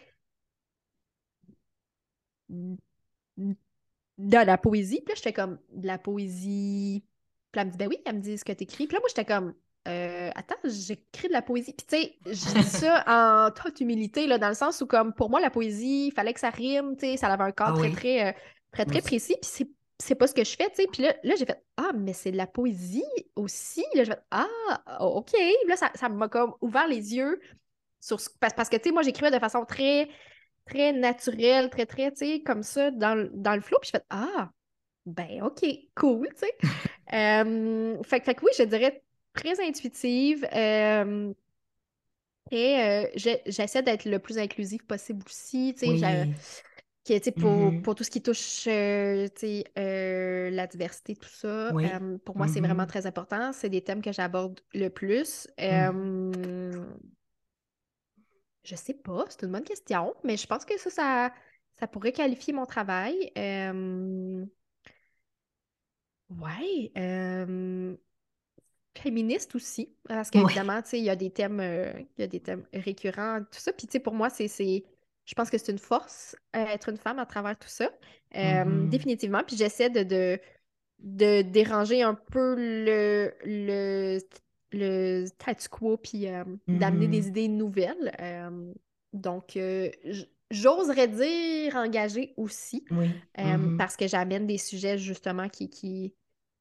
de 4.18 4.38
la 4.38 4.58
poésie. 4.58 5.02
Puis 5.02 5.10
là, 5.10 5.16
j'étais 5.16 5.34
comme, 5.34 5.60
de 5.74 5.88
la 5.88 5.98
poésie 5.98 7.04
puis 7.52 7.60
elle 7.60 7.68
me 7.68 7.72
dit, 7.72 7.78
ben 7.78 7.88
oui, 7.88 7.98
elle 8.06 8.16
me 8.16 8.22
dit 8.22 8.38
ce 8.38 8.46
que 8.46 8.52
t'écris. 8.54 8.88
Puis 8.88 8.96
là, 8.96 9.00
moi, 9.02 9.10
j'étais 9.10 9.26
comme, 9.26 9.54
euh, 9.88 10.30
attends, 10.36 10.56
j'écris 10.64 11.28
de 11.28 11.34
la 11.34 11.42
poésie. 11.42 11.74
Puis 11.74 11.86
tu 11.88 11.96
sais, 11.98 12.16
je 12.26 12.60
dis 12.60 12.64
ça 12.64 13.04
en 13.08 13.52
toute 13.52 13.82
humilité, 13.82 14.28
là, 14.28 14.38
dans 14.38 14.50
le 14.50 14.54
sens 14.56 14.82
où, 14.82 14.88
comme, 14.88 15.14
pour 15.14 15.30
moi, 15.30 15.40
la 15.40 15.50
poésie, 15.50 16.08
il 16.08 16.12
fallait 16.12 16.34
que 16.34 16.40
ça 16.40 16.50
rime, 16.50 16.96
tu 16.98 17.08
sais, 17.08 17.18
ça 17.18 17.28
avait 17.28 17.44
un 17.44 17.52
corps 17.52 17.74
ah 17.76 17.80
très, 17.80 17.92
très, 17.92 18.30
euh, 18.30 18.32
très, 18.72 18.86
très, 18.86 19.02
précis. 19.02 19.36
Puis 19.42 19.68
c'est 20.00 20.16
pas 20.16 20.28
ce 20.28 20.34
que 20.34 20.44
je 20.44 20.56
fais, 20.56 20.70
tu 20.70 20.84
sais. 20.84 20.88
Puis 20.92 21.04
là, 21.04 21.14
là 21.24 21.36
j'ai 21.36 21.46
fait 21.46 21.62
Ah, 21.78 21.92
mais 21.96 22.14
c'est 22.14 22.32
de 22.32 22.38
la 22.38 22.48
poésie 22.48 23.04
aussi. 23.36 23.84
Là, 23.96 24.04
j'ai 24.04 24.12
fait 24.12 24.24
Ah, 24.32 25.02
OK. 25.02 25.34
Là, 25.68 25.76
ça 25.76 26.10
m'a 26.10 26.30
comme 26.30 26.54
ouvert 26.62 26.88
les 26.88 27.16
yeux 27.16 27.40
sur 28.00 28.20
ce... 28.20 28.30
parce, 28.40 28.54
parce 28.54 28.70
que, 28.70 28.78
tu 28.78 28.84
sais, 28.84 28.92
moi, 28.92 29.02
j'écrivais 29.04 29.32
de 29.32 29.40
façon 29.40 29.66
très, 29.66 30.10
très 30.66 30.94
naturelle, 30.94 31.70
très, 31.70 31.86
très, 31.86 32.12
tu 32.12 32.18
sais, 32.18 32.42
comme 32.42 32.64
ça, 32.64 32.92
dans, 32.92 33.30
dans 33.34 33.56
le 33.56 33.62
flow. 33.62 33.78
Puis 33.82 33.92
je 33.94 33.98
fais 33.98 34.06
Ah, 34.10 34.52
ben, 35.06 35.42
OK, 35.44 35.66
cool, 35.96 36.28
tu 36.30 36.38
sais. 36.38 36.58
Euh, 37.14 38.02
fait, 38.04 38.24
fait, 38.24 38.36
que 38.36 38.46
oui, 38.46 38.52
je 38.58 38.64
dirais 38.64 39.04
très 39.34 39.60
intuitive. 39.66 40.48
Euh, 40.54 41.34
et 42.52 42.80
euh, 42.80 43.08
j'essaie 43.16 43.82
d'être 43.82 44.06
le 44.06 44.20
plus 44.20 44.38
inclusif 44.38 44.86
possible 44.86 45.24
aussi, 45.26 45.74
tu 45.78 45.98
sais. 45.98 47.32
pour, 47.32 47.52
mm-hmm. 47.52 47.82
pour, 47.82 47.96
tout 47.96 48.04
ce 48.04 48.12
qui 48.12 48.22
touche 48.22 48.66
la 48.66 50.68
diversité, 50.68 51.16
tout 51.16 51.30
ça, 51.30 51.72
pour 52.24 52.38
moi, 52.38 52.48
c'est 52.48 52.60
vraiment 52.60 52.84
mm-hmm. 52.84 52.88
très 52.88 53.06
important. 53.06 53.54
C'est 53.54 53.70
des 53.70 53.82
thèmes 53.82 54.02
que 54.02 54.12
j'aborde 54.12 54.60
le 54.74 54.90
plus. 54.90 55.48
Mm. 55.60 56.72
Je 58.64 58.76
sais 58.76 58.94
pas, 58.94 59.26
c'est 59.28 59.44
une 59.44 59.52
bonne 59.52 59.64
question, 59.64 60.14
mais 60.24 60.38
je 60.38 60.46
pense 60.46 60.66
que 60.66 60.80
ça, 60.80 60.92
ça, 60.92 61.34
ça 61.80 61.88
pourrait 61.88 62.12
qualifier 62.12 62.54
mon 62.54 62.68
travail. 62.68 63.32
Ouais, 66.40 66.92
féministe 68.98 69.56
aussi, 69.56 69.90
parce 70.08 70.30
qu'évidemment, 70.30 70.82
tu 70.82 70.90
sais, 70.90 71.00
il 71.00 71.06
y 71.06 71.10
a 71.10 71.16
des 71.16 71.30
thèmes, 71.30 71.60
euh, 71.60 71.92
il 72.18 72.22
y 72.22 72.24
a 72.24 72.28
des 72.28 72.40
thèmes 72.40 72.66
récurrents, 72.74 73.40
tout 73.40 73.60
ça. 73.60 73.72
Puis, 73.72 73.88
tu 73.88 73.94
sais, 73.94 74.00
pour 74.00 74.14
moi, 74.14 74.30
c'est, 74.30 74.48
je 74.48 75.34
pense 75.36 75.50
que 75.50 75.58
c'est 75.58 75.72
une 75.72 75.80
force 75.80 76.36
euh, 76.56 76.66
être 76.66 76.90
une 76.90 76.98
femme 76.98 77.20
à 77.20 77.26
travers 77.26 77.58
tout 77.58 77.70
ça, 77.70 77.90
mm-hmm. 78.34 78.90
définitivement. 78.90 79.44
Puis 79.46 79.56
j'essaie 79.56 79.90
de, 79.90 80.40
de, 81.00 81.42
déranger 81.42 82.02
un 82.02 82.16
peu 82.16 82.56
le, 82.58 83.34
le, 83.46 84.20
le 84.74 85.26
statu 85.26 85.70
quo, 85.70 85.98
puis 85.98 86.28
d'amener 86.68 87.08
des 87.08 87.22
mm-hmm. 87.22 87.28
idées 87.28 87.48
nouvelles. 87.48 88.12
donc, 89.14 89.58
j'oserais 90.50 91.08
dire 91.08 91.76
engagée 91.78 92.34
aussi, 92.36 92.84
mm-hmm. 93.38 93.78
parce 93.78 93.96
que 93.96 94.08
j'amène 94.08 94.48
des 94.48 94.58
sujets 94.58 94.98
justement 94.98 95.48
qui, 95.48 95.70
qui, 95.70 96.14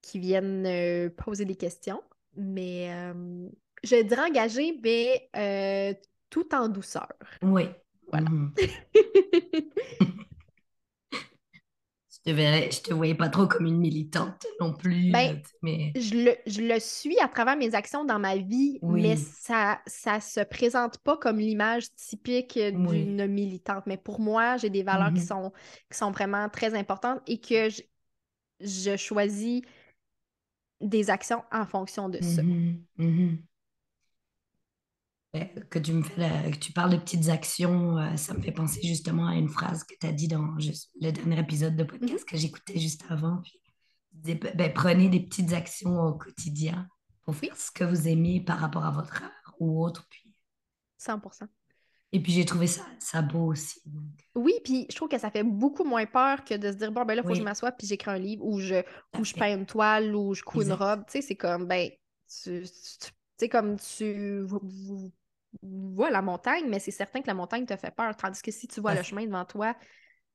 qui 0.02 0.18
viennent 0.18 0.66
euh, 0.66 1.10
poser 1.10 1.44
des 1.44 1.56
questions. 1.56 2.02
Mais 2.36 2.92
euh, 2.92 3.48
je 3.82 4.02
dirais 4.02 4.30
engagé, 4.30 4.78
mais 4.82 5.28
euh, 5.36 5.94
tout 6.28 6.54
en 6.54 6.68
douceur. 6.68 7.08
Oui. 7.42 7.64
Voilà. 8.10 8.28
Mhm. 8.28 8.52
je 11.12 12.18
te 12.24 12.30
verrais, 12.30 12.70
je 12.70 12.80
te 12.82 12.92
voyais 12.92 13.14
pas 13.14 13.28
trop 13.28 13.46
comme 13.46 13.66
une 13.66 13.78
militante 13.78 14.44
non 14.60 14.72
plus. 14.72 15.12
Ben, 15.12 15.40
mais... 15.62 15.92
je, 15.94 16.60
le, 16.60 16.80
suis 16.80 17.18
à 17.20 17.28
travers 17.28 17.56
mes 17.56 17.74
actions 17.74 18.04
dans 18.04 18.18
ma 18.18 18.36
vie, 18.36 18.80
mais 18.82 19.16
ça 19.16 19.80
ça 19.86 20.20
se 20.20 20.40
présente 20.40 20.98
pas 20.98 21.16
comme 21.16 21.38
l'image 21.38 21.94
typique 21.94 22.58
d'une 22.58 23.26
militante. 23.26 23.84
Mais 23.86 23.96
pour 23.96 24.20
moi, 24.20 24.56
j'ai 24.56 24.70
des 24.70 24.82
valeurs 24.82 25.12
qui, 25.12 25.20
mhm. 25.20 25.26
sont, 25.26 25.52
qui 25.90 25.98
sont 25.98 26.10
vraiment 26.10 26.48
très 26.48 26.74
importantes 26.74 27.20
et 27.28 27.40
que 27.40 27.68
je 28.60 28.96
choisis 28.96 29.62
des 30.80 31.10
actions 31.10 31.42
en 31.52 31.66
fonction 31.66 32.08
de 32.08 32.20
ça. 32.22 32.42
Mm-hmm. 32.42 32.80
Mm-hmm. 32.98 33.38
Que 35.68 35.78
tu 35.78 35.92
me 35.92 36.02
fais 36.02 36.50
que 36.50 36.56
tu 36.56 36.72
parles 36.72 36.90
de 36.90 36.96
petites 36.96 37.28
actions, 37.28 37.98
euh, 37.98 38.16
ça 38.16 38.34
me 38.34 38.40
fait 38.42 38.50
penser 38.50 38.80
justement 38.82 39.28
à 39.28 39.36
une 39.36 39.48
phrase 39.48 39.84
que 39.84 39.94
tu 40.00 40.06
as 40.06 40.12
dit 40.12 40.26
dans 40.26 40.56
le 41.00 41.12
dernier 41.12 41.38
épisode 41.38 41.76
de 41.76 41.84
podcast 41.84 42.24
mm-hmm. 42.24 42.30
que 42.30 42.36
j'écoutais 42.36 42.78
juste 42.80 43.04
avant. 43.08 43.40
Puis, 43.42 44.34
ben, 44.34 44.72
prenez 44.74 45.08
des 45.08 45.20
petites 45.20 45.52
actions 45.52 46.00
au 46.00 46.14
quotidien 46.14 46.88
pour 47.22 47.36
faire 47.36 47.56
ce 47.56 47.70
que 47.70 47.84
vous 47.84 48.08
aimez 48.08 48.40
par 48.40 48.58
rapport 48.58 48.84
à 48.84 48.90
votre 48.90 49.22
art 49.22 49.54
ou 49.60 49.84
autre. 49.84 50.06
Puis... 50.10 50.34
100 50.98 51.20
et 52.12 52.20
puis 52.20 52.32
j'ai 52.32 52.44
trouvé 52.44 52.66
ça, 52.66 52.82
ça 52.98 53.22
beau 53.22 53.46
aussi. 53.46 53.80
Oui, 54.34 54.52
puis 54.64 54.86
je 54.90 54.96
trouve 54.96 55.08
que 55.08 55.18
ça 55.18 55.30
fait 55.30 55.42
beaucoup 55.42 55.84
moins 55.84 56.06
peur 56.06 56.44
que 56.44 56.54
de 56.54 56.70
se 56.70 56.76
dire 56.76 56.92
bon, 56.92 57.04
ben 57.04 57.14
là, 57.14 57.22
il 57.22 57.26
faut 57.26 57.32
que 57.32 57.38
je 57.38 57.42
m'assoie 57.42 57.72
puis 57.72 57.86
j'écris 57.86 58.10
un 58.10 58.18
livre 58.18 58.44
ou 58.44 58.60
je, 58.60 58.82
ou 59.18 59.24
je 59.24 59.34
peins 59.34 59.56
une 59.56 59.66
toile 59.66 60.14
ou 60.14 60.34
je 60.34 60.42
couds 60.42 60.62
une 60.62 60.72
robe. 60.72 61.04
Tu 61.06 61.12
sais, 61.12 61.22
c'est 61.22 61.36
comme, 61.36 61.66
ben, 61.66 61.90
tu 62.42 62.64
sais, 62.64 63.48
comme 63.48 63.76
tu 63.78 64.44
vois 65.62 66.10
la 66.10 66.22
montagne, 66.22 66.68
mais 66.68 66.78
c'est 66.78 66.90
certain 66.90 67.22
que 67.22 67.26
la 67.26 67.34
montagne 67.34 67.66
te 67.66 67.76
fait 67.76 67.94
peur. 67.94 68.16
Tandis 68.16 68.42
que 68.42 68.50
si 68.50 68.68
tu 68.68 68.80
vois 68.80 68.94
le 68.94 69.02
chemin 69.02 69.26
devant 69.26 69.44
toi, 69.44 69.74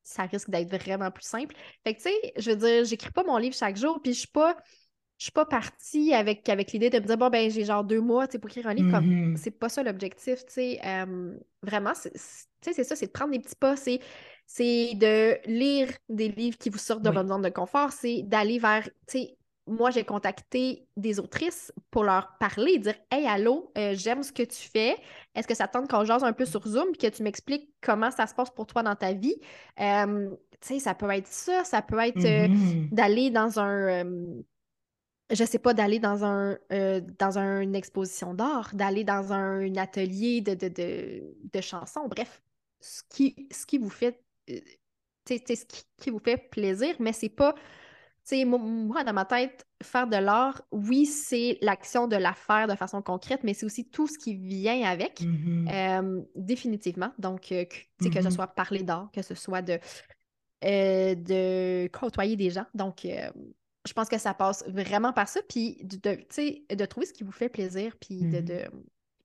ça 0.02 0.22
risque 0.24 0.50
d'être 0.50 0.70
vraiment 0.70 1.10
plus 1.10 1.24
simple. 1.24 1.54
Fait 1.84 1.94
que, 1.94 2.02
tu 2.02 2.10
sais, 2.10 2.32
je 2.36 2.50
veux 2.50 2.56
dire, 2.56 2.84
j'écris 2.84 3.10
pas 3.10 3.24
mon 3.24 3.38
livre 3.38 3.54
chaque 3.54 3.76
jour, 3.76 4.00
puis 4.00 4.12
je 4.12 4.20
suis 4.20 4.28
pas 4.28 4.56
je 5.18 5.24
suis 5.24 5.32
pas 5.32 5.46
partie 5.46 6.12
avec, 6.12 6.48
avec 6.48 6.72
l'idée 6.72 6.90
de 6.90 6.98
me 6.98 7.04
dire, 7.06 7.16
bon, 7.16 7.30
ben, 7.30 7.50
j'ai 7.50 7.64
genre 7.64 7.84
deux 7.84 8.00
mois 8.00 8.26
pour 8.26 8.50
écrire 8.50 8.66
un 8.66 8.74
livre. 8.74 8.90
Comme, 8.90 9.06
mm-hmm. 9.06 9.36
c'est 9.36 9.50
pas 9.50 9.68
ça 9.68 9.82
l'objectif, 9.82 10.44
tu 10.46 10.52
sais. 10.52 10.80
vraiment, 11.62 11.92
c'est 11.94 12.16
ça, 12.84 12.96
c'est 12.96 13.06
de 13.06 13.12
prendre 13.12 13.32
des 13.32 13.38
petits 13.38 13.56
pas, 13.56 13.76
c'est 13.76 14.00
de 14.94 15.38
lire 15.46 15.88
des 16.08 16.28
livres 16.28 16.58
qui 16.58 16.70
vous 16.70 16.78
sortent 16.78 17.02
de 17.02 17.10
votre 17.10 17.28
zone 17.28 17.42
de 17.42 17.48
confort, 17.48 17.92
c'est 17.92 18.22
d'aller 18.22 18.58
vers, 18.58 18.84
tu 18.84 19.18
sais, 19.18 19.36
moi, 19.66 19.90
j'ai 19.90 20.04
contacté 20.04 20.86
des 20.96 21.18
autrices 21.18 21.72
pour 21.90 22.04
leur 22.04 22.36
parler, 22.38 22.78
dire 22.78 22.94
Hey, 23.10 23.26
allô, 23.26 23.72
euh, 23.76 23.94
j'aime 23.96 24.22
ce 24.22 24.32
que 24.32 24.44
tu 24.44 24.68
fais. 24.68 24.96
Est-ce 25.34 25.48
que 25.48 25.54
ça 25.54 25.66
tente 25.66 25.90
qu'on 25.90 26.04
jase 26.04 26.22
un 26.22 26.32
peu 26.32 26.44
sur 26.44 26.66
Zoom 26.66 26.96
que 26.96 27.08
tu 27.08 27.22
m'expliques 27.24 27.68
comment 27.80 28.10
ça 28.10 28.26
se 28.26 28.34
passe 28.34 28.50
pour 28.50 28.66
toi 28.66 28.82
dans 28.84 28.94
ta 28.94 29.12
vie? 29.12 29.34
tu 29.76 30.68
sais, 30.68 30.78
ça 30.78 30.94
peut 30.94 31.10
être 31.10 31.26
ça, 31.26 31.64
ça 31.64 31.82
peut 31.82 31.98
être 31.98 32.24
euh, 32.24 32.46
mm-hmm. 32.46 32.94
d'aller 32.94 33.30
dans 33.30 33.58
un 33.58 34.04
je 35.30 35.44
sais 35.44 35.58
pas, 35.58 35.74
d'aller 35.74 35.98
dans 35.98 36.24
un 36.24 36.56
euh, 36.72 37.00
dans 37.18 37.38
une 37.38 37.74
exposition 37.74 38.34
d'art, 38.34 38.70
d'aller 38.74 39.04
dans 39.04 39.32
un, 39.32 39.74
atelier 39.76 40.40
de, 40.40 40.54
de, 40.54 41.22
de, 41.52 41.60
chansons, 41.60 42.06
bref, 42.08 42.42
ce 42.80 43.02
qui, 43.08 43.48
ce 43.50 43.66
qui 43.66 43.78
vous 43.78 43.90
fait 43.90 44.22
euh, 44.50 44.60
ce 45.28 45.34
qui, 45.98 46.10
vous 46.10 46.20
fait 46.20 46.36
plaisir, 46.36 46.94
mais 47.00 47.12
c'est 47.12 47.28
pas 47.28 47.54
tu 47.54 48.38
sais, 48.38 48.44
moi, 48.44 49.04
dans 49.04 49.12
ma 49.12 49.24
tête, 49.24 49.64
faire 49.80 50.08
de 50.08 50.16
l'art, 50.16 50.60
oui, 50.72 51.06
c'est 51.06 51.58
l'action 51.62 52.08
de 52.08 52.16
la 52.16 52.32
faire 52.32 52.66
de 52.66 52.74
façon 52.74 53.00
concrète, 53.00 53.44
mais 53.44 53.54
c'est 53.54 53.66
aussi 53.66 53.88
tout 53.88 54.08
ce 54.08 54.18
qui 54.18 54.34
vient 54.34 54.82
avec, 54.82 55.20
mm-hmm. 55.20 55.72
euh, 55.72 56.22
définitivement. 56.34 57.12
Donc, 57.20 57.42
que, 57.42 57.66
ce 58.00 58.08
mm-hmm. 58.08 58.30
soit 58.32 58.48
parler 58.48 58.82
d'art, 58.82 59.10
que 59.12 59.22
ce 59.22 59.36
soit 59.36 59.62
de, 59.62 59.78
de 60.60 61.86
côtoyer 61.88 62.34
des 62.34 62.50
gens. 62.50 62.66
Donc, 62.74 63.06
je 63.86 63.92
pense 63.92 64.08
que 64.08 64.18
ça 64.18 64.34
passe 64.34 64.64
vraiment 64.68 65.12
par 65.12 65.28
ça, 65.28 65.40
puis 65.48 65.78
de, 65.82 66.18
de 66.74 66.84
trouver 66.84 67.06
ce 67.06 67.12
qui 67.12 67.24
vous 67.24 67.32
fait 67.32 67.48
plaisir, 67.48 67.96
puis 68.00 68.20
de, 68.20 68.38
mm-hmm. 68.38 68.70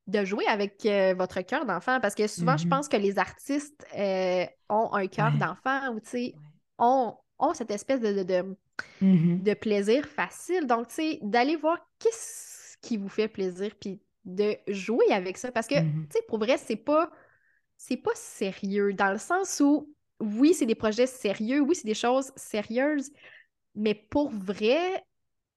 de, 0.07 0.25
jouer 0.25 0.45
avec 0.47 0.85
euh, 0.85 1.13
votre 1.17 1.41
cœur 1.41 1.65
d'enfant, 1.65 1.99
parce 1.99 2.15
que 2.15 2.27
souvent, 2.27 2.57
je 2.57 2.65
mm-hmm. 2.65 2.69
pense 2.69 2.87
que 2.87 2.97
les 2.97 3.17
artistes 3.19 3.85
euh, 3.97 4.45
ont 4.69 4.93
un 4.93 5.07
cœur 5.07 5.31
d'enfant 5.33 5.93
ou, 5.93 5.99
tu 5.99 6.09
sais, 6.09 6.35
ont, 6.77 7.15
cette 7.53 7.71
espèce 7.71 7.99
de, 7.99 8.23
de, 8.23 8.55
mm-hmm. 9.01 9.43
de 9.43 9.53
plaisir 9.55 10.05
facile. 10.05 10.67
Donc, 10.67 10.87
tu 10.89 10.95
sais, 10.95 11.19
d'aller 11.21 11.55
voir 11.55 11.77
qu'est-ce 11.99 12.77
qui 12.81 12.97
vous 12.97 13.09
fait 13.09 13.27
plaisir, 13.27 13.73
puis 13.79 14.01
de 14.25 14.55
jouer 14.67 15.11
avec 15.11 15.37
ça, 15.37 15.51
parce 15.51 15.67
que, 15.67 15.79
tu 15.79 16.07
sais, 16.11 16.21
pour 16.27 16.37
vrai, 16.37 16.57
c'est 16.57 16.75
pas, 16.75 17.09
c'est 17.77 17.97
pas 17.97 18.11
sérieux, 18.13 18.93
dans 18.93 19.11
le 19.11 19.17
sens 19.17 19.59
où, 19.59 19.91
oui, 20.19 20.53
c'est 20.53 20.67
des 20.67 20.75
projets 20.75 21.07
sérieux, 21.07 21.61
oui, 21.61 21.75
c'est 21.75 21.87
des 21.87 21.95
choses 21.95 22.31
sérieuses, 22.35 23.11
mais 23.75 23.95
pour 23.95 24.29
vrai, 24.29 25.03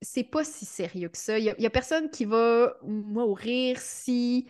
c'est 0.02 0.24
pas 0.24 0.44
si 0.44 0.64
sérieux 0.64 1.08
que 1.08 1.18
ça. 1.18 1.38
Il 1.38 1.44
y, 1.44 1.66
a 1.66 1.70
personne 1.70 2.10
qui 2.10 2.24
va 2.24 2.74
mourir 2.82 3.78
si. 3.80 4.46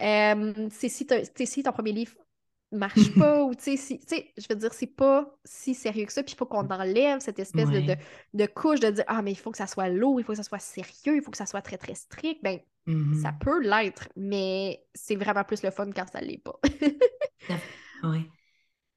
Euh, 0.00 0.68
si, 0.70 0.90
si, 0.90 1.62
ton 1.62 1.72
premier 1.72 1.92
livre 1.92 2.12
marche 2.72 3.14
pas, 3.18 3.44
ou 3.44 3.54
tu 3.54 3.76
sais, 3.76 4.00
je 4.36 4.46
veux 4.50 4.56
dire, 4.56 4.72
c'est 4.72 4.88
pas 4.88 5.32
si 5.44 5.74
sérieux 5.74 6.06
que 6.06 6.12
ça, 6.12 6.22
puis 6.24 6.32
il 6.32 6.36
faut 6.36 6.46
qu'on 6.46 6.66
enlève 6.68 7.20
cette 7.20 7.38
espèce 7.38 7.68
de, 7.70 7.96
de, 8.34 8.46
couche 8.46 8.80
de 8.80 8.90
dire, 8.90 9.04
ah, 9.06 9.22
mais 9.22 9.30
il 9.30 9.38
faut 9.38 9.52
que 9.52 9.58
ça 9.58 9.68
soit 9.68 9.88
lourd, 9.88 10.18
il 10.18 10.24
faut 10.24 10.32
que 10.32 10.38
ça 10.38 10.42
soit 10.42 10.58
sérieux, 10.58 11.16
il 11.16 11.22
faut 11.22 11.30
que 11.30 11.36
ça 11.36 11.46
soit 11.46 11.62
très, 11.62 11.78
très 11.78 11.94
strict. 11.94 12.42
Ben, 12.42 12.58
ça 12.86 12.92
mm-hmm. 12.92 13.38
peut 13.38 13.62
l'être, 13.62 14.08
mais 14.16 14.84
c'est 14.94 15.16
vraiment 15.16 15.44
plus 15.44 15.62
le 15.62 15.70
fun 15.70 15.90
quand 15.92 16.06
ça 16.10 16.20
l'est 16.20 16.42
pas. 16.42 16.58
oui. 18.02 18.28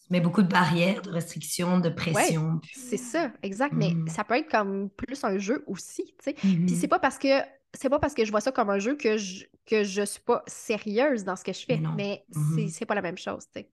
Mais 0.10 0.22
beaucoup 0.22 0.42
de 0.42 0.48
barrières, 0.48 1.02
de 1.02 1.12
restrictions, 1.12 1.80
de 1.80 1.90
pression. 1.90 2.62
C'est 2.74 2.98
ça, 2.98 3.32
exact. 3.44 3.74
Mais 3.74 3.90
mm-hmm. 3.90 4.10
ça 4.10 4.24
peut 4.24 4.36
être 4.36 4.50
comme 4.50 4.90
plus 4.90 5.24
un 5.24 5.38
jeu 5.38 5.64
aussi, 5.68 6.06
tu 6.06 6.14
sais. 6.24 6.34
Puis 6.34 6.56
mm-hmm. 6.56 6.76
c'est 6.76 6.88
pas 6.88 7.00
parce 7.00 7.18
que 7.18 7.42
c'est 7.74 7.90
pas 7.90 8.00
parce 8.00 8.14
que 8.14 8.24
je 8.26 8.32
vois 8.32 8.42
ça 8.42 8.52
comme 8.52 8.70
un 8.70 8.80
jeu 8.80 8.96
que 8.96 9.18
je, 9.18 9.46
que 9.66 9.84
je 9.84 10.04
suis 10.04 10.22
pas 10.22 10.44
sérieuse 10.48 11.24
dans 11.24 11.36
ce 11.36 11.44
que 11.44 11.54
je 11.54 11.66
fais, 11.66 11.78
mais, 11.96 12.26
mm-hmm. 12.34 12.70
c'est 12.70 12.86
pas 12.86 12.96
la 12.96 13.02
même 13.02 13.18
chose, 13.18 13.46
tu 13.54 13.62
sais. 13.62 13.72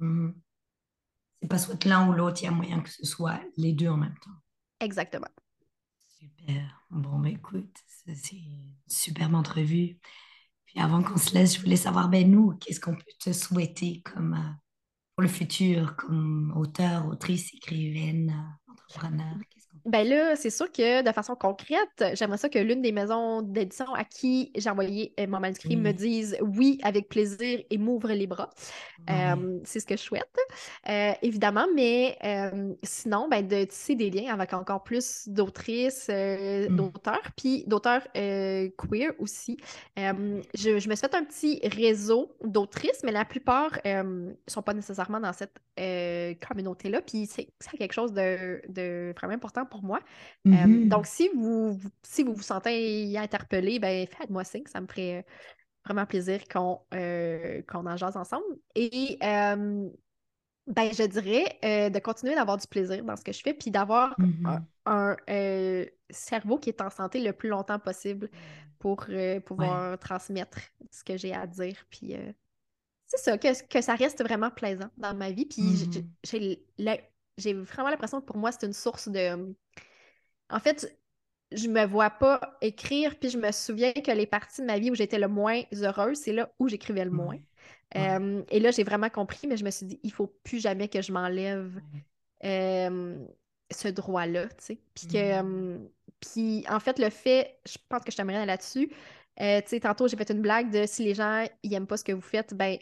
Mm-hmm. 0.00 0.34
C'est 1.40 1.48
pas 1.48 1.58
soit 1.58 1.84
l'un 1.86 2.08
ou 2.08 2.12
l'autre, 2.12 2.42
il 2.42 2.44
y 2.44 2.48
a 2.48 2.52
moyen 2.52 2.80
que 2.80 2.90
ce 2.90 3.04
soit 3.04 3.40
les 3.56 3.72
deux 3.72 3.88
en 3.88 3.96
même 3.96 4.14
temps. 4.22 4.30
Exactement. 4.80 5.28
Super. 6.18 6.84
Bon, 6.90 7.18
mais 7.18 7.32
écoute, 7.32 7.74
c'est 8.04 8.36
une 8.36 8.74
superbe 8.86 9.34
entrevue. 9.34 9.98
Puis 10.66 10.80
avant 10.80 11.02
qu'on 11.02 11.16
se 11.16 11.34
laisse, 11.34 11.56
je 11.56 11.60
voulais 11.60 11.76
savoir, 11.76 12.08
ben 12.08 12.30
nous, 12.30 12.52
qu'est-ce 12.60 12.80
qu'on 12.80 12.94
peut 12.94 13.02
te 13.18 13.32
souhaiter 13.32 14.02
comme 14.02 14.34
euh, 14.34 14.61
le 15.22 15.28
futur, 15.28 15.96
comme 15.96 16.52
auteur, 16.56 17.06
autrice, 17.06 17.54
écrivaine, 17.54 18.58
entrepreneur? 18.68 19.36
Ben 19.84 20.06
là, 20.06 20.36
c'est 20.36 20.50
sûr 20.50 20.70
que 20.70 21.02
de 21.02 21.12
façon 21.12 21.34
concrète, 21.34 22.04
j'aimerais 22.14 22.38
ça 22.38 22.48
que 22.48 22.58
l'une 22.58 22.82
des 22.82 22.92
maisons 22.92 23.42
d'édition 23.42 23.92
à 23.94 24.04
qui 24.04 24.52
j'ai 24.54 24.70
envoyé 24.70 25.12
euh, 25.18 25.26
mon 25.26 25.40
manuscrit 25.40 25.76
me 25.76 25.90
dise 25.92 26.36
oui 26.40 26.78
avec 26.84 27.08
plaisir 27.08 27.60
et 27.68 27.78
m'ouvre 27.78 28.12
les 28.12 28.28
bras. 28.28 28.50
Euh, 29.10 29.58
c'est 29.64 29.80
ce 29.80 29.86
que 29.86 29.96
je 29.96 30.02
souhaite, 30.02 30.36
euh, 30.88 31.12
évidemment, 31.22 31.66
mais 31.74 32.16
sinon, 32.84 33.28
ben, 33.28 33.46
de 33.46 33.64
tisser 33.64 33.96
des 33.96 34.10
liens 34.10 34.32
avec 34.32 34.52
encore 34.52 34.84
plus 34.84 35.28
d'autrices, 35.28 36.08
mmh. 36.08 36.76
d'auteurs, 36.76 37.32
puis 37.36 37.64
d'auteurs 37.66 38.02
queer 38.12 39.12
aussi. 39.18 39.56
Je, 39.96 40.42
je, 40.54 40.88
me 40.88 40.94
suis 40.94 41.08
fait 41.08 41.14
un 41.14 41.24
petit 41.24 41.60
réseau 41.64 42.36
d'autrices, 42.44 43.02
mais 43.02 43.12
la 43.12 43.24
plupart 43.24 43.72
ne 43.84 44.32
sont 44.46 44.62
pas 44.62 44.74
nécessairement 44.74 45.18
dans 45.18 45.32
cette 45.32 45.58
communauté-là, 46.46 47.00
puis 47.02 47.26
c'est 47.26 47.48
quelque 47.76 47.94
chose 47.94 48.12
de, 48.12 48.62
de 48.68 49.12
vraiment 49.18 49.34
important 49.34 49.61
pour 49.64 49.82
moi. 49.82 50.00
Euh, 50.46 50.50
mm-hmm. 50.50 50.88
donc, 50.88 51.06
si 51.06 51.28
vous, 51.34 51.78
si 52.02 52.22
vous 52.22 52.34
vous 52.34 52.42
sentez 52.42 53.16
interpellé, 53.16 53.78
ben, 53.78 54.06
faites-moi 54.06 54.44
signe, 54.44 54.64
ça 54.66 54.80
me 54.80 54.86
ferait 54.86 55.18
euh, 55.18 55.22
vraiment 55.84 56.06
plaisir 56.06 56.46
qu'on 56.48 56.80
euh, 56.94 57.62
en 57.72 57.96
jase 57.96 58.16
ensemble. 58.16 58.44
Et 58.74 59.18
ben, 59.20 60.92
je 60.92 61.02
dirais 61.02 61.90
de 61.90 61.98
continuer 61.98 62.36
d'avoir 62.36 62.56
du 62.56 62.66
plaisir 62.68 63.04
dans 63.04 63.16
ce 63.16 63.24
que 63.24 63.32
je 63.32 63.40
fais, 63.40 63.52
puis 63.52 63.70
d'avoir 63.70 64.14
mm-hmm. 64.18 64.62
un, 64.86 65.86
cerveau 66.10 66.58
qui 66.58 66.68
est 66.68 66.80
en 66.80 66.90
santé 66.90 67.20
le 67.20 67.32
plus 67.32 67.48
longtemps 67.48 67.78
possible 67.78 68.30
pour 68.78 69.06
pouvoir 69.44 69.98
transmettre 69.98 70.60
ce 70.90 71.02
que 71.02 71.16
j'ai 71.16 71.34
à 71.34 71.46
dire. 71.46 71.84
Puis 71.90 72.14
c'est 73.06 73.18
ça, 73.18 73.38
que, 73.38 73.66
que, 73.66 73.80
ça 73.80 73.94
reste 73.94 74.22
vraiment 74.22 74.50
plaisant 74.50 74.88
dans 74.96 75.14
ma 75.14 75.32
vie. 75.32 75.46
Puis 75.46 75.62
mm-hmm. 75.62 76.04
j'ai 76.24 76.66
j'ai 77.38 77.54
vraiment 77.54 77.90
l'impression 77.90 78.20
que 78.20 78.26
pour 78.26 78.36
moi, 78.36 78.52
c'est 78.52 78.66
une 78.66 78.72
source 78.72 79.08
de. 79.08 79.54
En 80.50 80.60
fait, 80.60 80.96
je 81.54 81.68
me 81.68 81.84
vois 81.84 82.10
pas 82.10 82.40
écrire, 82.60 83.18
puis 83.18 83.30
je 83.30 83.38
me 83.38 83.50
souviens 83.52 83.92
que 83.92 84.10
les 84.10 84.26
parties 84.26 84.62
de 84.62 84.66
ma 84.66 84.78
vie 84.78 84.90
où 84.90 84.94
j'étais 84.94 85.18
le 85.18 85.28
moins 85.28 85.62
heureuse, 85.74 86.18
c'est 86.18 86.32
là 86.32 86.50
où 86.58 86.68
j'écrivais 86.68 87.04
le 87.04 87.10
moins. 87.10 87.38
Euh, 87.96 88.42
et 88.50 88.60
là, 88.60 88.70
j'ai 88.70 88.84
vraiment 88.84 89.10
compris, 89.10 89.46
mais 89.46 89.56
je 89.56 89.64
me 89.64 89.70
suis 89.70 89.86
dit, 89.86 90.00
il 90.02 90.12
faut 90.12 90.26
plus 90.44 90.60
jamais 90.60 90.88
que 90.88 91.02
je 91.02 91.12
m'enlève 91.12 91.80
euh, 92.44 93.16
ce 93.70 93.88
droit-là, 93.88 94.48
tu 94.48 94.54
sais. 94.58 94.78
Puis 94.94 95.06
que. 95.08 95.42
Mm. 95.42 95.46
Euh, 95.46 95.78
puis 96.20 96.64
en 96.68 96.78
fait, 96.78 96.98
le 97.00 97.10
fait, 97.10 97.58
je 97.66 97.76
pense 97.88 98.04
que 98.04 98.12
je 98.12 98.16
t'aimerais 98.16 98.46
là-dessus. 98.46 98.88
tu 98.88 99.44
sais, 99.66 99.80
tantôt, 99.80 100.06
j'ai 100.06 100.16
fait 100.16 100.30
une 100.30 100.40
blague 100.40 100.70
de 100.70 100.86
si 100.86 101.02
les 101.04 101.14
gens 101.14 101.44
n'aiment 101.64 101.86
pas 101.86 101.96
ce 101.96 102.04
que 102.04 102.12
vous 102.12 102.20
faites, 102.20 102.54
ben, 102.54 102.78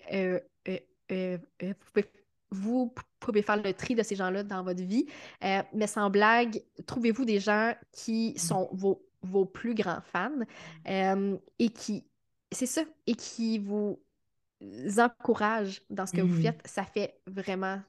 vous 1.09 1.74
pouvez 1.92 2.05
vous 2.51 2.92
pouvez 3.20 3.42
faire 3.42 3.62
le 3.62 3.72
tri 3.72 3.94
de 3.94 4.03
ces 4.03 4.16
gens-là 4.16 4.42
dans 4.42 4.62
votre 4.62 4.82
vie. 4.82 5.07
Euh, 5.44 5.62
mais 5.72 5.86
sans 5.86 6.11
blague, 6.11 6.62
trouvez-vous 6.86 7.24
des 7.24 7.40
gens 7.40 7.74
qui 7.92 8.36
sont 8.38 8.68
vos, 8.72 9.03
vos 9.22 9.44
plus 9.44 9.74
grands 9.74 10.01
fans 10.12 10.30
euh, 10.88 11.36
et 11.59 11.68
qui, 11.68 12.05
c'est 12.51 12.66
ça, 12.66 12.82
et 13.07 13.14
qui 13.14 13.59
vous 13.59 14.01
encouragent 14.98 15.82
dans 15.90 16.07
ce 16.07 16.12
que 16.12 16.20
vous 16.20 16.38
mm. 16.38 16.42
faites. 16.42 16.61
Ça 16.64 16.84
fait 16.84 17.20
vraiment 17.26 17.80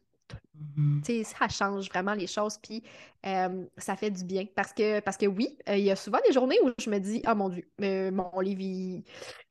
mm-hmm. 0.78 1.24
ça 1.24 1.48
change 1.48 1.90
vraiment 1.90 2.14
les 2.14 2.28
choses, 2.28 2.58
puis 2.62 2.84
euh, 3.26 3.66
ça 3.78 3.96
fait 3.96 4.12
du 4.12 4.24
bien. 4.24 4.46
Parce 4.56 4.74
que, 4.74 5.00
parce 5.00 5.18
que 5.18 5.26
oui, 5.26 5.58
il 5.68 5.80
y 5.80 5.92
a 5.92 5.96
souvent 5.96 6.20
des 6.26 6.34
journées 6.34 6.60
où 6.64 6.70
je 6.78 6.90
me 6.90 7.00
dis 7.00 7.22
Ah 7.26 7.36
mon 7.36 7.50
Dieu, 7.50 7.66
mon 8.12 8.40
livre, 8.40 8.62
il, 8.62 9.04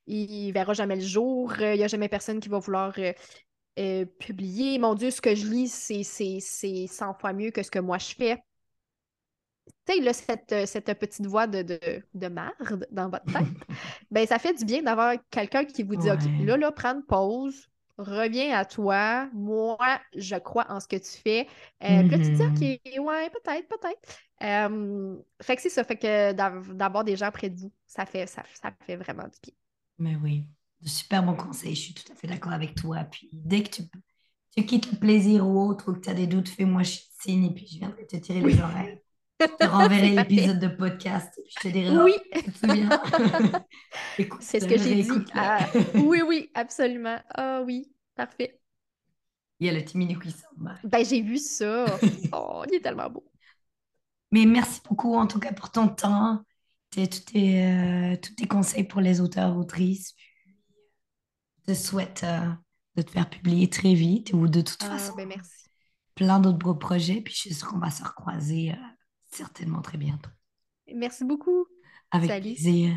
il 0.06 0.52
verra 0.52 0.72
jamais 0.72 0.96
le 0.96 1.02
jour, 1.02 1.52
il 1.58 1.76
n'y 1.76 1.84
a 1.84 1.88
jamais 1.88 2.08
personne 2.08 2.40
qui 2.40 2.48
va 2.48 2.58
vouloir 2.58 2.94
euh, 3.78 4.04
publié. 4.18 4.78
Mon 4.78 4.94
Dieu, 4.94 5.10
ce 5.10 5.20
que 5.20 5.34
je 5.34 5.46
lis, 5.46 5.68
c'est 5.68 6.86
100 6.86 7.14
fois 7.14 7.32
mieux 7.32 7.50
que 7.50 7.62
ce 7.62 7.70
que 7.70 7.78
moi 7.78 7.98
je 7.98 8.14
fais. 8.14 8.42
Tu 9.86 9.94
sais, 9.94 10.00
là, 10.00 10.12
cette, 10.12 10.66
cette, 10.66 10.98
petite 10.98 11.26
voix 11.26 11.46
de, 11.46 11.62
de, 11.62 11.78
de 12.12 12.28
marde 12.28 12.86
dans 12.90 13.08
votre 13.08 13.24
tête, 13.26 13.44
ben 14.10 14.26
ça 14.26 14.38
fait 14.38 14.54
du 14.54 14.64
bien 14.64 14.82
d'avoir 14.82 15.14
quelqu'un 15.30 15.64
qui 15.64 15.84
vous 15.84 15.96
dit 15.96 16.10
OK, 16.10 16.20
là, 16.44 16.56
là, 16.56 16.72
prends 16.72 16.94
une 16.94 17.04
pause, 17.04 17.68
reviens 17.96 18.58
à 18.58 18.64
toi. 18.64 19.28
Moi, 19.32 19.78
je 20.16 20.36
crois 20.36 20.66
en 20.70 20.80
ce 20.80 20.88
que 20.88 20.96
tu 20.96 21.20
fais. 21.22 21.46
Euh, 21.84 22.00
Puis 22.00 22.10
là, 22.10 22.18
tu 22.18 22.32
dis 22.32 22.42
OK, 22.42 22.60
mm-hmm. 22.60 22.98
ouais, 23.00 23.30
peut-être, 23.30 23.68
peut-être. 23.68 24.18
Euh, 24.42 25.16
fait 25.40 25.56
que 25.56 25.62
c'est 25.62 25.70
ça, 25.70 25.84
fait 25.84 25.96
que 25.96 26.32
d'avoir 26.72 27.04
des 27.04 27.16
gens 27.16 27.30
près 27.30 27.50
de 27.50 27.60
vous, 27.60 27.72
ça 27.86 28.04
fait, 28.04 28.26
ça, 28.26 28.42
ça 28.60 28.72
fait 28.84 28.96
vraiment 28.96 29.24
du 29.24 29.38
bien. 29.42 29.54
Mais 29.98 30.16
oui 30.16 30.46
de 30.82 30.88
super 30.88 31.22
bons 31.22 31.36
conseils. 31.36 31.74
Je 31.74 31.80
suis 31.80 31.94
tout 31.94 32.10
à 32.12 32.14
fait 32.14 32.26
d'accord 32.26 32.52
avec 32.52 32.74
toi. 32.74 33.04
Puis 33.04 33.28
dès 33.32 33.62
que 33.62 33.70
tu, 33.70 33.82
tu 34.56 34.64
quittes 34.64 34.90
le 34.92 34.98
plaisir 34.98 35.46
ou 35.46 35.60
autre 35.60 35.90
ou 35.90 35.94
que 35.94 36.00
tu 36.00 36.10
as 36.10 36.14
des 36.14 36.26
doutes, 36.26 36.48
fais-moi 36.48 36.82
signe 36.84 37.44
et 37.44 37.54
puis 37.54 37.66
je 37.66 37.78
viendrai 37.78 38.06
te 38.06 38.16
tirer 38.16 38.40
les 38.40 38.60
oreilles. 38.60 39.00
Je 39.40 39.46
te 39.46 39.66
renverrai 39.66 40.10
l'épisode 40.16 40.58
de 40.58 40.68
podcast 40.68 41.32
et 41.38 41.42
puis 41.42 41.54
je 41.56 41.68
te 41.68 41.72
dirai 41.72 41.96
Oui. 41.96 42.14
Oh, 44.30 44.36
C'est 44.40 44.60
ce 44.60 44.66
que 44.66 44.78
j'ai 44.78 45.02
dit. 45.02 45.10
Ah, 45.34 45.66
oui, 45.94 46.22
oui, 46.26 46.50
absolument. 46.54 47.18
Ah 47.34 47.62
oui, 47.64 47.92
parfait. 48.14 48.60
Il 49.58 49.66
y 49.66 49.70
a 49.70 49.72
le 49.72 49.84
timide 49.84 50.18
qui 50.18 50.30
s'en 50.30 50.48
Ben, 50.84 51.04
j'ai 51.04 51.20
vu 51.20 51.36
ça. 51.36 51.84
oh, 52.32 52.62
il 52.68 52.76
est 52.76 52.80
tellement 52.80 53.10
beau. 53.10 53.24
Mais 54.32 54.46
merci 54.46 54.80
beaucoup 54.88 55.14
en 55.14 55.26
tout 55.26 55.40
cas 55.40 55.52
pour 55.52 55.70
ton 55.70 55.88
temps, 55.88 56.42
tous 56.90 57.24
tes, 57.26 57.64
euh, 57.64 58.16
tous 58.16 58.34
tes 58.34 58.46
conseils 58.46 58.84
pour 58.84 59.00
les 59.00 59.20
auteurs, 59.20 59.56
autrices 59.56 60.14
te 61.70 61.74
souhaite 61.74 62.24
euh, 62.24 62.48
de 62.96 63.02
te 63.02 63.10
faire 63.10 63.30
publier 63.30 63.68
très 63.68 63.94
vite 63.94 64.32
ou 64.32 64.48
de 64.48 64.60
toute 64.60 64.82
ah, 64.82 64.90
façon 64.90 65.14
ben 65.14 65.28
merci. 65.28 65.66
plein 66.14 66.40
d'autres 66.40 66.58
beaux 66.58 66.74
projets. 66.74 67.20
Puis 67.20 67.34
je 67.34 67.38
suis 67.38 67.54
sûre 67.54 67.68
qu'on 67.68 67.78
va 67.78 67.90
se 67.90 68.02
recroiser 68.02 68.72
euh, 68.72 68.76
certainement 69.30 69.80
très 69.80 69.98
bientôt. 69.98 70.30
Merci 70.92 71.24
beaucoup. 71.24 71.66
Avec 72.10 72.40
plaisir. 72.40 72.96